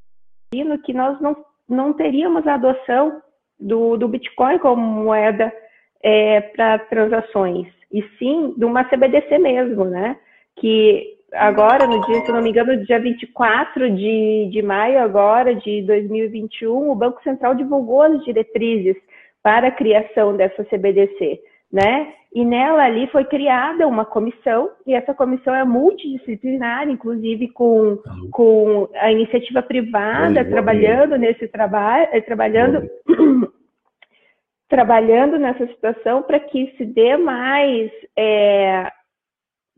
que 0.84 0.92
nós 0.92 1.20
não, 1.20 1.36
não 1.68 1.92
teríamos 1.92 2.46
a 2.46 2.54
adoção 2.54 3.20
do, 3.58 3.96
do 3.96 4.06
Bitcoin 4.06 4.58
como 4.60 4.80
moeda 4.80 5.52
é, 6.00 6.40
para 6.40 6.78
transações, 6.78 7.66
e 7.92 8.00
sim 8.16 8.54
de 8.56 8.64
uma 8.64 8.84
CBDC 8.84 9.38
mesmo, 9.38 9.86
né? 9.86 10.16
Que 10.56 11.16
agora, 11.32 11.84
no 11.88 12.00
dia, 12.06 12.24
se 12.24 12.30
não 12.30 12.40
me 12.40 12.50
engano, 12.50 12.84
dia 12.84 13.00
24 13.00 13.90
de, 13.90 14.48
de 14.52 14.62
maio 14.62 15.00
agora 15.00 15.52
de 15.56 15.82
2021, 15.82 16.90
o 16.90 16.94
Banco 16.94 17.20
Central 17.24 17.56
divulgou 17.56 18.02
as 18.02 18.24
diretrizes 18.24 18.96
para 19.42 19.66
a 19.66 19.72
criação 19.72 20.36
dessa 20.36 20.64
CBDC 20.64 21.40
né? 21.72 22.14
E 22.32 22.44
nela 22.44 22.84
ali 22.84 23.06
foi 23.06 23.24
criada 23.24 23.86
uma 23.86 24.04
comissão, 24.04 24.70
e 24.86 24.92
essa 24.92 25.14
comissão 25.14 25.54
é 25.54 25.64
multidisciplinar, 25.64 26.88
inclusive 26.88 27.48
com, 27.48 27.98
com 28.30 28.88
a 28.94 29.10
iniciativa 29.10 29.62
privada 29.62 30.44
trabalhando 30.44 31.16
nesse 31.16 31.48
trabalho, 31.48 32.08
eh, 32.12 32.20
trabalhando, 32.20 32.86
trabalhando 34.68 35.38
nessa 35.38 35.66
situação 35.68 36.22
para 36.22 36.38
que 36.38 36.74
se 36.76 36.84
dê 36.84 37.16
mais, 37.16 37.90
é, 38.14 38.92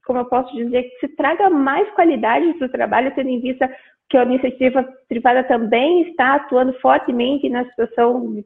como 0.05 0.19
eu 0.19 0.25
posso 0.25 0.53
dizer, 0.57 0.83
que 0.83 1.07
se 1.07 1.09
traga 1.15 1.49
mais 1.49 1.89
qualidade 1.91 2.53
para 2.55 2.67
o 2.67 2.71
trabalho, 2.71 3.15
tendo 3.15 3.29
em 3.29 3.41
vista 3.41 3.73
que 4.09 4.17
a 4.17 4.25
iniciativa 4.25 4.83
privada 5.09 5.45
também 5.45 6.03
está 6.11 6.35
atuando 6.35 6.73
fortemente 6.81 7.49
na 7.49 7.65
situação 7.67 8.43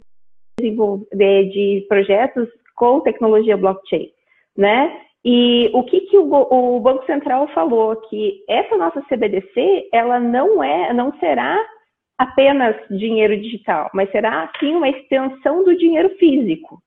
de, 0.61 0.71
de 0.71 1.87
projetos 1.89 2.51
com 2.75 3.01
tecnologia 3.01 3.57
blockchain, 3.57 4.11
né? 4.57 5.01
E 5.25 5.71
o 5.73 5.83
que, 5.85 6.01
que 6.03 6.19
o, 6.19 6.31
o, 6.31 6.81
Banco 6.81 7.07
Central 7.07 7.49
falou 7.49 7.97
que 7.97 8.45
essa 8.47 8.77
nossa 8.77 9.01
CBDC 9.09 9.89
ela 9.91 10.21
não 10.21 10.63
é, 10.63 10.93
não 10.93 11.19
será 11.19 11.59
apenas 12.19 12.77
dinheiro 12.91 13.37
digital, 13.37 13.91
mas 13.95 14.11
será 14.11 14.53
sim 14.61 14.75
uma 14.75 14.89
extensão 14.89 15.65
do 15.65 15.77
dinheiro 15.77 16.11
físico, 16.19 16.79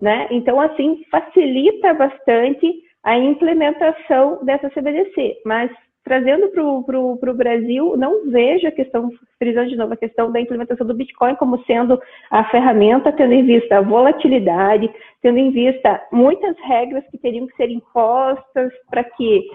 né? 0.00 0.26
Então 0.30 0.60
assim 0.60 1.04
facilita 1.10 1.94
bastante 1.94 2.82
a 3.04 3.16
implementação 3.16 4.44
dessa 4.44 4.68
CBDC, 4.70 5.42
mas 5.44 5.70
trazendo 6.04 6.50
para 6.50 7.00
o 7.00 7.34
Brasil, 7.34 7.96
não 7.96 8.30
vejo 8.30 8.68
a 8.68 8.70
questão, 8.70 9.10
frisando 9.38 9.70
de 9.70 9.76
novo 9.76 9.94
a 9.94 9.96
questão 9.96 10.30
da 10.30 10.38
implementação 10.38 10.86
do 10.86 10.94
Bitcoin 10.94 11.34
como 11.36 11.64
sendo 11.64 11.98
a 12.30 12.44
ferramenta, 12.50 13.10
tendo 13.10 13.32
em 13.32 13.44
vista 13.44 13.78
a 13.78 13.80
volatilidade, 13.80 14.90
tendo 15.22 15.38
em 15.38 15.50
vista 15.50 16.06
muitas 16.12 16.54
regras 16.58 17.02
que 17.10 17.16
teriam 17.16 17.46
que 17.46 17.56
ser 17.56 17.70
impostas 17.70 18.70
para 18.90 19.02
que, 19.02 19.48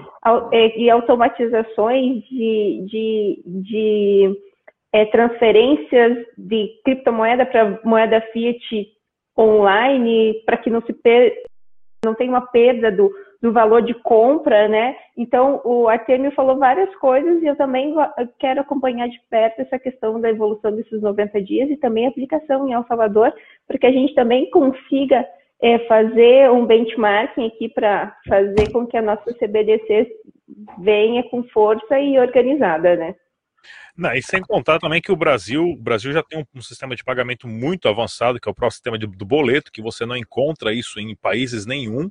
é, 0.52 0.80
e 0.80 0.90
automatizações 0.90 2.24
de, 2.24 2.86
de, 2.88 3.44
de 3.46 4.40
é, 4.92 5.06
transferências 5.06 6.26
de 6.36 6.72
criptomoeda 6.84 7.46
para 7.46 7.80
moeda 7.84 8.22
fiat 8.34 8.88
online, 9.38 10.42
para 10.48 10.58
que 10.58 10.72
não 10.72 10.82
se 10.82 10.94
per, 10.94 11.32
não 12.04 12.16
tenha 12.16 12.32
uma 12.32 12.48
perda 12.48 12.92
do 12.92 13.12
do 13.41 13.54
valor 13.54 13.82
de 13.82 13.93
compra, 13.93 14.67
né? 14.67 14.95
Então, 15.15 15.62
o 15.63 15.88
Artemio 15.88 16.32
falou 16.32 16.58
várias 16.58 16.93
coisas 16.95 17.41
e 17.41 17.45
eu 17.45 17.56
também 17.56 17.95
quero 18.38 18.60
acompanhar 18.60 19.08
de 19.08 19.19
perto 19.30 19.62
essa 19.62 19.80
questão 19.80 20.19
da 20.19 20.30
evolução 20.30 20.75
desses 20.75 21.02
90 21.02 21.41
dias 21.41 21.69
e 21.69 21.78
também 21.78 22.06
a 22.06 22.10
aplicação 22.10 22.67
em 22.67 22.73
El 22.73 22.86
Salvador, 22.88 23.34
para 23.65 23.78
que 23.78 23.88
a 23.88 23.91
gente 23.91 24.13
também 24.13 24.49
consiga 24.49 25.25
é, 25.62 25.80
fazer 25.88 26.52
um 26.52 26.65
benchmarking 26.65 27.47
aqui 27.47 27.69
para 27.69 28.15
fazer 28.28 28.71
com 28.71 28.86
que 28.86 28.97
a 28.97 29.02
nossa 29.02 29.34
CBDC 29.34 30.08
venha 30.80 31.23
com 31.23 31.43
força 31.43 31.97
e 31.99 32.19
organizada, 32.19 32.95
né? 32.95 33.15
Não, 33.95 34.13
e 34.13 34.21
sem 34.21 34.41
contar 34.41 34.80
também 34.80 35.02
que 35.02 35.12
o 35.12 35.15
Brasil, 35.15 35.62
o 35.62 35.75
Brasil 35.75 36.13
já 36.13 36.23
tem 36.23 36.39
um, 36.39 36.45
um 36.56 36.62
sistema 36.62 36.95
de 36.95 37.04
pagamento 37.04 37.47
muito 37.47 37.89
avançado, 37.89 38.39
que 38.39 38.47
é 38.47 38.52
o 38.52 38.56
próprio 38.56 38.75
sistema 38.75 38.97
de, 38.97 39.06
do 39.06 39.25
boleto, 39.25 39.71
que 39.71 39.82
você 39.82 40.06
não 40.06 40.15
encontra 40.15 40.73
isso 40.73 41.02
em 41.02 41.13
países 41.15 41.65
nenhum, 41.65 42.10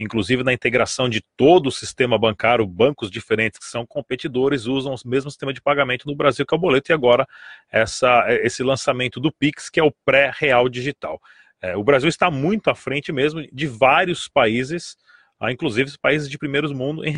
inclusive 0.00 0.42
na 0.42 0.52
integração 0.52 1.10
de 1.10 1.20
todo 1.36 1.66
o 1.66 1.70
sistema 1.70 2.18
bancário, 2.18 2.66
bancos 2.66 3.10
diferentes 3.10 3.58
que 3.58 3.66
são 3.66 3.84
competidores 3.84 4.64
usam 4.64 4.94
o 4.94 5.08
mesmo 5.08 5.30
sistema 5.30 5.52
de 5.52 5.60
pagamento 5.60 6.06
no 6.06 6.16
Brasil 6.16 6.46
que 6.46 6.54
é 6.54 6.56
o 6.56 6.60
boleto, 6.60 6.90
e 6.90 6.94
agora 6.94 7.26
essa, 7.70 8.24
esse 8.42 8.62
lançamento 8.62 9.20
do 9.20 9.30
Pix, 9.30 9.68
que 9.68 9.78
é 9.78 9.84
o 9.84 9.92
pré-real 10.04 10.70
digital. 10.70 11.20
É, 11.60 11.76
o 11.76 11.84
Brasil 11.84 12.08
está 12.08 12.30
muito 12.30 12.70
à 12.70 12.74
frente 12.74 13.12
mesmo 13.12 13.46
de 13.52 13.66
vários 13.66 14.26
países, 14.26 14.96
ah, 15.38 15.52
inclusive 15.52 15.90
países 16.00 16.30
de 16.30 16.38
primeiros 16.38 16.72
mundo 16.72 17.04
em 17.04 17.16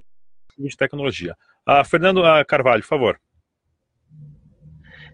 de 0.59 0.77
tecnologia. 0.77 1.37
Ah, 1.65 1.85
Fernando 1.85 2.25
ah, 2.25 2.45
Carvalho, 2.45 2.83
por 2.83 2.89
favor. 2.89 3.21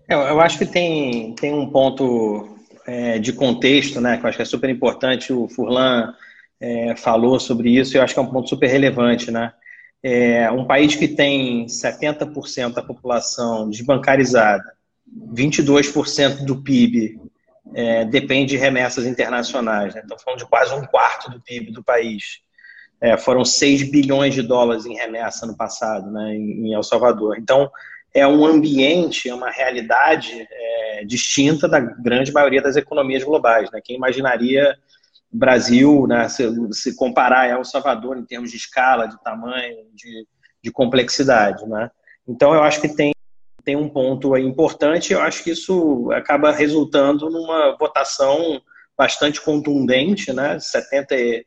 Eu, 0.08 0.20
eu 0.20 0.40
acho 0.40 0.58
que 0.58 0.66
tem, 0.66 1.34
tem 1.34 1.52
um 1.52 1.70
ponto 1.70 2.58
é, 2.86 3.18
de 3.18 3.32
contexto, 3.32 4.00
né, 4.00 4.16
que 4.16 4.24
eu 4.24 4.28
acho 4.28 4.36
que 4.36 4.42
é 4.42 4.46
super 4.46 4.70
importante. 4.70 5.32
O 5.32 5.48
Furlan 5.48 6.14
é, 6.60 6.96
falou 6.96 7.38
sobre 7.38 7.70
isso 7.70 7.94
e 7.94 7.98
eu 7.98 8.02
acho 8.02 8.14
que 8.14 8.20
é 8.20 8.22
um 8.22 8.30
ponto 8.30 8.48
super 8.48 8.68
relevante, 8.68 9.30
né? 9.30 9.52
É, 10.02 10.50
um 10.50 10.64
país 10.64 10.94
que 10.94 11.08
tem 11.08 11.66
70% 11.66 12.74
da 12.74 12.82
população 12.82 13.68
desbancarizada, 13.68 14.72
22% 15.34 16.44
do 16.44 16.62
PIB 16.62 17.20
é, 17.74 18.04
depende 18.04 18.50
de 18.50 18.56
remessas 18.56 19.06
internacionais. 19.06 19.94
Né? 19.94 20.02
Então, 20.04 20.18
falando 20.18 20.40
de 20.40 20.46
quase 20.46 20.74
um 20.74 20.84
quarto 20.86 21.30
do 21.30 21.40
PIB 21.40 21.72
do 21.72 21.82
país. 21.82 22.40
É, 23.00 23.16
foram 23.16 23.44
6 23.44 23.90
bilhões 23.90 24.34
de 24.34 24.42
dólares 24.42 24.84
em 24.84 24.94
remessa 24.94 25.46
no 25.46 25.56
passado, 25.56 26.10
né, 26.10 26.34
em, 26.34 26.74
El 26.74 26.82
Salvador. 26.82 27.36
Então, 27.38 27.70
é 28.12 28.26
um 28.26 28.44
ambiente, 28.44 29.28
é 29.28 29.34
uma 29.34 29.50
realidade 29.50 30.32
é, 30.50 31.04
distinta 31.04 31.68
da 31.68 31.78
grande 31.78 32.32
maioria 32.32 32.60
das 32.60 32.74
economias 32.74 33.22
globais. 33.22 33.70
Né? 33.70 33.80
Quem 33.84 33.96
imaginaria 33.96 34.76
Brasil, 35.30 36.06
né, 36.06 36.28
se, 36.28 36.44
se 36.72 36.96
comparar 36.96 37.40
a 37.40 37.48
El 37.48 37.64
Salvador 37.64 38.16
em 38.16 38.24
termos 38.24 38.50
de 38.50 38.56
escala, 38.56 39.06
de 39.06 39.20
tamanho, 39.22 39.76
de, 39.94 40.26
de 40.62 40.70
complexidade. 40.70 41.66
Né? 41.66 41.90
Então, 42.26 42.54
eu 42.54 42.62
acho 42.62 42.80
que 42.80 42.88
tem, 42.88 43.12
tem 43.64 43.76
um 43.76 43.88
ponto 43.88 44.36
importante, 44.36 45.12
eu 45.12 45.20
acho 45.20 45.44
que 45.44 45.50
isso 45.50 46.10
acaba 46.12 46.50
resultando 46.50 47.28
numa 47.28 47.76
votação 47.78 48.60
bastante 48.96 49.40
contundente, 49.40 50.32
né? 50.32 50.56
74% 50.56 51.44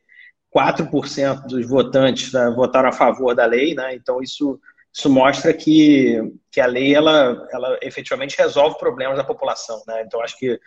dos 1.46 1.68
votantes 1.68 2.32
né, 2.32 2.50
votaram 2.56 2.88
a 2.88 2.92
favor 2.92 3.34
da 3.34 3.44
lei, 3.44 3.74
né? 3.74 3.94
então 3.94 4.22
isso 4.22 4.58
isso 4.94 5.08
mostra 5.08 5.54
que, 5.54 6.20
que 6.50 6.60
a 6.60 6.66
lei 6.66 6.94
ela, 6.94 7.48
ela 7.50 7.78
efetivamente 7.80 8.36
resolve 8.36 8.78
problemas 8.78 9.16
da 9.16 9.24
população, 9.24 9.82
né? 9.86 10.02
Então 10.02 10.20
acho 10.20 10.36
que 10.36 10.60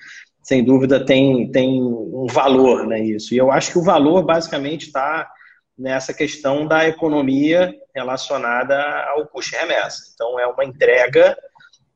sem 0.46 0.64
dúvida 0.64 1.04
tem, 1.04 1.52
tem 1.52 1.82
um 1.82 2.28
valor, 2.30 2.86
né? 2.86 3.00
Isso. 3.00 3.34
E 3.34 3.38
eu 3.38 3.52
acho 3.52 3.72
que 3.72 3.80
o 3.80 3.84
valor 3.84 4.24
basicamente 4.24 4.86
está 4.86 5.28
nessa 5.76 6.14
questão 6.14 6.68
da 6.68 6.88
economia 6.88 7.74
relacionada 7.96 8.80
ao 9.16 9.26
custo 9.26 9.52
de 9.52 9.58
remessa. 9.58 10.04
Então 10.14 10.40
é 10.40 10.46
uma 10.46 10.64
entrega, 10.64 11.36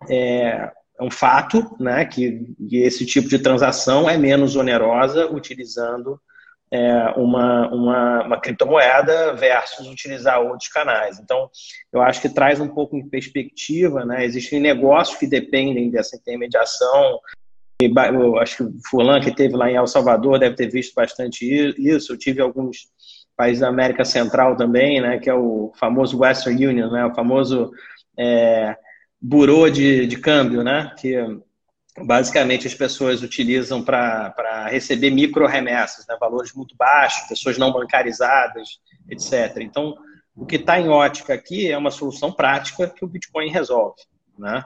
é, 0.09 0.71
é 0.99 1.03
um 1.03 1.11
fato, 1.11 1.75
né? 1.79 2.03
Que, 2.05 2.55
que 2.67 2.77
esse 2.77 3.05
tipo 3.05 3.29
de 3.29 3.37
transação 3.37 4.09
é 4.09 4.17
menos 4.17 4.55
onerosa 4.55 5.27
utilizando 5.27 6.19
é, 6.71 7.13
uma, 7.17 7.69
uma, 7.69 8.23
uma, 8.23 8.41
criptomoeda 8.41 9.33
versus 9.33 9.87
utilizar 9.87 10.41
outros 10.41 10.69
canais. 10.69 11.19
Então, 11.19 11.51
eu 11.93 12.01
acho 12.01 12.19
que 12.19 12.29
traz 12.29 12.59
um 12.59 12.67
pouco 12.67 12.97
em 12.97 13.07
perspectiva, 13.07 14.03
né? 14.05 14.25
Existem 14.25 14.59
negócios 14.59 15.19
que 15.19 15.27
dependem 15.27 15.91
dessa 15.91 16.15
intermediação. 16.15 17.19
Eu 17.81 18.37
acho 18.37 18.57
que 18.57 18.63
o 18.63 18.73
Fulan, 18.89 19.21
que 19.21 19.33
teve 19.33 19.55
lá 19.55 19.71
em 19.71 19.75
El 19.75 19.87
Salvador, 19.87 20.37
deve 20.37 20.55
ter 20.55 20.69
visto 20.69 20.93
bastante 20.93 21.45
isso. 21.45 22.11
Eu 22.11 22.17
tive 22.17 22.41
alguns 22.41 22.89
países 23.37 23.61
da 23.61 23.69
América 23.69 24.03
Central 24.03 24.57
também, 24.57 24.99
né? 24.99 25.17
Que 25.17 25.29
é 25.29 25.33
o 25.33 25.71
famoso 25.79 26.19
Western 26.19 26.67
Union, 26.67 26.91
né? 26.91 27.05
O 27.05 27.15
famoso 27.15 27.71
é, 28.17 28.75
burô 29.21 29.69
de, 29.69 30.05
de 30.07 30.17
câmbio, 30.17 30.61
né? 30.61 30.93
Que 30.99 31.15
basicamente 32.05 32.67
as 32.67 32.73
pessoas 32.73 33.23
utilizam 33.23 33.81
para 33.81 34.67
receber 34.67 35.09
micro 35.09 35.47
remessas, 35.47 36.05
né, 36.07 36.15
valores 36.19 36.53
muito 36.53 36.75
baixos, 36.75 37.27
pessoas 37.27 37.57
não 37.57 37.71
bancarizadas, 37.71 38.79
etc. 39.09 39.57
Então, 39.61 39.95
o 40.35 40.45
que 40.45 40.55
está 40.55 40.79
em 40.79 40.87
ótica 40.89 41.33
aqui 41.33 41.69
é 41.69 41.77
uma 41.77 41.91
solução 41.91 42.31
prática 42.31 42.87
que 42.87 43.03
o 43.03 43.07
Bitcoin 43.07 43.49
resolve. 43.49 44.01
Né? 44.37 44.63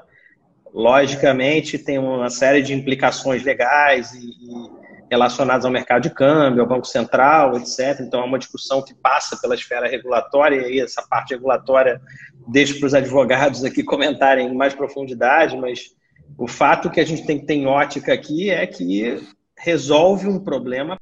Logicamente, 0.73 1.77
tem 1.77 1.99
uma 1.99 2.29
série 2.29 2.61
de 2.61 2.73
implicações 2.73 3.43
legais 3.43 4.11
e, 4.13 4.19
e 4.19 4.83
relacionadas 5.09 5.65
ao 5.65 5.71
mercado 5.71 6.03
de 6.03 6.09
câmbio, 6.09 6.61
ao 6.61 6.67
Banco 6.67 6.87
Central, 6.87 7.57
etc. 7.57 7.99
Então, 8.01 8.21
é 8.21 8.25
uma 8.25 8.39
discussão 8.39 8.81
que 8.81 8.95
passa 8.95 9.37
pela 9.39 9.53
esfera 9.53 9.87
regulatória, 9.87 10.67
e 10.67 10.79
essa 10.79 11.03
parte 11.07 11.35
regulatória 11.35 12.01
deixo 12.47 12.79
para 12.79 12.87
os 12.87 12.93
advogados 12.93 13.63
aqui 13.63 13.83
comentarem 13.85 14.47
em 14.47 14.55
mais 14.55 14.73
profundidade, 14.73 15.55
mas 15.55 15.91
o 16.37 16.47
fato 16.47 16.89
que 16.89 16.99
a 16.99 17.05
gente 17.05 17.25
tem 17.25 17.39
que 17.39 17.45
ter 17.45 17.53
em 17.53 17.67
ótica 17.67 18.11
aqui 18.11 18.49
é 18.49 18.65
que 18.65 19.21
resolve 19.55 20.27
um 20.27 20.43
problema 20.43 20.97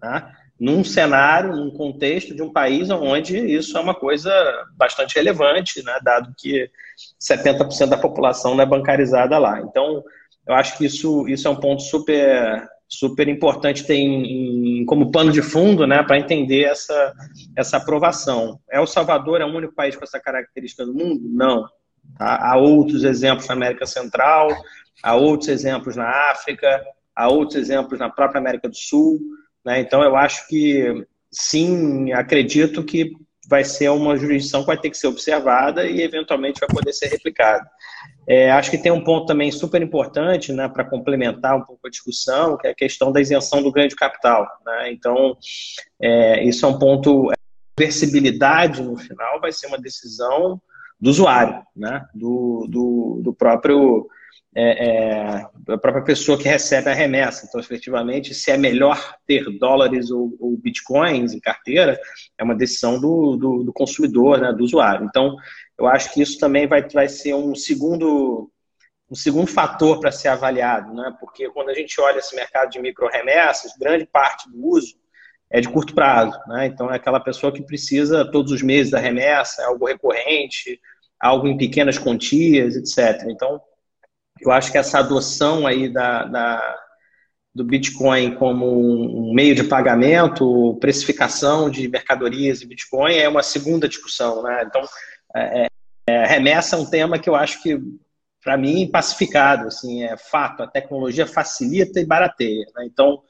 tá? 0.00 0.32
Num 0.60 0.84
cenário, 0.84 1.56
num 1.56 1.70
contexto 1.70 2.34
de 2.34 2.42
um 2.42 2.52
país 2.52 2.90
onde 2.90 3.38
isso 3.38 3.78
é 3.78 3.80
uma 3.80 3.94
coisa 3.94 4.30
bastante 4.76 5.14
relevante, 5.14 5.82
né? 5.82 5.98
dado 6.02 6.34
que 6.36 6.70
70% 7.18 7.88
da 7.88 7.96
população 7.96 8.54
não 8.54 8.62
é 8.62 8.66
bancarizada 8.66 9.38
lá. 9.38 9.58
Então, 9.60 10.04
eu 10.46 10.54
acho 10.54 10.76
que 10.76 10.84
isso, 10.84 11.26
isso 11.26 11.48
é 11.48 11.50
um 11.50 11.56
ponto 11.56 11.80
super 11.82 12.68
super 12.92 13.28
importante 13.28 13.86
ter 13.86 13.94
em, 13.94 14.80
em, 14.80 14.84
como 14.84 15.12
pano 15.12 15.30
de 15.30 15.40
fundo 15.40 15.86
né, 15.86 16.02
para 16.02 16.18
entender 16.18 16.64
essa, 16.64 17.14
essa 17.56 17.76
aprovação. 17.76 18.58
É 18.68 18.80
o 18.80 18.86
Salvador 18.86 19.40
é 19.40 19.44
o 19.44 19.56
único 19.56 19.72
país 19.72 19.94
com 19.94 20.02
essa 20.02 20.18
característica 20.18 20.84
do 20.84 20.92
mundo? 20.92 21.22
Não. 21.22 21.68
Tá? 22.18 22.36
Há 22.42 22.56
outros 22.58 23.04
exemplos 23.04 23.46
na 23.46 23.54
América 23.54 23.86
Central, 23.86 24.48
há 25.04 25.14
outros 25.14 25.48
exemplos 25.48 25.94
na 25.94 26.10
África, 26.32 26.84
há 27.14 27.28
outros 27.28 27.56
exemplos 27.56 28.00
na 28.00 28.10
própria 28.10 28.40
América 28.40 28.68
do 28.68 28.76
Sul. 28.76 29.20
Né? 29.64 29.80
Então, 29.80 30.02
eu 30.02 30.16
acho 30.16 30.46
que, 30.48 31.06
sim, 31.30 32.12
acredito 32.12 32.82
que 32.84 33.12
vai 33.48 33.64
ser 33.64 33.88
uma 33.90 34.16
jurisdição 34.16 34.60
que 34.60 34.68
vai 34.68 34.78
ter 34.78 34.90
que 34.90 34.96
ser 34.96 35.08
observada 35.08 35.84
e, 35.84 36.02
eventualmente, 36.02 36.60
vai 36.60 36.68
poder 36.68 36.92
ser 36.92 37.08
replicada. 37.08 37.68
É, 38.28 38.50
acho 38.52 38.70
que 38.70 38.78
tem 38.78 38.92
um 38.92 39.02
ponto 39.02 39.26
também 39.26 39.50
super 39.50 39.82
importante 39.82 40.52
né, 40.52 40.68
para 40.68 40.84
complementar 40.84 41.56
um 41.56 41.64
pouco 41.64 41.86
a 41.86 41.90
discussão, 41.90 42.56
que 42.56 42.68
é 42.68 42.70
a 42.70 42.74
questão 42.74 43.10
da 43.10 43.20
isenção 43.20 43.62
do 43.62 43.72
ganho 43.72 43.88
de 43.88 43.96
capital. 43.96 44.46
Né? 44.64 44.92
Então, 44.92 45.36
é, 46.00 46.44
isso 46.44 46.64
é 46.64 46.68
um 46.68 46.78
ponto. 46.78 47.30
A 47.30 47.34
reversibilidade, 47.78 48.82
no 48.82 48.96
final, 48.96 49.40
vai 49.40 49.50
ser 49.50 49.66
uma 49.66 49.78
decisão 49.78 50.60
do 51.00 51.10
usuário, 51.10 51.62
né? 51.74 52.06
do, 52.14 52.66
do, 52.68 53.20
do 53.24 53.34
próprio 53.34 54.06
é, 54.54 54.88
é, 54.88 55.46
a 55.68 55.78
própria 55.78 56.02
pessoa 56.02 56.36
que 56.36 56.48
recebe 56.48 56.90
a 56.90 56.94
remessa. 56.94 57.46
Então, 57.46 57.60
efetivamente, 57.60 58.34
se 58.34 58.50
é 58.50 58.56
melhor 58.56 59.16
ter 59.26 59.44
dólares 59.58 60.10
ou, 60.10 60.36
ou 60.40 60.56
bitcoins 60.56 61.32
em 61.32 61.40
carteira, 61.40 61.98
é 62.36 62.42
uma 62.42 62.54
decisão 62.54 63.00
do, 63.00 63.36
do, 63.36 63.64
do, 63.64 63.72
consumidor, 63.72 64.40
né, 64.40 64.52
do 64.52 64.64
usuário. 64.64 65.06
Então, 65.06 65.36
eu 65.78 65.86
acho 65.86 66.12
que 66.12 66.20
isso 66.20 66.38
também 66.38 66.66
vai, 66.66 66.86
vai 66.88 67.08
ser 67.08 67.34
um 67.34 67.54
segundo, 67.54 68.50
um 69.08 69.14
segundo 69.14 69.46
fator 69.46 70.00
para 70.00 70.10
ser 70.10 70.28
avaliado, 70.28 70.92
né? 70.94 71.14
porque 71.20 71.48
quando 71.50 71.70
a 71.70 71.74
gente 71.74 72.00
olha 72.00 72.18
esse 72.18 72.34
mercado 72.34 72.70
de 72.70 72.80
micro 72.80 73.08
remessas, 73.08 73.72
grande 73.78 74.06
parte 74.06 74.50
do 74.50 74.66
uso 74.66 74.98
é 75.48 75.60
de 75.60 75.68
curto 75.68 75.94
prazo. 75.94 76.38
Né? 76.48 76.66
Então, 76.66 76.90
é 76.90 76.96
aquela 76.96 77.20
pessoa 77.20 77.52
que 77.52 77.62
precisa 77.62 78.30
todos 78.30 78.52
os 78.52 78.62
meses 78.62 78.90
da 78.90 78.98
remessa, 78.98 79.62
é 79.62 79.64
algo 79.66 79.86
recorrente, 79.86 80.80
algo 81.18 81.46
em 81.46 81.56
pequenas 81.56 81.98
quantias, 81.98 82.76
etc. 82.76 83.26
Então, 83.28 83.60
eu 84.40 84.50
acho 84.50 84.70
que 84.72 84.78
essa 84.78 84.98
adoção 84.98 85.66
aí 85.66 85.88
da, 85.88 86.24
da 86.24 86.76
do 87.52 87.64
Bitcoin 87.64 88.36
como 88.36 88.66
um 88.66 89.34
meio 89.34 89.54
de 89.54 89.64
pagamento, 89.64 90.78
precificação 90.80 91.68
de 91.68 91.88
mercadorias 91.88 92.62
e 92.62 92.66
Bitcoin 92.66 93.16
é 93.16 93.28
uma 93.28 93.42
segunda 93.42 93.88
discussão. 93.88 94.42
Né? 94.42 94.64
Então, 94.66 94.82
é, 95.34 95.66
é, 96.08 96.26
remessa 96.26 96.76
é 96.76 96.78
um 96.78 96.86
tema 96.86 97.18
que 97.18 97.28
eu 97.28 97.34
acho 97.34 97.60
que, 97.60 97.76
para 98.42 98.56
mim, 98.56 98.88
pacificado. 98.88 99.66
Assim, 99.66 100.04
é 100.04 100.16
fato, 100.16 100.62
a 100.62 100.68
tecnologia 100.68 101.26
facilita 101.26 101.98
e 101.98 102.06
barateia. 102.06 102.64
Né? 102.76 102.84
Então, 102.86 103.20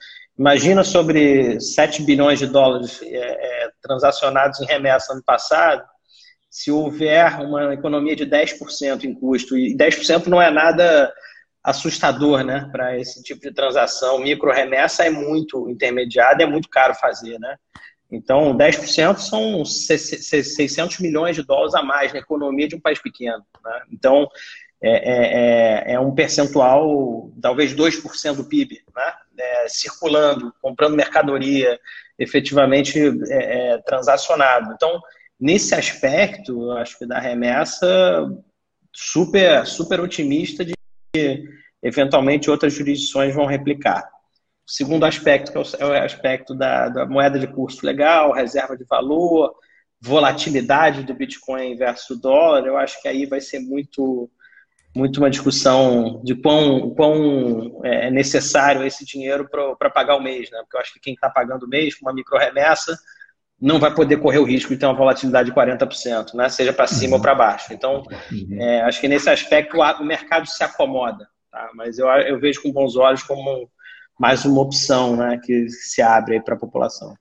Imagina 0.40 0.83
sobre 0.83 1.61
7 1.61 2.03
bilhões 2.03 2.38
de 2.38 2.46
dólares 2.46 2.99
é, 3.03 3.64
é, 3.64 3.70
transacionados 3.83 4.59
em 4.59 4.64
remessa 4.64 5.14
no 5.14 5.23
passado, 5.23 5.85
se 6.50 6.70
houver 6.70 7.40
uma 7.40 7.72
economia 7.72 8.16
de 8.16 8.26
10% 8.26 9.04
em 9.04 9.14
custo, 9.14 9.56
e 9.56 9.76
10% 9.76 10.26
não 10.26 10.42
é 10.42 10.50
nada 10.50 11.12
assustador 11.62 12.42
né, 12.42 12.68
para 12.72 12.98
esse 12.98 13.22
tipo 13.22 13.40
de 13.40 13.52
transação. 13.52 14.18
Micro 14.18 14.50
remessa 14.50 15.04
é 15.04 15.10
muito 15.10 15.70
intermediada, 15.70 16.42
é 16.42 16.46
muito 16.46 16.68
caro 16.68 16.94
fazer. 16.94 17.38
Né? 17.38 17.56
Então, 18.10 18.56
10% 18.56 19.18
são 19.18 19.64
600 19.64 20.98
milhões 20.98 21.36
de 21.36 21.44
dólares 21.44 21.74
a 21.74 21.82
mais 21.82 22.12
na 22.12 22.18
economia 22.18 22.66
de 22.66 22.74
um 22.74 22.80
país 22.80 22.98
pequeno. 22.98 23.44
Né? 23.64 23.82
Então, 23.92 24.28
é, 24.82 24.90
é, 24.90 25.92
é, 25.92 25.94
é 25.94 26.00
um 26.00 26.14
percentual, 26.14 27.30
talvez 27.40 27.74
2% 27.74 28.36
do 28.36 28.44
PIB, 28.44 28.82
né? 28.96 29.12
É, 29.38 29.68
circulando, 29.68 30.52
comprando 30.60 30.96
mercadoria, 30.96 31.78
efetivamente 32.18 32.98
é, 33.30 33.72
é, 33.72 33.78
transacionado. 33.78 34.72
Então, 34.72 35.00
nesse 35.40 35.74
aspecto, 35.74 36.70
acho 36.72 36.98
que 36.98 37.07
da 37.07 37.18
remessa, 37.18 38.31
super, 38.92 39.66
super 39.66 40.00
otimista 40.00 40.64
de 40.64 40.74
que 41.12 41.44
eventualmente 41.83 42.50
outras 42.50 42.74
jurisdições 42.74 43.35
vão 43.35 43.46
replicar. 43.46 44.09
Segundo 44.66 45.05
aspecto, 45.05 45.50
que 45.50 45.59
é 45.83 45.87
o 45.87 45.92
aspecto 45.92 46.55
da, 46.55 46.88
da 46.88 47.07
moeda 47.07 47.38
de 47.38 47.46
curso 47.46 47.85
legal, 47.85 48.33
reserva 48.33 48.76
de 48.76 48.85
valor, 48.85 49.55
volatilidade 50.00 51.03
do 51.03 51.14
Bitcoin 51.14 51.74
versus 51.76 52.20
dólar, 52.20 52.66
eu 52.66 52.76
acho 52.76 53.00
que 53.03 53.09
aí 53.09 53.26
vai 53.26 53.40
ser 53.40 53.61
muito 53.61 54.31
muito 54.92 55.18
uma 55.18 55.31
discussão 55.31 56.20
de 56.24 56.35
quão, 56.35 56.90
quão 56.96 57.81
é 57.85 58.11
necessário 58.11 58.85
esse 58.85 59.05
dinheiro 59.05 59.48
para 59.48 59.88
pagar 59.88 60.16
o 60.16 60.22
mês, 60.22 60.50
né? 60.50 60.59
Porque 60.62 60.76
eu 60.76 60.81
acho 60.81 60.92
que 60.94 60.98
quem 60.98 61.14
está 61.14 61.31
pagando 61.31 61.64
o 61.64 61.68
mês 61.68 61.94
com 61.94 62.07
uma 62.07 62.12
micro 62.12 62.37
remessa 62.37 62.98
não 63.61 63.79
vai 63.79 63.94
poder 63.94 64.16
correr 64.16 64.38
o 64.38 64.44
risco 64.44 64.73
de 64.73 64.79
ter 64.79 64.87
uma 64.87 64.94
volatilidade 64.94 65.51
de 65.51 65.55
40%, 65.55 66.35
né? 66.35 66.49
seja 66.49 66.73
para 66.73 66.87
cima 66.87 67.12
uhum. 67.12 67.16
ou 67.16 67.23
para 67.23 67.35
baixo. 67.35 67.73
Então, 67.73 68.03
uhum. 68.33 68.61
é, 68.61 68.81
acho 68.83 69.01
que 69.01 69.09
nesse 69.09 69.29
aspecto 69.29 69.77
o, 69.77 70.05
mercado 70.05 70.46
se 70.46 70.64
acomoda, 70.64 71.29
tá? 71.51 71.70
mas 71.75 71.99
eu, 71.99 72.09
eu 72.09 72.40
vejo 72.40 72.62
com 72.62 72.73
bons 72.73 72.96
olhos 72.96 73.23
como 73.23 73.70
mais 74.18 74.44
uma 74.44 74.62
opção 74.62 75.16
né, 75.16 75.38
que 75.44 75.68
se 75.68 76.01
abre 76.01 76.40
para 76.40 76.55
a 76.55 76.59
população. 76.59 77.14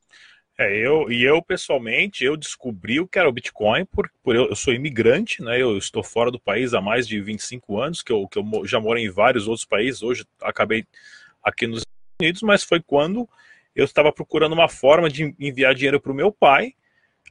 É, 0.57 0.75
eu, 0.75 1.09
e 1.09 1.23
eu, 1.23 1.41
pessoalmente, 1.41 2.25
eu 2.25 2.35
descobri 2.35 2.99
o 2.99 3.07
que 3.07 3.17
era 3.17 3.29
o 3.29 3.31
Bitcoin, 3.31 3.85
por, 3.85 4.11
por 4.21 4.35
eu, 4.35 4.49
eu, 4.49 4.55
sou 4.57 4.73
imigrante, 4.73 5.41
né? 5.41 5.61
Eu 5.61 5.77
estou 5.77 6.03
fora 6.03 6.29
do 6.29 6.37
país 6.37 6.73
há 6.73 6.81
mais 6.81 7.07
de 7.07 7.21
25 7.21 7.79
anos, 7.79 8.01
que 8.01 8.11
eu, 8.11 8.27
que 8.27 8.37
eu 8.37 8.43
já 8.65 8.77
morei 8.77 9.05
em 9.05 9.09
vários 9.09 9.47
outros 9.47 9.65
países, 9.65 10.03
hoje 10.03 10.25
acabei 10.41 10.85
aqui 11.41 11.65
nos 11.65 11.79
Estados 11.79 12.15
Unidos, 12.21 12.41
mas 12.41 12.63
foi 12.65 12.81
quando 12.81 13.25
eu 13.79 13.85
estava 13.85 14.11
procurando 14.11 14.53
uma 14.53 14.67
forma 14.67 15.09
de 15.09 15.35
enviar 15.39 15.73
dinheiro 15.73 15.99
para 15.99 16.11
o 16.11 16.15
meu 16.15 16.31
pai, 16.31 16.73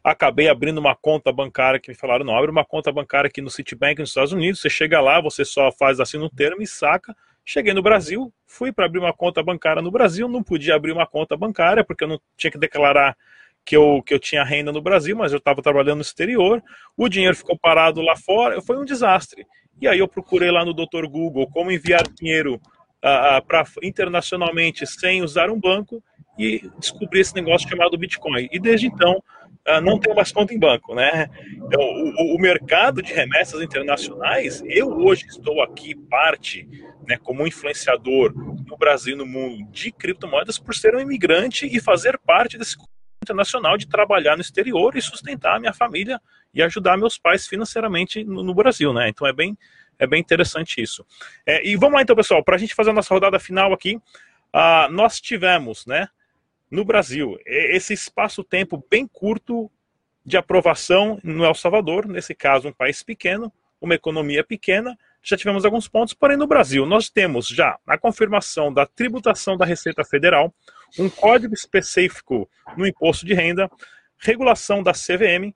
acabei 0.02 0.48
abrindo 0.48 0.78
uma 0.78 0.94
conta 0.94 1.32
bancária 1.32 1.80
que 1.80 1.90
me 1.90 1.94
falaram, 1.94 2.24
não, 2.24 2.36
abre 2.36 2.50
uma 2.50 2.64
conta 2.64 2.90
bancária 2.92 3.28
aqui 3.28 3.40
no 3.40 3.50
Citibank 3.50 4.00
nos 4.00 4.10
Estados 4.10 4.32
Unidos, 4.32 4.60
você 4.60 4.70
chega 4.70 5.00
lá, 5.00 5.20
você 5.20 5.44
só 5.44 5.70
faz 5.72 6.00
assim 6.00 6.18
no 6.18 6.30
termo 6.30 6.62
e 6.62 6.66
saca, 6.66 7.14
Cheguei 7.50 7.72
no 7.72 7.80
Brasil, 7.80 8.30
fui 8.46 8.70
para 8.70 8.84
abrir 8.84 8.98
uma 8.98 9.10
conta 9.10 9.42
bancária 9.42 9.80
no 9.80 9.90
Brasil, 9.90 10.28
não 10.28 10.42
podia 10.42 10.74
abrir 10.74 10.92
uma 10.92 11.06
conta 11.06 11.34
bancária 11.34 11.82
porque 11.82 12.04
eu 12.04 12.08
não 12.08 12.20
tinha 12.36 12.50
que 12.50 12.58
declarar 12.58 13.16
que 13.64 13.74
eu, 13.74 14.02
que 14.02 14.12
eu 14.12 14.18
tinha 14.18 14.44
renda 14.44 14.70
no 14.70 14.82
Brasil, 14.82 15.16
mas 15.16 15.32
eu 15.32 15.38
estava 15.38 15.62
trabalhando 15.62 15.96
no 15.96 16.02
exterior. 16.02 16.62
O 16.94 17.08
dinheiro 17.08 17.34
ficou 17.34 17.58
parado 17.58 18.02
lá 18.02 18.14
fora, 18.16 18.60
foi 18.60 18.76
um 18.76 18.84
desastre. 18.84 19.46
E 19.80 19.88
aí 19.88 19.98
eu 19.98 20.06
procurei 20.06 20.50
lá 20.50 20.62
no 20.62 20.74
Dr. 20.74 21.06
Google 21.08 21.48
como 21.48 21.72
enviar 21.72 22.02
dinheiro 22.20 22.56
uh, 22.56 23.42
pra, 23.46 23.64
internacionalmente 23.82 24.86
sem 24.86 25.22
usar 25.22 25.48
um 25.48 25.58
banco 25.58 26.04
e 26.38 26.70
descobri 26.78 27.20
esse 27.20 27.34
negócio 27.34 27.68
chamado 27.68 27.98
Bitcoin. 27.98 28.48
E 28.52 28.58
desde 28.58 28.86
então 28.86 29.22
uh, 29.68 29.80
não 29.82 29.98
tenho 29.98 30.14
mais 30.14 30.32
conta 30.32 30.54
em 30.54 30.58
banco, 30.58 30.94
né? 30.94 31.28
Então, 31.52 31.80
o, 31.80 32.36
o 32.36 32.38
mercado 32.38 33.02
de 33.02 33.12
remessas 33.12 33.60
internacionais, 33.60 34.62
eu 34.66 34.88
hoje 34.88 35.26
estou 35.26 35.62
aqui 35.62 35.94
parte 35.94 36.68
né, 37.06 37.18
como 37.22 37.46
influenciador 37.46 38.32
no 38.34 38.76
Brasil 38.76 39.14
e 39.14 39.18
no 39.18 39.26
mundo 39.26 39.70
de 39.70 39.90
criptomoedas 39.90 40.58
por 40.58 40.74
ser 40.74 40.94
um 40.94 41.00
imigrante 41.00 41.66
e 41.66 41.80
fazer 41.80 42.18
parte 42.18 42.58
desse 42.58 42.76
internacional 43.22 43.76
de 43.76 43.88
trabalhar 43.88 44.36
no 44.36 44.42
exterior 44.42 44.96
e 44.96 45.02
sustentar 45.02 45.56
a 45.56 45.60
minha 45.60 45.72
família 45.72 46.20
e 46.54 46.62
ajudar 46.62 46.96
meus 46.96 47.18
pais 47.18 47.46
financeiramente 47.46 48.24
no, 48.24 48.42
no 48.42 48.54
Brasil, 48.54 48.92
né? 48.92 49.08
Então 49.08 49.26
é 49.26 49.32
bem, 49.32 49.56
é 49.98 50.06
bem 50.06 50.20
interessante 50.20 50.80
isso. 50.80 51.04
É, 51.46 51.66
e 51.66 51.76
vamos 51.76 51.96
lá 51.96 52.02
então, 52.02 52.16
pessoal, 52.16 52.42
para 52.42 52.56
a 52.56 52.58
gente 52.58 52.74
fazer 52.74 52.90
a 52.90 52.94
nossa 52.94 53.12
rodada 53.12 53.38
final 53.38 53.72
aqui, 53.72 53.96
uh, 53.96 54.90
nós 54.90 55.20
tivemos, 55.20 55.84
né, 55.86 56.08
no 56.70 56.84
Brasil, 56.84 57.38
esse 57.46 57.92
espaço-tempo 57.92 58.84
bem 58.90 59.06
curto 59.06 59.70
de 60.24 60.36
aprovação 60.36 61.18
no 61.24 61.44
El 61.44 61.54
Salvador, 61.54 62.06
nesse 62.06 62.34
caso 62.34 62.68
um 62.68 62.72
país 62.72 63.02
pequeno, 63.02 63.52
uma 63.80 63.94
economia 63.94 64.44
pequena, 64.44 64.96
já 65.22 65.36
tivemos 65.36 65.64
alguns 65.64 65.88
pontos, 65.88 66.14
porém 66.14 66.36
no 66.36 66.46
Brasil 66.46 66.84
nós 66.84 67.08
temos 67.08 67.48
já 67.48 67.78
a 67.86 67.96
confirmação 67.96 68.72
da 68.72 68.86
tributação 68.86 69.56
da 69.56 69.64
Receita 69.64 70.04
Federal, 70.04 70.54
um 70.98 71.08
código 71.08 71.54
específico 71.54 72.48
no 72.76 72.86
imposto 72.86 73.24
de 73.24 73.34
renda, 73.34 73.70
regulação 74.18 74.82
da 74.82 74.92
CVM, 74.92 75.54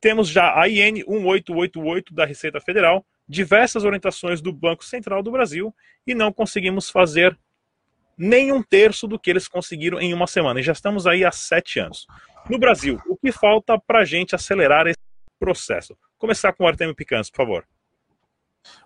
temos 0.00 0.28
já 0.28 0.58
a 0.58 0.68
IN 0.68 1.04
1888 1.06 2.14
da 2.14 2.24
Receita 2.24 2.60
Federal, 2.60 3.04
diversas 3.28 3.84
orientações 3.84 4.40
do 4.40 4.52
Banco 4.52 4.84
Central 4.84 5.22
do 5.22 5.30
Brasil 5.30 5.74
e 6.06 6.14
não 6.14 6.32
conseguimos 6.32 6.90
fazer 6.90 7.38
nem 8.20 8.52
um 8.52 8.62
terço 8.62 9.08
do 9.08 9.18
que 9.18 9.30
eles 9.30 9.48
conseguiram 9.48 9.98
em 9.98 10.12
uma 10.12 10.26
semana. 10.26 10.60
E 10.60 10.62
já 10.62 10.72
estamos 10.72 11.06
aí 11.06 11.24
há 11.24 11.32
sete 11.32 11.80
anos. 11.80 12.06
No 12.50 12.58
Brasil, 12.58 13.00
o 13.08 13.16
que 13.16 13.32
falta 13.32 13.78
para 13.78 14.00
a 14.00 14.04
gente 14.04 14.34
acelerar 14.34 14.86
esse 14.86 14.98
processo? 15.38 15.96
Começar 16.18 16.52
com 16.52 16.64
o 16.64 16.68
Artemio 16.68 16.94
Picanço, 16.94 17.30
por 17.32 17.38
favor. 17.38 17.64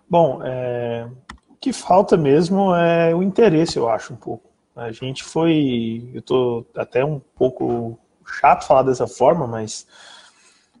Bom, 0.09 0.41
é, 0.41 1.05
o 1.49 1.55
que 1.57 1.73
falta 1.73 2.15
mesmo 2.15 2.73
é 2.73 3.13
o 3.13 3.21
interesse, 3.21 3.75
eu 3.75 3.89
acho, 3.89 4.13
um 4.13 4.17
pouco. 4.17 4.49
A 4.73 4.93
gente 4.93 5.21
foi. 5.21 6.09
Eu 6.13 6.19
estou 6.19 6.65
até 6.73 7.03
um 7.03 7.19
pouco 7.19 7.99
chato 8.39 8.65
falar 8.65 8.83
dessa 8.83 9.05
forma, 9.05 9.45
mas 9.45 9.85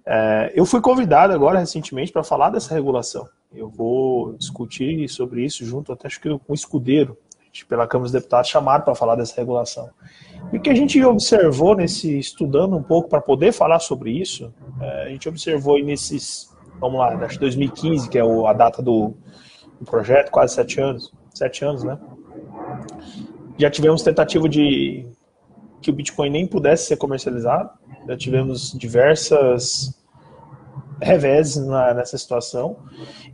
é, 0.05 0.53
eu 0.55 0.65
fui 0.65 0.79
convidado 0.79 1.33
agora 1.33 1.59
recentemente 1.59 2.11
para 2.11 2.23
falar 2.23 2.51
dessa 2.51 2.73
regulação. 2.73 3.27
Eu 3.53 3.69
vou 3.69 4.33
discutir 4.37 5.09
sobre 5.09 5.43
isso 5.43 5.65
junto 5.65 5.91
até 5.91 6.07
acho 6.07 6.21
que 6.21 6.29
com 6.29 6.51
o 6.51 6.53
escudeiro, 6.53 7.17
pela 7.63 7.87
Câmara 7.87 8.05
dos 8.05 8.11
Deputados, 8.11 8.49
chamado 8.49 8.83
para 8.83 8.95
falar 8.95 9.15
dessa 9.15 9.35
regulação. 9.35 9.89
E 10.51 10.57
o 10.57 10.61
que 10.61 10.69
a 10.69 10.75
gente 10.75 11.01
observou 11.03 11.75
nesse, 11.75 12.17
estudando 12.17 12.75
um 12.75 12.83
pouco 12.83 13.07
para 13.07 13.21
poder 13.21 13.51
falar 13.51 13.79
sobre 13.79 14.11
isso, 14.11 14.53
é, 14.81 15.03
a 15.03 15.09
gente 15.09 15.29
observou 15.29 15.81
nesses 15.81 16.53
vamos 16.79 16.99
lá, 16.99 17.13
acho 17.25 17.39
2015, 17.39 18.09
que 18.09 18.17
é 18.17 18.21
a 18.21 18.53
data 18.53 18.81
do, 18.81 19.13
do 19.79 19.85
projeto, 19.85 20.29
quase 20.31 20.55
sete 20.55 20.79
anos, 20.79 21.11
sete 21.33 21.63
anos, 21.63 21.83
né? 21.83 21.97
Já 23.57 23.69
tivemos 23.69 24.01
tentativa 24.01 24.47
de 24.49 25.05
que 25.81 25.89
o 25.89 25.93
Bitcoin 25.93 26.29
nem 26.29 26.47
pudesse 26.47 26.87
ser 26.87 26.97
comercializado, 26.97 27.69
já 28.07 28.17
tivemos 28.17 28.71
diversas 28.73 29.93
revés 31.01 31.55
na, 31.55 31.93
nessa 31.93 32.17
situação, 32.17 32.77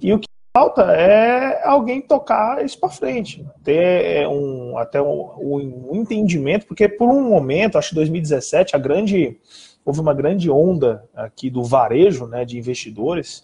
e 0.02 0.14
o 0.14 0.20
que 0.20 0.28
falta 0.54 0.84
é 0.94 1.66
alguém 1.66 2.02
tocar 2.02 2.64
isso 2.64 2.80
para 2.80 2.90
frente, 2.90 3.46
ter 3.64 4.28
um, 4.28 4.78
até 4.78 5.02
um, 5.02 5.32
um, 5.40 5.96
entendimento, 5.96 6.68
porque 6.68 6.90
por 6.90 7.10
um 7.10 7.30
momento, 7.30 7.78
acho 7.78 7.90
que 7.90 7.96
2017, 7.96 8.76
a 8.76 8.80
grande 8.80 9.40
houve 9.84 10.00
uma 10.00 10.14
grande 10.14 10.50
onda 10.50 11.04
aqui 11.16 11.50
do 11.50 11.64
varejo 11.64 12.28
né, 12.28 12.46
de 12.46 12.58
investidores 12.58 13.44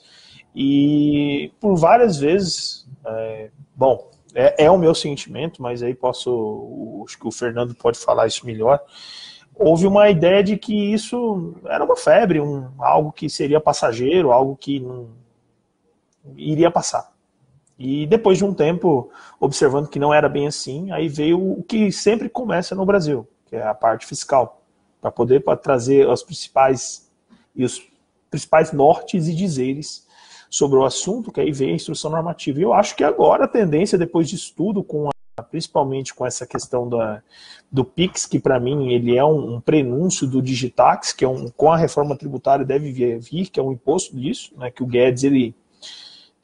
e 0.56 1.52
por 1.60 1.76
várias 1.76 2.18
vezes, 2.18 2.88
é, 3.06 3.50
bom, 3.76 4.12
é, 4.36 4.66
é, 4.66 4.72
o 4.72 4.78
meu 4.78 4.94
sentimento, 4.94 5.62
mas 5.62 5.82
aí 5.82 5.96
posso, 5.96 7.04
acho 7.08 7.18
que 7.18 7.28
o 7.28 7.32
Fernando 7.32 7.74
pode 7.74 7.98
falar 7.98 8.28
isso 8.28 8.46
melhor. 8.46 8.80
Houve 9.56 9.88
uma 9.88 10.10
ideia 10.10 10.44
de 10.44 10.56
que 10.56 10.94
isso 10.94 11.56
era 11.66 11.84
uma 11.84 11.96
febre, 11.96 12.40
um, 12.40 12.70
algo 12.78 13.12
que 13.12 13.30
seria 13.30 13.60
passageiro, 13.60 14.32
algo 14.32 14.56
que 14.56 14.80
não 14.80 15.10
iria 16.36 16.72
passar. 16.72 17.12
E 17.78 18.08
depois 18.08 18.40
de 18.40 18.46
um 18.46 18.54
tempo, 18.54 19.12
observando 19.40 19.88
que 19.88 20.00
não 20.00 20.14
era 20.14 20.28
bem 20.28 20.48
assim, 20.48 20.92
aí 20.92 21.08
veio 21.08 21.40
o 21.40 21.64
que 21.64 21.92
sempre 21.92 22.28
começa 22.28 22.74
no 22.74 22.86
Brasil, 22.86 23.28
que 23.46 23.56
é 23.56 23.64
a 23.64 23.74
parte 23.74 24.06
fiscal 24.06 24.62
para 25.00 25.12
poder 25.12 25.44
pra 25.44 25.56
trazer 25.56 26.08
os 26.08 26.24
principais 26.24 27.08
e 27.56 27.64
os 27.64 27.82
principais 28.30 28.72
nortes 28.72 29.28
e 29.28 29.36
dizeres 29.36 30.06
sobre 30.50 30.78
o 30.78 30.86
assunto, 30.86 31.32
que 31.32 31.42
aí 31.42 31.52
vem 31.52 31.72
a 31.72 31.76
instrução 31.76 32.12
normativa. 32.12 32.60
E 32.60 32.64
eu 32.64 32.74
acho 32.74 32.96
que 32.96 33.04
agora 33.04 33.46
a 33.46 33.48
tendência, 33.48 33.98
depois 33.98 34.30
de 34.30 34.36
estudo, 34.36 34.84
com 34.84 35.10
a, 35.10 35.44
principalmente 35.44 36.14
com 36.14 36.26
essa 36.26 36.46
questão 36.48 36.88
da, 36.90 37.22
do 37.72 37.84
PIX, 37.84 38.26
que 38.26 38.40
para 38.40 38.60
mim 38.60 38.92
ele 38.92 39.16
é 39.16 39.24
um, 39.24 39.56
um, 39.56 39.62
prenúncio 39.62 40.26
do 40.26 40.42
Digitax, 40.42 41.14
que 41.14 41.26
é 41.26 41.28
um, 41.28 41.50
com 41.50 41.72
a 41.72 41.78
reforma 41.78 42.16
tributária 42.16 42.66
deve 42.66 42.92
vir, 42.92 43.20
vir, 43.20 43.50
que 43.50 43.60
é 43.60 43.64
um 43.64 43.72
imposto 43.72 44.16
disso, 44.16 44.54
né, 44.58 44.72
que 44.72 44.84
o 44.84 44.88
Guedes 44.88 45.24
ele 45.24 45.54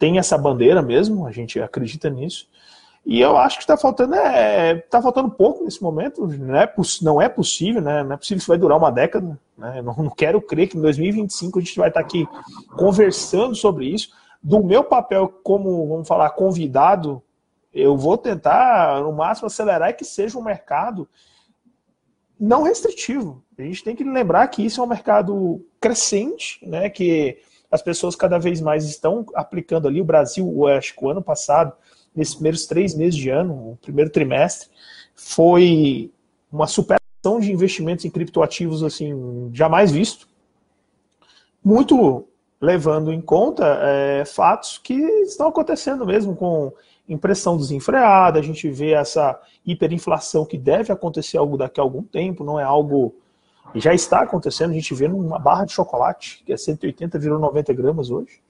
tem 0.03 0.17
essa 0.17 0.37
bandeira 0.37 0.81
mesmo, 0.81 1.25
a 1.25 1.31
gente 1.31 1.61
acredita 1.61 2.09
nisso. 2.09 2.49
E 3.05 3.21
eu 3.21 3.37
acho 3.37 3.55
que 3.55 3.63
está 3.63 3.77
faltando 3.77 4.15
é, 4.15 4.75
tá 4.75 5.01
faltando 5.01 5.31
pouco 5.31 5.63
nesse 5.63 5.81
momento. 5.81 6.27
Não 6.27 6.57
é, 6.57 6.73
não 7.01 7.21
é 7.21 7.29
possível, 7.29 7.81
né? 7.81 8.03
Não 8.03 8.11
é 8.11 8.17
possível 8.17 8.37
que 8.37 8.41
isso 8.41 8.51
vai 8.51 8.57
durar 8.57 8.77
uma 8.77 8.91
década. 8.91 9.39
Né? 9.57 9.81
Não, 9.81 9.95
não 9.95 10.09
quero 10.09 10.41
crer 10.41 10.67
que 10.67 10.77
em 10.77 10.81
2025 10.81 11.57
a 11.57 11.61
gente 11.61 11.79
vai 11.79 11.87
estar 11.87 12.01
tá 12.01 12.05
aqui 12.05 12.27
conversando 12.75 13.55
sobre 13.55 13.85
isso. 13.85 14.09
Do 14.43 14.61
meu 14.61 14.83
papel 14.83 15.29
como, 15.41 15.87
vamos 15.87 16.05
falar, 16.05 16.31
convidado, 16.31 17.23
eu 17.73 17.95
vou 17.95 18.17
tentar, 18.17 19.01
no 19.01 19.13
máximo, 19.13 19.47
acelerar 19.47 19.89
e 19.89 19.93
que 19.93 20.03
seja 20.03 20.37
um 20.37 20.43
mercado 20.43 21.07
não 22.37 22.63
restritivo. 22.63 23.41
A 23.57 23.61
gente 23.61 23.85
tem 23.85 23.95
que 23.95 24.03
lembrar 24.03 24.45
que 24.49 24.65
isso 24.65 24.81
é 24.81 24.83
um 24.83 24.87
mercado 24.87 25.65
crescente, 25.79 26.59
né, 26.61 26.89
que 26.89 27.37
as 27.73 27.81
pessoas 27.81 28.15
cada 28.15 28.37
vez 28.37 28.61
mais 28.61 28.85
estão 28.85 29.25
aplicando 29.33 29.87
ali. 29.87 29.99
O 29.99 30.05
Brasil, 30.05 30.67
acho 30.67 30.95
que 30.95 31.03
o 31.03 31.09
ano 31.09 31.23
passado, 31.23 31.73
nesses 32.15 32.35
primeiros 32.35 32.67
três 32.67 32.93
meses 32.93 33.15
de 33.15 33.31
ano, 33.31 33.71
o 33.71 33.79
primeiro 33.81 34.11
trimestre, 34.11 34.69
foi 35.15 36.11
uma 36.51 36.67
superação 36.67 37.39
de 37.39 37.51
investimentos 37.51 38.05
em 38.05 38.11
criptoativos 38.11 38.83
assim 38.83 39.49
jamais 39.51 39.91
visto. 39.91 40.27
Muito 41.65 42.27
levando 42.61 43.11
em 43.11 43.19
conta 43.19 43.65
é, 43.81 44.23
fatos 44.23 44.77
que 44.77 44.93
estão 45.23 45.47
acontecendo 45.47 46.05
mesmo 46.05 46.35
com 46.35 46.71
impressão 47.09 47.57
desenfreada, 47.57 48.37
a 48.37 48.43
gente 48.43 48.69
vê 48.69 48.91
essa 48.91 49.41
hiperinflação 49.65 50.45
que 50.45 50.59
deve 50.59 50.93
acontecer 50.93 51.37
algo 51.37 51.57
daqui 51.57 51.79
a 51.79 51.83
algum 51.83 52.03
tempo, 52.03 52.43
não 52.43 52.59
é 52.59 52.63
algo 52.63 53.15
já 53.79 53.93
está 53.93 54.21
acontecendo, 54.21 54.71
a 54.71 54.73
gente 54.73 54.93
vê 54.93 55.07
numa 55.07 55.39
barra 55.39 55.65
de 55.65 55.73
chocolate, 55.73 56.43
que 56.45 56.53
é 56.53 56.57
180, 56.57 57.17
virou 57.17 57.39
90 57.39 57.73
gramas 57.73 58.09
hoje. 58.09 58.41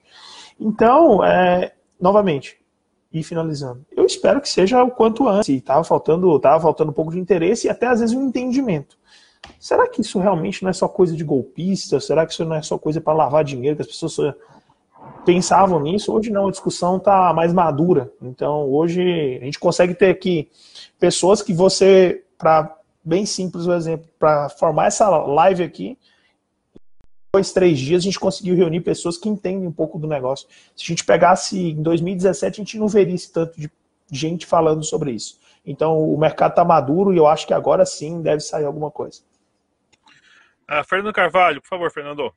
Então, 0.59 1.24
é, 1.24 1.74
novamente, 1.99 2.57
e 3.11 3.24
finalizando, 3.24 3.86
eu 3.95 4.05
espero 4.05 4.41
que 4.41 4.49
seja 4.49 4.84
o 4.84 4.89
quanto 4.89 5.28
antes. 5.28 5.47
Estava 5.49 5.84
faltando, 5.84 6.39
tava 6.39 6.59
faltando 6.59 6.91
um 6.91 6.93
pouco 6.93 7.11
de 7.11 7.19
interesse 7.19 7.67
e 7.67 7.69
até 7.69 7.88
às 7.88 7.99
vezes 7.99 8.15
um 8.15 8.28
entendimento. 8.28 8.97
Será 9.59 9.88
que 9.88 10.01
isso 10.01 10.19
realmente 10.19 10.63
não 10.63 10.69
é 10.69 10.74
só 10.74 10.88
coisa 10.88 11.15
de 11.15 11.24
golpista? 11.24 11.99
Será 11.99 12.26
que 12.26 12.34
isso 12.34 12.45
não 12.45 12.55
é 12.55 12.61
só 12.61 12.78
coisa 12.78 12.99
para 12.99 13.13
lavar 13.13 13.43
dinheiro? 13.43 13.76
Que 13.76 13.82
as 13.82 13.88
pessoas 13.88 14.36
pensavam 15.26 15.80
nisso? 15.80 16.13
Hoje 16.13 16.32
não, 16.32 16.47
a 16.47 16.51
discussão 16.51 16.97
está 16.97 17.34
mais 17.34 17.53
madura. 17.53 18.11
Então, 18.21 18.69
hoje 18.69 19.38
a 19.41 19.45
gente 19.45 19.59
consegue 19.59 19.93
ter 19.93 20.09
aqui 20.09 20.49
pessoas 20.99 21.41
que 21.41 21.53
você, 21.53 22.24
para 22.38 22.76
bem 23.03 23.25
simples 23.25 23.65
o 23.65 23.73
exemplo, 23.73 24.09
para 24.17 24.49
formar 24.49 24.87
essa 24.87 25.09
live 25.09 25.63
aqui, 25.63 25.97
dois, 27.33 27.51
três 27.51 27.79
dias 27.79 28.01
a 28.01 28.05
gente 28.05 28.19
conseguiu 28.19 28.55
reunir 28.55 28.81
pessoas 28.81 29.17
que 29.17 29.27
entendem 29.27 29.67
um 29.67 29.71
pouco 29.71 29.97
do 29.97 30.07
negócio. 30.07 30.47
Se 30.75 30.83
a 30.83 30.87
gente 30.87 31.03
pegasse 31.03 31.71
em 31.71 31.81
2017, 31.81 32.61
a 32.61 32.63
gente 32.63 32.77
não 32.77 32.87
veria 32.87 33.15
esse 33.15 33.31
tanto 33.31 33.59
de 33.59 33.71
gente 34.11 34.45
falando 34.45 34.83
sobre 34.83 35.11
isso. 35.11 35.39
Então 35.65 35.97
o 35.97 36.17
mercado 36.17 36.51
está 36.51 36.63
maduro 36.63 37.13
e 37.13 37.17
eu 37.17 37.27
acho 37.27 37.47
que 37.47 37.53
agora 37.53 37.85
sim 37.85 38.21
deve 38.21 38.41
sair 38.41 38.65
alguma 38.65 38.91
coisa. 38.91 39.21
Ah, 40.67 40.83
Fernando 40.83 41.13
Carvalho, 41.13 41.61
por 41.61 41.67
favor, 41.67 41.91
Fernando. 41.91 42.33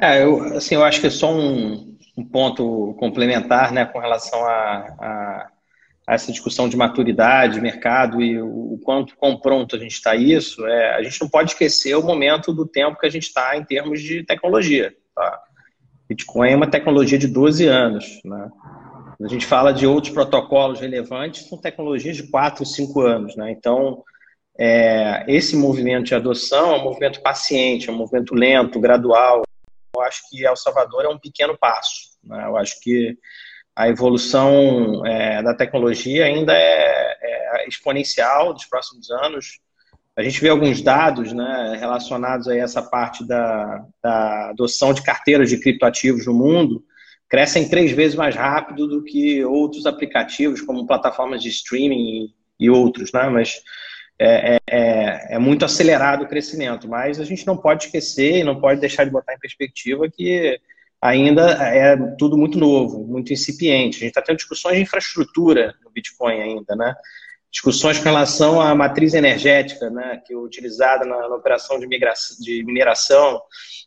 É, 0.00 0.22
eu, 0.22 0.42
assim, 0.56 0.74
eu 0.74 0.84
acho 0.84 1.00
que 1.00 1.06
é 1.06 1.10
só 1.10 1.30
um, 1.30 1.96
um 2.16 2.24
ponto 2.24 2.94
complementar 2.98 3.72
né, 3.72 3.84
com 3.84 3.98
relação 3.98 4.44
a, 4.44 4.76
a 4.98 5.50
essa 6.10 6.32
discussão 6.32 6.68
de 6.68 6.76
maturidade, 6.76 7.60
mercado 7.60 8.20
e 8.20 8.42
o, 8.42 8.80
quanto 8.82 9.16
quão 9.16 9.36
pronto 9.36 9.76
a 9.76 9.78
gente 9.78 9.92
está 9.92 10.16
isso, 10.16 10.66
é, 10.66 10.96
a 10.96 11.02
gente 11.04 11.20
não 11.20 11.28
pode 11.28 11.52
esquecer 11.52 11.94
o 11.94 12.02
momento 12.02 12.52
do 12.52 12.66
tempo 12.66 12.98
que 12.98 13.06
a 13.06 13.10
gente 13.10 13.28
está 13.28 13.56
em 13.56 13.64
termos 13.64 14.02
de 14.02 14.24
tecnologia. 14.24 14.92
Tá? 15.14 15.40
Bitcoin 16.08 16.50
é 16.50 16.56
uma 16.56 16.66
tecnologia 16.66 17.16
de 17.16 17.28
12 17.28 17.64
anos. 17.66 18.20
Né? 18.24 18.50
A 19.22 19.28
gente 19.28 19.46
fala 19.46 19.72
de 19.72 19.86
outros 19.86 20.12
protocolos 20.12 20.80
relevantes, 20.80 21.48
são 21.48 21.56
tecnologias 21.56 22.16
de 22.16 22.24
4, 22.24 22.66
5 22.66 23.00
anos. 23.00 23.36
Né? 23.36 23.52
Então, 23.52 24.02
é, 24.58 25.24
esse 25.28 25.54
movimento 25.54 26.06
de 26.06 26.14
adoção 26.16 26.74
é 26.74 26.78
um 26.78 26.84
movimento 26.84 27.22
paciente, 27.22 27.88
é 27.88 27.92
um 27.92 27.96
movimento 27.96 28.34
lento, 28.34 28.80
gradual. 28.80 29.44
Eu 29.94 30.02
acho 30.02 30.28
que 30.28 30.44
El 30.44 30.56
Salvador 30.56 31.04
é 31.04 31.08
um 31.08 31.18
pequeno 31.18 31.56
passo. 31.56 32.18
Né? 32.24 32.44
Eu 32.46 32.56
acho 32.56 32.80
que 32.80 33.16
a 33.74 33.88
evolução 33.88 35.04
é, 35.06 35.42
da 35.42 35.54
tecnologia 35.54 36.24
ainda 36.24 36.52
é, 36.52 37.16
é, 37.22 37.68
exponencial 37.68 38.52
dos 38.52 38.66
próximos 38.66 39.10
anos. 39.10 39.60
A 40.16 40.22
gente 40.22 40.40
vê 40.40 40.48
alguns 40.48 40.82
dados 40.82 41.32
né, 41.32 41.76
relacionados 41.78 42.48
a 42.48 42.56
essa 42.56 42.82
parte 42.82 43.26
da, 43.26 43.84
da 44.02 44.50
adoção 44.50 44.92
de 44.92 45.02
carteiras 45.02 45.48
de 45.48 45.58
criptoativos 45.58 46.26
no 46.26 46.34
mundo, 46.34 46.84
crescem 47.28 47.68
três 47.68 47.92
vezes 47.92 48.16
mais 48.16 48.34
rápido 48.34 48.88
do 48.88 49.04
que 49.04 49.44
outros 49.44 49.86
aplicativos, 49.86 50.60
como 50.60 50.86
plataformas 50.86 51.42
de 51.42 51.48
streaming 51.48 52.26
e, 52.58 52.66
e 52.66 52.70
outros, 52.70 53.12
né? 53.12 53.28
mas 53.28 53.62
é, 54.18 54.56
é, 54.56 54.58
é, 54.70 55.34
é, 55.36 55.38
muito 55.38 55.64
acelerado 55.64 56.24
o 56.24 56.28
crescimento. 56.28 56.86
Mas 56.86 57.18
a 57.18 57.24
gente 57.24 57.46
não 57.46 57.56
pode 57.56 57.84
esquecer 57.84 58.38
e 58.38 58.44
não 58.44 58.60
pode 58.60 58.78
deixar 58.78 59.04
de 59.04 59.10
botar 59.10 59.32
em 59.32 59.38
perspectiva 59.38 60.10
que 60.10 60.60
ainda 61.00 61.52
é 61.52 61.96
tudo 62.18 62.36
muito 62.36 62.58
novo, 62.58 63.04
muito 63.06 63.32
incipiente. 63.32 63.96
A 63.96 64.00
gente 64.00 64.08
está 64.08 64.22
tendo 64.22 64.36
discussões 64.36 64.76
de 64.76 64.82
infraestrutura 64.82 65.74
no 65.82 65.90
Bitcoin 65.90 66.40
ainda, 66.40 66.76
né? 66.76 66.94
Discussões 67.50 67.98
com 67.98 68.04
relação 68.04 68.60
à 68.60 68.74
matriz 68.74 69.12
energética, 69.12 69.90
né, 69.90 70.22
que 70.24 70.32
é 70.32 70.36
utilizada 70.36 71.04
na, 71.04 71.28
na 71.28 71.34
operação 71.34 71.80
de, 71.80 71.86
migração, 71.86 72.36
de 72.38 72.62
mineração. 72.64 73.42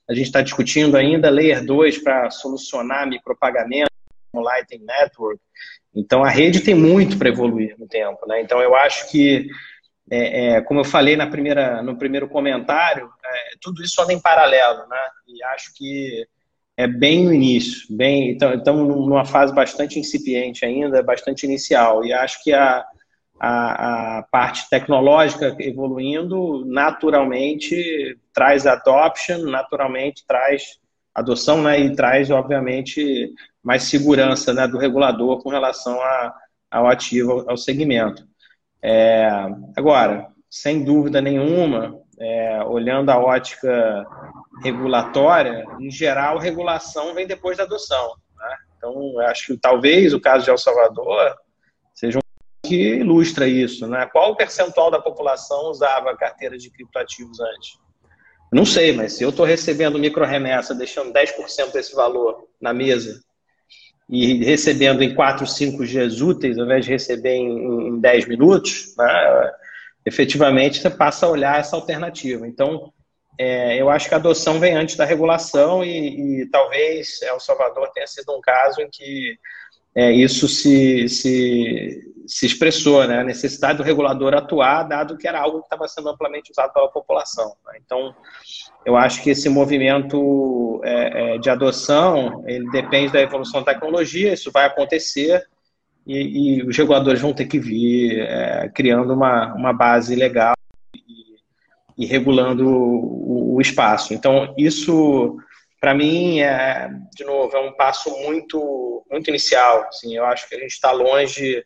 A 0.09 0.14
gente 0.14 0.26
está 0.26 0.41
discutindo 0.41 0.97
ainda 0.97 1.30
Layer 1.30 1.64
2 1.64 1.99
para 1.99 2.30
solucionar 2.30 3.07
micropagamento, 3.07 3.89
Lightning 4.34 4.84
Network. 4.84 5.39
Então, 5.95 6.26
a 6.26 6.30
rede 6.30 6.59
tem 6.59 6.76
muito 6.76 7.18
para 7.18 7.30
evoluir 7.30 7.76
no 7.78 7.88
tempo. 7.88 8.28
Né? 8.28 8.41
Então, 8.41 8.59
eu 8.59 8.76
acho 8.76 9.09
que, 9.09 9.47
é, 10.11 10.55
é, 10.55 10.61
como 10.61 10.82
eu 10.82 10.86
falei 10.86 11.16
na 11.16 11.28
primeira, 11.28 11.82
no 11.82 11.97
primeiro 11.97 12.28
comentário, 12.28 13.09
é, 13.24 13.55
tudo 13.61 13.82
isso 13.82 14.01
anda 14.01 14.11
em 14.11 14.20
paralelo. 14.20 14.88
Né? 14.89 14.99
E 15.28 15.43
acho 15.43 15.74
que 15.74 16.28
é 16.76 16.88
bem 16.88 17.26
no 17.26 17.34
início, 17.34 17.86
bem, 17.95 18.32
então 18.32 18.53
estamos 18.53 18.88
numa 18.88 19.26
fase 19.26 19.53
bastante 19.53 19.99
incipiente 19.99 20.65
ainda, 20.65 21.03
bastante 21.03 21.45
inicial, 21.45 22.03
e 22.03 22.11
acho 22.11 22.43
que 22.43 22.51
a, 22.51 22.84
a, 23.39 24.17
a, 24.17 24.24
parte 24.24 24.67
tecnológica 24.69 25.55
evoluindo 25.59 26.65
naturalmente 26.65 28.17
traz 28.34 28.65
adoption, 28.65 29.43
naturalmente 29.49 30.24
traz 30.28 30.80
adoção, 31.13 31.61
né, 31.61 31.80
e 31.80 31.95
traz, 31.95 32.32
obviamente, 32.32 33.32
mais 33.61 33.84
segurança 33.84 34.51
né, 34.51 34.67
do 34.67 34.80
regulador 34.80 35.43
com 35.43 35.49
relação 35.49 36.01
a, 36.01 36.34
ao 36.71 36.88
ativo, 36.88 37.45
ao 37.47 37.55
segmento. 37.55 38.28
É, 38.82 39.30
agora, 39.78 40.28
sem 40.49 40.84
dúvida 40.84 41.21
nenhuma, 41.21 41.99
é, 42.19 42.63
olhando 42.63 43.11
a 43.11 43.19
ótica 43.19 44.05
regulatória, 44.61 45.65
em 45.79 45.89
geral, 45.89 46.37
regulação 46.37 47.13
vem 47.13 47.25
depois 47.25 47.57
da 47.57 47.63
adoção. 47.63 48.15
Né? 48.37 48.55
Então, 48.77 49.19
acho 49.21 49.47
que 49.47 49.57
talvez 49.57 50.13
o 50.13 50.19
caso 50.19 50.43
de 50.43 50.51
El 50.51 50.57
Salvador 50.57 51.35
seja 51.93 52.19
um 52.19 52.23
que 52.65 52.95
ilustra 52.95 53.47
isso. 53.47 53.87
Né? 53.87 54.05
Qual 54.07 54.31
o 54.31 54.35
percentual 54.35 54.89
da 54.89 54.99
população 54.99 55.69
usava 55.69 56.15
carteira 56.15 56.57
de 56.57 56.69
criptoativos 56.69 57.39
antes? 57.39 57.77
Não 58.51 58.65
sei, 58.65 58.93
mas 58.93 59.13
se 59.13 59.23
eu 59.23 59.29
estou 59.29 59.45
recebendo 59.45 59.97
micro-remessa, 59.97 60.75
deixando 60.75 61.11
10% 61.11 61.71
desse 61.73 61.95
valor 61.95 62.47
na 62.61 62.71
mesa 62.71 63.19
e 64.07 64.43
recebendo 64.43 65.01
em 65.01 65.15
4, 65.15 65.47
5 65.47 65.85
dias 65.85 66.21
úteis, 66.21 66.57
ao 66.57 66.65
invés 66.65 66.85
de 66.85 66.91
receber 66.91 67.33
em, 67.33 67.87
em 67.87 67.99
10 67.99 68.27
minutos, 68.27 68.93
né, 68.95 69.51
efetivamente 70.05 70.79
você 70.79 70.89
passa 70.89 71.25
a 71.25 71.29
olhar 71.29 71.59
essa 71.59 71.75
alternativa. 71.75 72.47
Então, 72.47 72.93
é, 73.38 73.81
eu 73.81 73.89
acho 73.89 74.07
que 74.07 74.13
a 74.13 74.17
adoção 74.17 74.59
vem 74.59 74.75
antes 74.75 74.95
da 74.95 75.05
regulação 75.05 75.84
e, 75.84 76.41
e, 76.41 76.45
talvez 76.47 77.21
El 77.23 77.39
Salvador 77.39 77.89
tenha 77.91 78.05
sido 78.05 78.31
um 78.31 78.41
caso 78.41 78.81
em 78.81 78.89
que 78.89 79.38
é, 79.95 80.11
isso 80.11 80.47
se, 80.47 81.09
se, 81.09 82.13
se 82.27 82.45
expressou, 82.45 83.07
né? 83.07 83.19
a 83.19 83.23
necessidade 83.23 83.77
do 83.77 83.84
regulador 83.84 84.34
atuar, 84.34 84.84
dado 84.84 85.17
que 85.17 85.27
era 85.27 85.39
algo 85.39 85.59
que 85.59 85.65
estava 85.65 85.88
sendo 85.88 86.09
amplamente 86.09 86.51
usado 86.51 86.73
pela 86.73 86.89
população. 86.89 87.55
Né? 87.65 87.79
Então, 87.84 88.15
eu 88.86 88.95
acho 88.95 89.21
que 89.23 89.31
esse 89.31 89.49
movimento 89.49 90.81
é, 90.84 91.36
é, 91.36 91.38
de 91.38 91.49
adoção, 91.49 92.43
ele 92.47 92.69
depende 92.71 93.13
da 93.13 93.21
evolução 93.21 93.63
da 93.63 93.73
tecnologia, 93.73 94.34
isso 94.34 94.51
vai 94.51 94.65
acontecer, 94.65 95.43
e, 96.05 96.59
e 96.59 96.63
os 96.63 96.77
reguladores 96.77 97.21
vão 97.21 97.34
ter 97.34 97.45
que 97.45 97.59
vir 97.59 98.19
é, 98.19 98.69
criando 98.69 99.13
uma, 99.13 99.53
uma 99.53 99.73
base 99.73 100.15
legal 100.15 100.53
e, 101.97 102.05
regulando 102.05 102.67
o, 102.67 103.55
o, 103.55 103.61
espaço. 103.61 104.13
Então, 104.13 104.53
isso, 104.57 105.37
para 105.79 105.93
mim, 105.93 106.39
é, 106.39 106.89
de 107.15 107.23
novo, 107.23 107.55
é 107.55 107.59
um 107.59 107.73
passo 107.73 108.09
muito, 108.21 109.05
muito 109.09 109.29
inicial. 109.29 109.85
Assim, 109.87 110.15
eu 110.15 110.25
acho 110.25 110.47
que 110.47 110.55
a 110.55 110.59
gente 110.59 110.71
está 110.71 110.91
longe 110.91 111.63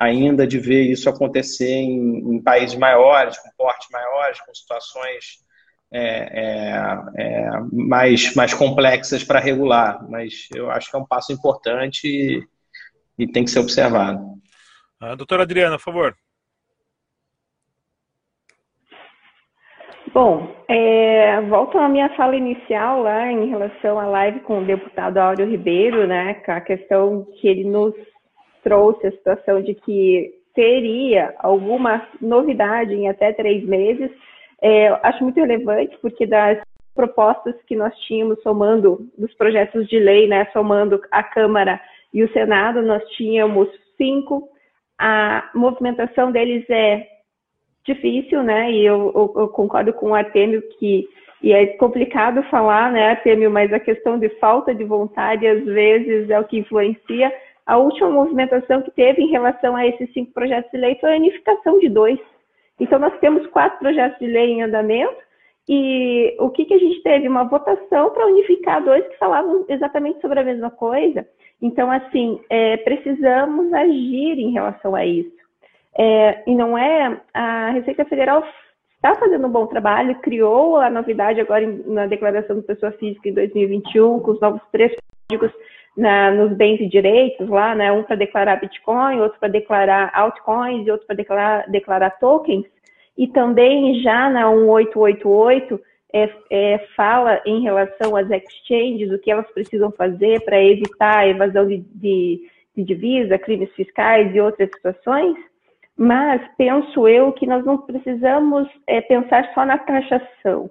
ainda 0.00 0.46
de 0.46 0.58
ver 0.58 0.82
isso 0.82 1.08
acontecer 1.08 1.70
em, 1.70 2.34
em 2.34 2.42
países 2.42 2.76
maiores, 2.76 3.38
com 3.38 3.50
portes 3.56 3.88
maiores, 3.90 4.40
com 4.40 4.54
situações 4.54 5.42
é, 5.92 6.00
é, 6.00 6.74
é, 7.18 7.50
mais, 7.70 8.34
mais 8.34 8.54
complexas 8.54 9.22
para 9.22 9.38
regular, 9.38 10.02
mas 10.08 10.48
eu 10.54 10.70
acho 10.70 10.90
que 10.90 10.96
é 10.96 10.98
um 10.98 11.06
passo 11.06 11.32
importante 11.32 12.06
e, 12.08 12.42
e 13.18 13.30
tem 13.30 13.44
que 13.44 13.50
ser 13.50 13.58
observado. 13.58 14.18
Ah, 14.98 15.14
doutora 15.14 15.42
Adriana, 15.42 15.76
por 15.76 15.84
favor. 15.84 16.16
Bom, 20.12 20.46
é, 20.68 21.40
volto 21.42 21.78
à 21.78 21.88
minha 21.88 22.10
fala 22.10 22.36
inicial 22.36 23.00
lá 23.00 23.32
em 23.32 23.48
relação 23.48 23.98
à 23.98 24.04
live 24.04 24.40
com 24.40 24.58
o 24.58 24.64
deputado 24.64 25.16
Áureo 25.16 25.48
Ribeiro, 25.48 26.06
né, 26.06 26.34
com 26.44 26.52
a 26.52 26.60
questão 26.60 27.26
que 27.40 27.48
ele 27.48 27.64
nos 27.64 27.94
trouxe 28.62 29.06
a 29.06 29.10
situação 29.10 29.62
de 29.62 29.74
que 29.74 30.34
teria 30.54 31.34
alguma 31.38 32.06
novidade 32.20 32.92
em 32.92 33.08
até 33.08 33.32
três 33.32 33.64
meses, 33.64 34.10
é, 34.60 34.88
acho 35.02 35.24
muito 35.24 35.40
relevante, 35.40 35.96
porque 36.02 36.26
das 36.26 36.60
propostas 36.94 37.54
que 37.66 37.74
nós 37.74 37.96
tínhamos 38.00 38.38
somando 38.42 39.08
dos 39.16 39.32
projetos 39.34 39.88
de 39.88 39.98
lei, 39.98 40.28
né, 40.28 40.46
somando 40.52 41.00
a 41.10 41.22
Câmara 41.22 41.80
e 42.12 42.22
o 42.22 42.30
Senado, 42.34 42.82
nós 42.82 43.02
tínhamos 43.16 43.66
cinco. 43.96 44.46
A 44.98 45.50
movimentação 45.54 46.30
deles 46.30 46.68
é 46.68 47.11
difícil, 47.84 48.42
né? 48.42 48.70
E 48.72 48.84
eu, 48.84 49.12
eu, 49.14 49.42
eu 49.42 49.48
concordo 49.48 49.92
com 49.92 50.10
o 50.10 50.14
Artemio 50.14 50.62
que 50.78 51.08
e 51.42 51.52
é 51.52 51.66
complicado 51.66 52.40
falar, 52.44 52.92
né, 52.92 53.10
Artemio, 53.10 53.50
mas 53.50 53.72
a 53.72 53.80
questão 53.80 54.16
de 54.16 54.28
falta 54.38 54.72
de 54.72 54.84
vontade 54.84 55.44
às 55.44 55.64
vezes 55.64 56.30
é 56.30 56.38
o 56.38 56.44
que 56.44 56.58
influencia. 56.58 57.34
A 57.66 57.76
última 57.78 58.08
movimentação 58.10 58.80
que 58.80 58.92
teve 58.92 59.22
em 59.22 59.30
relação 59.30 59.74
a 59.74 59.84
esses 59.84 60.12
cinco 60.12 60.32
projetos 60.32 60.70
de 60.70 60.78
lei 60.78 60.94
foi 61.00 61.12
a 61.12 61.16
unificação 61.16 61.80
de 61.80 61.88
dois. 61.88 62.18
Então 62.78 62.98
nós 62.98 63.18
temos 63.18 63.44
quatro 63.48 63.78
projetos 63.80 64.20
de 64.20 64.26
lei 64.26 64.52
em 64.52 64.62
andamento 64.62 65.16
e 65.68 66.36
o 66.38 66.50
que, 66.50 66.64
que 66.64 66.74
a 66.74 66.78
gente 66.78 67.02
teve? 67.02 67.28
Uma 67.28 67.44
votação 67.44 68.10
para 68.10 68.26
unificar 68.26 68.82
dois 68.84 69.06
que 69.08 69.18
falavam 69.18 69.64
exatamente 69.68 70.20
sobre 70.20 70.40
a 70.40 70.44
mesma 70.44 70.70
coisa. 70.70 71.26
Então, 71.60 71.90
assim, 71.90 72.40
é, 72.50 72.76
precisamos 72.78 73.72
agir 73.72 74.38
em 74.38 74.50
relação 74.50 74.94
a 74.94 75.06
isso. 75.06 75.41
É, 75.98 76.42
e 76.46 76.54
não 76.54 76.76
é. 76.76 77.20
A 77.34 77.70
Receita 77.70 78.04
Federal 78.04 78.44
está 78.94 79.14
fazendo 79.16 79.46
um 79.46 79.50
bom 79.50 79.66
trabalho, 79.66 80.20
criou 80.20 80.76
a 80.76 80.88
novidade 80.88 81.40
agora 81.40 81.66
na 81.86 82.06
declaração 82.06 82.56
de 82.56 82.66
pessoa 82.66 82.92
física 82.92 83.28
em 83.28 83.34
2021, 83.34 84.20
com 84.20 84.30
os 84.30 84.40
novos 84.40 84.62
três 84.70 84.94
códigos 85.28 85.52
na, 85.96 86.30
nos 86.30 86.56
bens 86.56 86.80
e 86.80 86.88
direitos 86.88 87.48
lá, 87.48 87.74
né? 87.74 87.92
Um 87.92 88.02
para 88.02 88.16
declarar 88.16 88.56
Bitcoin, 88.60 89.20
outro 89.20 89.38
para 89.38 89.48
declarar 89.48 90.10
altcoins 90.14 90.86
e 90.86 90.90
outro 90.90 91.06
para 91.06 91.16
declarar, 91.16 91.70
declarar 91.70 92.10
tokens. 92.18 92.64
E 93.16 93.26
também 93.28 94.00
já 94.00 94.30
na 94.30 94.50
1888 94.50 95.80
é, 96.14 96.30
é, 96.50 96.78
fala 96.96 97.40
em 97.44 97.60
relação 97.62 98.16
às 98.16 98.30
exchanges, 98.30 99.10
o 99.10 99.18
que 99.18 99.30
elas 99.30 99.50
precisam 99.52 99.90
fazer 99.92 100.40
para 100.44 100.62
evitar 100.62 101.18
a 101.18 101.28
evasão 101.28 101.66
de, 101.66 101.78
de, 101.78 102.40
de 102.76 102.84
divisa, 102.84 103.38
crimes 103.38 103.72
fiscais 103.72 104.34
e 104.34 104.40
outras 104.40 104.70
situações. 104.70 105.36
Mas 105.96 106.40
penso 106.56 107.06
eu 107.06 107.32
que 107.32 107.46
nós 107.46 107.64
não 107.64 107.78
precisamos 107.78 108.68
é, 108.86 109.00
pensar 109.00 109.52
só 109.54 109.64
na 109.64 109.78
taxação, 109.78 110.70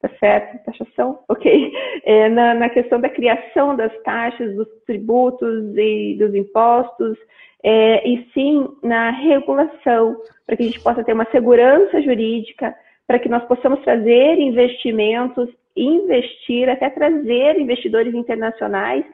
tá 0.00 0.08
certo? 0.18 0.64
Taxação? 0.64 1.18
Ok. 1.28 1.72
É, 2.04 2.28
na, 2.28 2.54
na, 2.54 2.68
questão 2.68 3.00
da 3.00 3.08
criação 3.08 3.76
das 3.76 3.92
taxas, 4.02 4.54
dos 4.56 4.68
tributos 4.86 5.76
e 5.76 6.16
dos 6.18 6.34
impostos, 6.34 7.18
é, 7.62 8.06
e 8.06 8.28
sim 8.32 8.68
na 8.82 9.10
regulação, 9.10 10.16
para 10.46 10.56
que 10.56 10.62
a 10.62 10.66
gente 10.66 10.80
possa 10.80 11.02
ter 11.02 11.12
uma 11.12 11.30
segurança 11.30 12.00
jurídica, 12.02 12.74
para 13.06 13.18
que 13.18 13.28
nós 13.28 13.44
possamos 13.44 13.80
trazer 13.82 14.38
investimentos, 14.38 15.48
investir, 15.76 16.68
até 16.68 16.88
trazer 16.90 17.58
investidores 17.58 18.14
internacionais, 18.14 19.04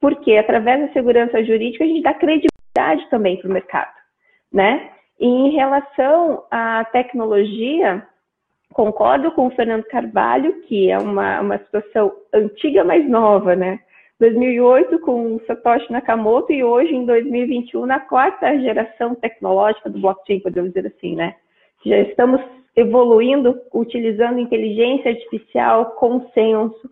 porque 0.00 0.36
através 0.36 0.80
da 0.80 0.92
segurança 0.92 1.42
jurídica 1.44 1.84
a 1.84 1.86
gente 1.86 2.02
dá 2.02 2.14
credibilidade 2.14 3.08
também 3.10 3.36
para 3.36 3.48
o 3.48 3.52
mercado, 3.52 3.94
né? 4.52 4.90
E 5.18 5.26
em 5.26 5.50
relação 5.50 6.44
à 6.50 6.84
tecnologia, 6.84 8.06
concordo 8.72 9.32
com 9.32 9.46
o 9.48 9.50
Fernando 9.50 9.84
Carvalho, 9.84 10.62
que 10.62 10.90
é 10.90 10.98
uma, 10.98 11.40
uma 11.40 11.58
situação 11.58 12.12
antiga, 12.32 12.84
mas 12.84 13.08
nova, 13.08 13.56
né? 13.56 13.80
2008 14.20 14.98
com 15.00 15.40
Satoshi 15.46 15.92
Nakamoto 15.92 16.52
e 16.52 16.64
hoje 16.64 16.94
em 16.94 17.04
2021 17.04 17.86
na 17.86 18.00
quarta 18.00 18.58
geração 18.58 19.14
tecnológica 19.14 19.88
do 19.88 20.00
blockchain, 20.00 20.40
podemos 20.40 20.72
dizer 20.72 20.88
assim, 20.88 21.14
né? 21.14 21.34
Já 21.86 21.98
estamos 22.00 22.40
evoluindo, 22.74 23.60
utilizando 23.72 24.38
inteligência 24.38 25.10
artificial, 25.10 25.92
consenso, 25.92 26.90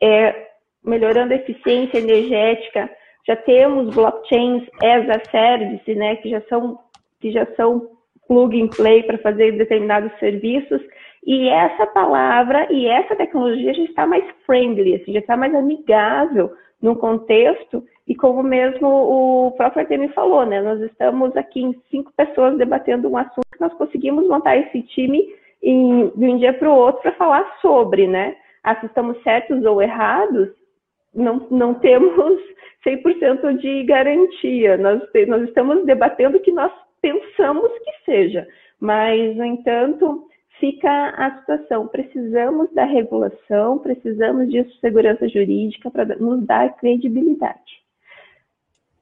é, 0.00 0.48
melhorando 0.84 1.32
a 1.32 1.36
eficiência 1.36 1.98
energética. 1.98 2.90
Já 3.26 3.36
temos 3.36 3.94
blockchains 3.94 4.64
as 4.82 5.08
a 5.10 5.30
service, 5.30 5.94
né, 5.94 6.16
que 6.16 6.30
já 6.30 6.40
são 6.48 6.78
que 7.20 7.30
já 7.30 7.46
são 7.56 7.90
plug 8.26 8.60
and 8.60 8.68
play 8.68 9.02
para 9.02 9.18
fazer 9.18 9.52
determinados 9.52 10.12
serviços. 10.18 10.80
E 11.26 11.48
essa 11.48 11.86
palavra 11.86 12.66
e 12.70 12.86
essa 12.86 13.16
tecnologia 13.16 13.74
já 13.74 13.82
está 13.82 14.06
mais 14.06 14.24
friendly, 14.46 14.96
assim, 14.96 15.12
já 15.12 15.18
está 15.18 15.36
mais 15.36 15.54
amigável 15.54 16.52
num 16.80 16.94
contexto, 16.94 17.84
e 18.06 18.14
como 18.14 18.42
mesmo 18.42 18.86
o 18.88 19.50
próprio 19.52 19.82
Artemio 19.82 20.12
falou, 20.12 20.46
né, 20.46 20.62
nós 20.62 20.80
estamos 20.80 21.36
aqui 21.36 21.60
em 21.60 21.74
cinco 21.90 22.12
pessoas 22.16 22.56
debatendo 22.56 23.08
um 23.08 23.16
assunto 23.16 23.48
que 23.52 23.60
nós 23.60 23.74
conseguimos 23.74 24.26
montar 24.28 24.56
esse 24.56 24.82
time 24.82 25.28
em, 25.62 26.08
de 26.10 26.24
um 26.24 26.38
dia 26.38 26.52
para 26.52 26.70
o 26.70 26.74
outro 26.74 27.02
para 27.02 27.12
falar 27.12 27.58
sobre, 27.60 28.06
né? 28.06 28.36
Ah, 28.62 28.76
se 28.76 28.86
estamos 28.86 29.20
certos 29.22 29.64
ou 29.64 29.82
errados, 29.82 30.50
não, 31.14 31.46
não 31.50 31.74
temos 31.74 32.40
100% 32.86 33.58
de 33.58 33.82
garantia. 33.84 34.76
Nós, 34.76 35.02
nós 35.26 35.42
estamos 35.42 35.84
debatendo 35.84 36.36
o 36.36 36.40
que 36.40 36.52
nós 36.52 36.72
pensamos 37.00 37.70
que 37.84 38.04
seja, 38.04 38.46
mas, 38.80 39.36
no 39.36 39.44
entanto, 39.44 40.28
fica 40.58 41.10
a 41.10 41.38
situação. 41.38 41.88
Precisamos 41.88 42.72
da 42.72 42.84
regulação, 42.84 43.78
precisamos 43.78 44.50
de 44.50 44.64
segurança 44.80 45.28
jurídica 45.28 45.90
para 45.90 46.16
nos 46.16 46.44
dar 46.46 46.76
credibilidade. 46.76 47.78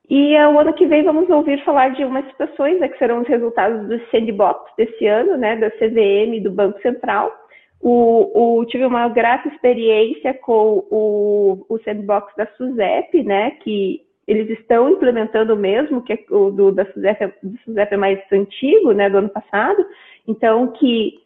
E 0.08 0.36
o 0.36 0.58
ano 0.58 0.72
que 0.72 0.86
vem 0.86 1.02
vamos 1.02 1.28
ouvir 1.28 1.62
falar 1.64 1.88
de 1.88 2.04
umas 2.04 2.24
situações 2.26 2.78
né, 2.78 2.88
que 2.88 2.98
serão 2.98 3.22
os 3.22 3.28
resultados 3.28 3.88
do 3.88 4.00
sandbox 4.10 4.70
desse 4.76 5.04
ano, 5.06 5.36
né, 5.36 5.56
da 5.56 5.70
CVM 5.72 6.40
do 6.42 6.50
Banco 6.50 6.80
Central. 6.80 7.32
O, 7.80 8.58
o, 8.58 8.64
tive 8.66 8.86
uma 8.86 9.08
grata 9.08 9.48
experiência 9.48 10.32
com 10.32 10.86
o, 10.90 11.66
o 11.68 11.78
sandbox 11.80 12.32
da 12.36 12.46
SUSEP, 12.56 13.24
né, 13.24 13.50
que 13.62 14.05
eles 14.26 14.50
estão 14.58 14.90
implementando 14.90 15.56
mesmo, 15.56 16.02
que 16.02 16.12
é 16.12 16.24
o 16.30 16.50
do, 16.50 16.72
da 16.72 16.84
SUSEP, 16.92 17.32
do 17.42 17.58
SUSEP 17.58 17.94
é 17.94 17.96
mais 17.96 18.20
antigo, 18.32 18.92
né, 18.92 19.08
do 19.08 19.18
ano 19.18 19.28
passado, 19.28 19.86
então 20.26 20.72
que 20.72 21.20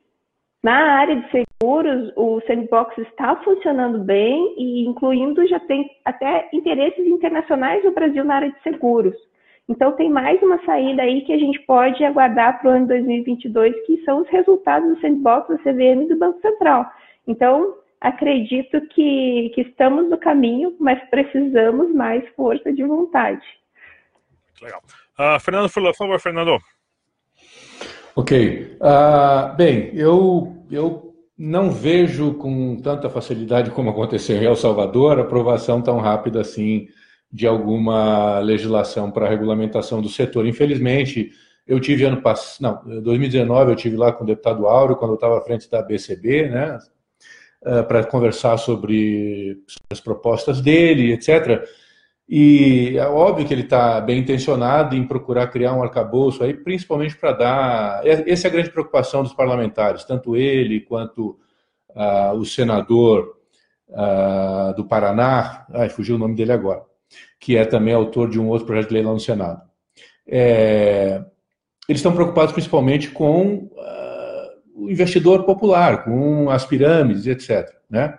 na 0.62 0.98
área 0.98 1.16
de 1.16 1.30
seguros, 1.30 2.12
o 2.16 2.40
sandbox 2.46 2.96
está 2.98 3.36
funcionando 3.36 3.98
bem 4.00 4.54
e 4.58 4.86
incluindo 4.86 5.46
já 5.46 5.58
tem 5.60 5.90
até 6.04 6.48
interesses 6.52 7.06
internacionais 7.06 7.82
no 7.82 7.92
Brasil 7.92 8.24
na 8.24 8.36
área 8.36 8.50
de 8.50 8.62
seguros. 8.62 9.14
Então 9.66 9.92
tem 9.92 10.10
mais 10.10 10.42
uma 10.42 10.62
saída 10.64 11.02
aí 11.02 11.22
que 11.22 11.32
a 11.32 11.38
gente 11.38 11.58
pode 11.60 12.04
aguardar 12.04 12.60
para 12.60 12.70
o 12.70 12.74
ano 12.74 12.88
2022, 12.88 13.86
que 13.86 14.04
são 14.04 14.20
os 14.20 14.28
resultados 14.28 14.88
do 14.88 15.00
sandbox 15.00 15.48
da 15.48 15.58
CVM 15.58 16.02
e 16.02 16.08
do 16.08 16.16
Banco 16.18 16.40
Central. 16.40 16.84
Então 17.26 17.74
acredito 18.00 18.80
que, 18.88 19.50
que 19.54 19.60
estamos 19.62 20.08
no 20.08 20.16
caminho, 20.16 20.74
mas 20.80 20.98
precisamos 21.10 21.94
mais 21.94 22.26
força 22.34 22.72
de 22.72 22.82
vontade. 22.82 23.44
Legal. 24.62 24.82
Uh, 25.18 25.38
Fernando, 25.38 25.70
por 25.70 25.94
favor, 25.94 26.20
Fernando. 26.20 26.58
Ok. 28.16 28.76
Uh, 28.80 29.56
bem, 29.56 29.90
eu, 29.94 30.64
eu 30.70 31.14
não 31.36 31.70
vejo 31.70 32.34
com 32.34 32.76
tanta 32.76 33.08
facilidade 33.08 33.70
como 33.70 33.90
aconteceu 33.90 34.36
em 34.36 34.44
El 34.44 34.56
Salvador 34.56 35.18
a 35.18 35.22
aprovação 35.22 35.80
tão 35.82 35.98
rápida 35.98 36.40
assim 36.40 36.88
de 37.32 37.46
alguma 37.46 38.40
legislação 38.40 39.10
para 39.10 39.26
a 39.26 39.28
regulamentação 39.28 40.02
do 40.02 40.08
setor. 40.08 40.46
Infelizmente, 40.46 41.30
eu 41.66 41.78
tive 41.78 42.04
ano 42.04 42.20
passado, 42.20 42.84
não, 42.84 43.02
2019 43.02 43.70
eu 43.70 43.76
tive 43.76 43.96
lá 43.96 44.12
com 44.12 44.24
o 44.24 44.26
deputado 44.26 44.66
Áureo, 44.66 44.96
quando 44.96 45.12
eu 45.12 45.14
estava 45.14 45.38
à 45.38 45.40
frente 45.40 45.70
da 45.70 45.80
BCB, 45.80 46.48
né, 46.48 46.78
uh, 47.62 47.84
para 47.84 48.04
conversar 48.04 48.56
sobre, 48.56 49.62
as 49.90 50.00
propostas 50.00 50.60
dele, 50.60 51.12
etc. 51.12 51.64
E 52.28 52.96
é 52.96 53.06
óbvio 53.06 53.44
que 53.44 53.52
ele 53.52 53.62
está 53.62 54.00
bem 54.00 54.20
intencionado 54.20 54.94
em 54.94 55.04
procurar 55.04 55.48
criar 55.48 55.74
um 55.74 55.82
arcabouço 55.82 56.44
aí, 56.44 56.54
principalmente 56.54 57.16
para 57.16 57.32
dar. 57.32 58.06
Essa 58.06 58.46
é 58.46 58.48
a 58.48 58.52
grande 58.52 58.70
preocupação 58.70 59.24
dos 59.24 59.32
parlamentares, 59.32 60.04
tanto 60.04 60.36
ele 60.36 60.80
quanto 60.80 61.38
uh, 61.90 62.32
o 62.36 62.44
senador 62.44 63.36
uh, 63.88 64.74
do 64.76 64.84
Paraná, 64.84 65.66
ai, 65.72 65.88
fugiu 65.88 66.14
o 66.16 66.18
nome 66.18 66.36
dele 66.36 66.52
agora, 66.52 66.82
que 67.38 67.56
é 67.56 67.64
também 67.64 67.94
autor 67.94 68.30
de 68.30 68.38
um 68.38 68.48
outro 68.48 68.66
projeto 68.66 68.88
de 68.88 68.94
lei 68.94 69.02
lá 69.02 69.12
no 69.12 69.20
Senado. 69.20 69.62
É, 70.26 71.24
eles 71.88 71.98
estão 71.98 72.14
preocupados 72.14 72.52
principalmente 72.52 73.10
com 73.10 73.68
uh, 73.72 73.99
o 74.80 74.90
investidor 74.90 75.44
popular, 75.44 76.04
com 76.04 76.48
as 76.48 76.64
pirâmides, 76.64 77.26
etc. 77.26 77.68
Né? 77.88 78.18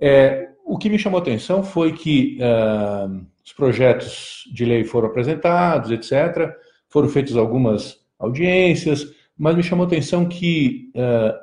É, 0.00 0.48
o 0.64 0.78
que 0.78 0.88
me 0.88 0.98
chamou 0.98 1.18
a 1.18 1.22
atenção 1.22 1.62
foi 1.62 1.92
que 1.92 2.38
uh, 2.40 3.24
os 3.44 3.52
projetos 3.52 4.44
de 4.52 4.64
lei 4.64 4.84
foram 4.84 5.08
apresentados, 5.08 5.90
etc., 5.90 6.54
foram 6.88 7.08
feitas 7.08 7.36
algumas 7.36 7.98
audiências, 8.18 9.06
mas 9.36 9.54
me 9.54 9.62
chamou 9.62 9.84
a 9.84 9.86
atenção 9.86 10.26
que, 10.26 10.90
uh, 10.96 11.38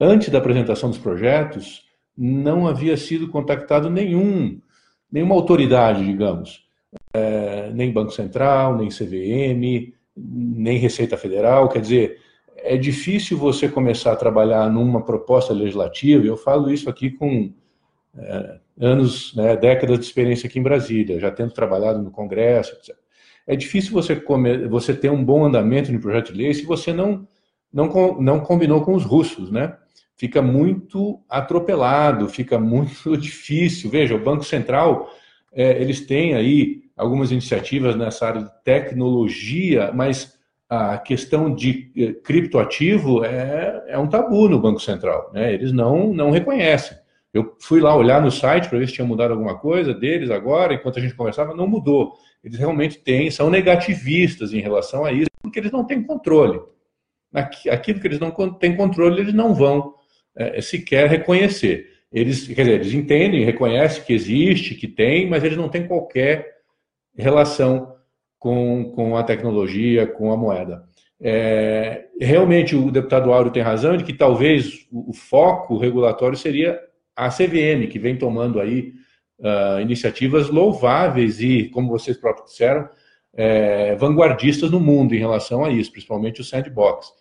antes 0.00 0.30
da 0.30 0.38
apresentação 0.38 0.90
dos 0.90 0.98
projetos, 0.98 1.84
não 2.16 2.66
havia 2.66 2.96
sido 2.96 3.28
contactado 3.28 3.88
nenhum, 3.88 4.60
nenhuma 5.10 5.34
autoridade, 5.34 6.04
digamos, 6.04 6.64
uh, 7.16 7.72
nem 7.72 7.92
Banco 7.92 8.10
Central, 8.10 8.76
nem 8.76 8.88
CVM, 8.88 9.94
nem 10.16 10.78
Receita 10.78 11.16
Federal, 11.16 11.68
quer 11.68 11.80
dizer, 11.80 12.18
é 12.62 12.76
difícil 12.76 13.36
você 13.38 13.68
começar 13.68 14.12
a 14.12 14.16
trabalhar 14.16 14.70
numa 14.70 15.02
proposta 15.02 15.52
legislativa, 15.52 16.24
eu 16.24 16.36
falo 16.36 16.70
isso 16.70 16.88
aqui 16.88 17.10
com 17.10 17.52
é, 18.16 18.58
anos, 18.80 19.34
né, 19.34 19.56
décadas 19.56 19.98
de 19.98 20.04
experiência 20.04 20.46
aqui 20.46 20.58
em 20.58 20.62
Brasília, 20.62 21.20
já 21.20 21.30
tendo 21.30 21.52
trabalhado 21.52 22.00
no 22.00 22.10
Congresso, 22.10 22.74
etc. 22.74 22.96
É 23.46 23.56
difícil 23.56 23.92
você, 23.92 24.14
você 24.68 24.94
ter 24.94 25.10
um 25.10 25.24
bom 25.24 25.44
andamento 25.44 25.92
no 25.92 26.00
projeto 26.00 26.32
de 26.32 26.38
lei 26.38 26.54
se 26.54 26.64
você 26.64 26.92
não, 26.92 27.26
não, 27.72 28.20
não 28.20 28.40
combinou 28.40 28.82
com 28.82 28.94
os 28.94 29.04
russos, 29.04 29.50
né? 29.50 29.76
Fica 30.16 30.42
muito 30.42 31.20
atropelado, 31.28 32.28
fica 32.28 32.58
muito 32.58 33.16
difícil. 33.18 33.90
Veja, 33.90 34.14
o 34.14 34.22
Banco 34.22 34.44
Central, 34.44 35.10
é, 35.52 35.80
eles 35.80 36.00
têm 36.06 36.34
aí 36.34 36.82
algumas 36.96 37.32
iniciativas 37.32 37.96
nessa 37.96 38.26
área 38.26 38.42
de 38.42 38.50
tecnologia, 38.62 39.90
mas 39.92 40.38
a 40.70 40.96
questão 40.98 41.52
de 41.52 41.90
eh, 41.96 42.12
criptoativo 42.12 43.24
é, 43.24 43.82
é 43.88 43.98
um 43.98 44.08
tabu 44.08 44.48
no 44.48 44.60
Banco 44.60 44.78
Central. 44.78 45.28
Né? 45.34 45.52
Eles 45.52 45.72
não, 45.72 46.14
não 46.14 46.30
reconhecem. 46.30 46.96
Eu 47.34 47.56
fui 47.60 47.80
lá 47.80 47.96
olhar 47.96 48.22
no 48.22 48.30
site 48.30 48.68
para 48.68 48.78
ver 48.78 48.86
se 48.86 48.94
tinha 48.94 49.06
mudado 49.06 49.32
alguma 49.32 49.58
coisa 49.58 49.92
deles 49.92 50.30
agora, 50.30 50.72
enquanto 50.72 50.98
a 50.98 51.02
gente 51.02 51.14
conversava, 51.14 51.56
não 51.56 51.66
mudou. 51.66 52.12
Eles 52.42 52.56
realmente 52.56 52.98
têm, 52.98 53.32
são 53.32 53.50
negativistas 53.50 54.52
em 54.52 54.60
relação 54.60 55.04
a 55.04 55.12
isso, 55.12 55.28
porque 55.42 55.58
eles 55.58 55.72
não 55.72 55.84
têm 55.84 56.04
controle. 56.04 56.60
Aquilo 57.34 58.00
que 58.00 58.06
eles 58.06 58.20
não 58.20 58.30
têm 58.54 58.76
controle, 58.76 59.20
eles 59.20 59.34
não 59.34 59.52
vão 59.52 59.94
é, 60.36 60.60
sequer 60.60 61.08
reconhecer. 61.08 61.88
Eles, 62.12 62.46
quer 62.46 62.62
dizer, 62.62 62.74
eles 62.80 62.92
entendem, 62.92 63.44
reconhecem 63.44 64.04
que 64.04 64.12
existe, 64.12 64.76
que 64.76 64.86
tem, 64.86 65.28
mas 65.28 65.42
eles 65.42 65.56
não 65.56 65.68
têm 65.68 65.86
qualquer 65.86 66.58
relação 67.16 67.92
com, 68.40 68.90
com 68.94 69.16
a 69.16 69.22
tecnologia, 69.22 70.06
com 70.06 70.32
a 70.32 70.36
moeda. 70.36 70.82
É, 71.20 72.06
realmente 72.18 72.74
o 72.74 72.90
deputado 72.90 73.30
Áureo 73.30 73.52
tem 73.52 73.62
razão 73.62 73.94
de 73.96 74.02
que 74.02 74.14
talvez 74.14 74.86
o, 74.90 75.10
o 75.10 75.12
foco 75.12 75.76
regulatório 75.76 76.36
seria 76.36 76.80
a 77.14 77.28
CVM, 77.28 77.86
que 77.90 77.98
vem 77.98 78.16
tomando 78.16 78.58
aí 78.58 78.94
uh, 79.40 79.80
iniciativas 79.82 80.48
louváveis 80.48 81.38
e, 81.40 81.68
como 81.68 81.90
vocês 81.90 82.16
próprios 82.16 82.50
disseram, 82.50 82.88
é, 83.34 83.94
vanguardistas 83.96 84.70
no 84.70 84.80
mundo 84.80 85.14
em 85.14 85.18
relação 85.18 85.62
a 85.62 85.70
isso, 85.70 85.92
principalmente 85.92 86.40
o 86.40 86.44
sandbox. 86.44 87.12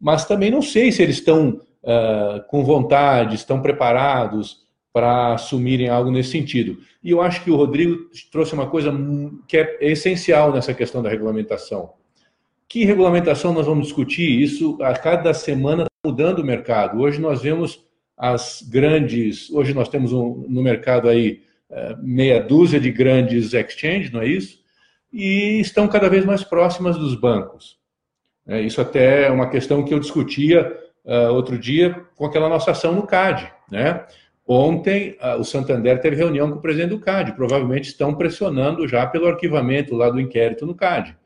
Mas 0.00 0.24
também 0.24 0.50
não 0.50 0.62
sei 0.62 0.92
se 0.92 1.02
eles 1.02 1.16
estão 1.16 1.60
uh, 1.82 2.46
com 2.48 2.62
vontade, 2.64 3.34
estão 3.34 3.60
preparados 3.60 4.58
para 4.92 5.34
assumirem 5.34 5.88
algo 5.88 6.10
nesse 6.10 6.30
sentido. 6.30 6.78
E 7.02 7.10
eu 7.10 7.20
acho 7.22 7.42
que 7.44 7.50
o 7.50 7.56
Rodrigo 7.56 8.10
trouxe 8.30 8.54
uma 8.54 8.68
coisa 8.68 8.92
que 9.46 9.56
é 9.56 9.78
essencial 9.80 10.52
nessa 10.52 10.74
questão 10.74 11.02
da 11.02 11.08
regulamentação. 11.08 11.92
Que 12.68 12.84
regulamentação 12.84 13.52
nós 13.52 13.66
vamos 13.66 13.86
discutir? 13.86 14.40
Isso 14.40 14.78
a 14.80 14.92
cada 14.94 15.32
semana 15.34 15.82
está 15.84 16.08
mudando 16.08 16.40
o 16.40 16.44
mercado. 16.44 17.00
Hoje 17.00 17.20
nós 17.20 17.42
vemos 17.42 17.84
as 18.16 18.62
grandes. 18.68 19.50
Hoje 19.50 19.72
nós 19.72 19.88
temos 19.88 20.12
um, 20.12 20.44
no 20.48 20.62
mercado 20.62 21.08
aí 21.08 21.42
é, 21.70 21.96
meia 22.00 22.42
dúzia 22.42 22.80
de 22.80 22.90
grandes 22.90 23.54
exchanges, 23.54 24.10
não 24.10 24.22
é 24.22 24.26
isso? 24.26 24.58
E 25.12 25.60
estão 25.60 25.88
cada 25.88 26.08
vez 26.08 26.24
mais 26.24 26.44
próximas 26.44 26.96
dos 26.96 27.14
bancos. 27.14 27.78
É, 28.46 28.60
isso 28.60 28.80
até 28.80 29.26
é 29.26 29.30
uma 29.30 29.48
questão 29.48 29.84
que 29.84 29.94
eu 29.94 30.00
discutia 30.00 30.76
uh, 31.04 31.32
outro 31.32 31.58
dia 31.58 32.04
com 32.16 32.26
aquela 32.26 32.48
nossa 32.48 32.72
ação 32.72 32.94
no 32.94 33.06
CAD. 33.06 33.52
Né? 33.70 34.04
Ontem, 34.52 35.16
o 35.38 35.44
Santander 35.44 36.00
teve 36.00 36.16
reunião 36.16 36.50
com 36.50 36.58
o 36.58 36.60
presidente 36.60 36.90
do 36.90 36.98
CAD. 36.98 37.36
Provavelmente 37.36 37.90
estão 37.90 38.12
pressionando 38.16 38.88
já 38.88 39.06
pelo 39.06 39.28
arquivamento 39.28 39.94
lá 39.94 40.10
do 40.10 40.20
inquérito 40.20 40.66
no 40.66 40.74
CAD. 40.74 41.16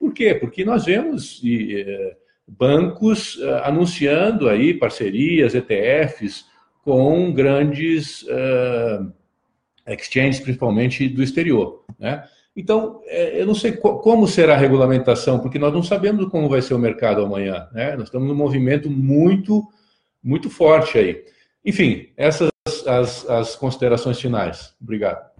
Por 0.00 0.12
quê? 0.12 0.34
Porque 0.34 0.64
nós 0.64 0.86
vemos 0.86 1.40
bancos 2.46 3.36
uh, 3.36 3.62
anunciando 3.64 4.48
aí 4.48 4.74
parcerias, 4.74 5.54
ETFs, 5.54 6.44
com 6.82 7.32
grandes 7.32 8.22
uh, 8.22 9.12
exchanges, 9.86 10.40
principalmente 10.40 11.08
do 11.08 11.22
exterior. 11.22 11.84
Né? 11.98 12.24
Então, 12.56 13.00
é, 13.06 13.40
eu 13.40 13.46
não 13.46 13.54
sei 13.54 13.72
como 13.72 14.26
será 14.26 14.54
a 14.54 14.58
regulamentação, 14.58 15.38
porque 15.38 15.58
nós 15.58 15.72
não 15.72 15.82
sabemos 15.82 16.28
como 16.28 16.48
vai 16.48 16.60
ser 16.60 16.74
o 16.74 16.78
mercado 16.78 17.22
amanhã. 17.22 17.68
Né? 17.72 17.94
Nós 17.94 18.06
estamos 18.06 18.26
num 18.26 18.34
movimento 18.34 18.90
muito, 18.90 19.62
muito 20.22 20.50
forte 20.50 20.98
aí. 20.98 21.24
Enfim, 21.64 22.08
essas 22.16 22.51
as, 22.86 23.28
as 23.28 23.56
considerações 23.56 24.20
finais. 24.20 24.74
Obrigado. 24.80 25.30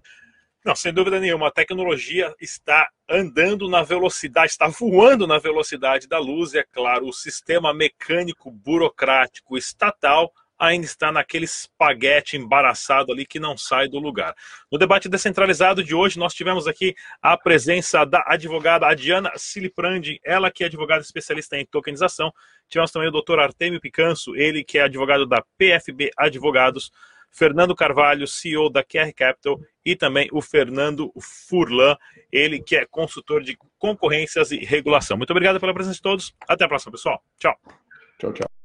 Não, 0.64 0.76
sem 0.76 0.93
dúvida 0.93 1.18
nenhuma, 1.18 1.49
a 1.49 1.53
tecnologia 1.53 2.32
está 2.40 2.88
andando 3.11 3.68
na 3.68 3.82
velocidade, 3.82 4.53
está 4.53 4.68
voando 4.68 5.26
na 5.26 5.36
velocidade 5.36 6.07
da 6.07 6.20
luz, 6.20 6.55
e 6.55 6.59
é 6.59 6.62
claro, 6.62 7.09
o 7.09 7.12
sistema 7.12 7.74
mecânico, 7.74 8.49
burocrático, 8.49 9.59
estatal 9.59 10.32
ainda 10.62 10.86
está 10.86 11.11
naquele 11.11 11.45
espaguete 11.45 12.36
embaraçado 12.36 13.11
ali 13.11 13.26
que 13.26 13.40
não 13.40 13.57
sai 13.57 13.88
do 13.88 13.99
lugar. 13.99 14.32
No 14.70 14.78
debate 14.78 15.09
descentralizado 15.09 15.82
de 15.82 15.93
hoje, 15.93 16.16
nós 16.16 16.32
tivemos 16.32 16.68
aqui 16.68 16.95
a 17.20 17.36
presença 17.36 18.05
da 18.05 18.22
advogada 18.28 18.86
Adiana 18.86 19.32
Siliprandi, 19.34 20.20
ela 20.24 20.53
que 20.53 20.62
é 20.62 20.66
advogada 20.68 21.03
especialista 21.03 21.57
em 21.57 21.66
tokenização. 21.66 22.32
Tivemos 22.68 22.93
também 22.93 23.09
o 23.09 23.12
doutor 23.12 23.40
Artemio 23.40 23.80
Picanso, 23.80 24.36
ele 24.36 24.62
que 24.62 24.78
é 24.78 24.82
advogado 24.82 25.26
da 25.26 25.43
PFB 25.59 26.12
Advogados. 26.16 26.93
Fernando 27.33 27.74
Carvalho, 27.74 28.26
CEO 28.26 28.70
da 28.70 28.85
QR 28.85 29.12
Capital, 29.14 29.59
e 29.85 29.97
também 29.97 30.28
o 30.33 30.41
Fernando 30.41 31.12
Furlan, 31.20 31.97
ele 32.30 32.61
que 32.61 32.76
é 32.76 32.87
consultor 32.87 33.43
de 33.43 33.57
concorrências 33.78 34.53
e 34.53 34.59
regulação. 34.59 35.16
Muito 35.16 35.30
obrigado 35.30 35.59
pela 35.59 35.74
presença 35.74 35.97
de 35.97 36.03
todos. 36.03 36.35
Até 36.47 36.64
a 36.64 36.68
próxima, 36.68 36.93
pessoal. 36.93 37.22
Tchau. 37.39 37.57
Tchau, 38.18 38.33
tchau. 38.33 38.62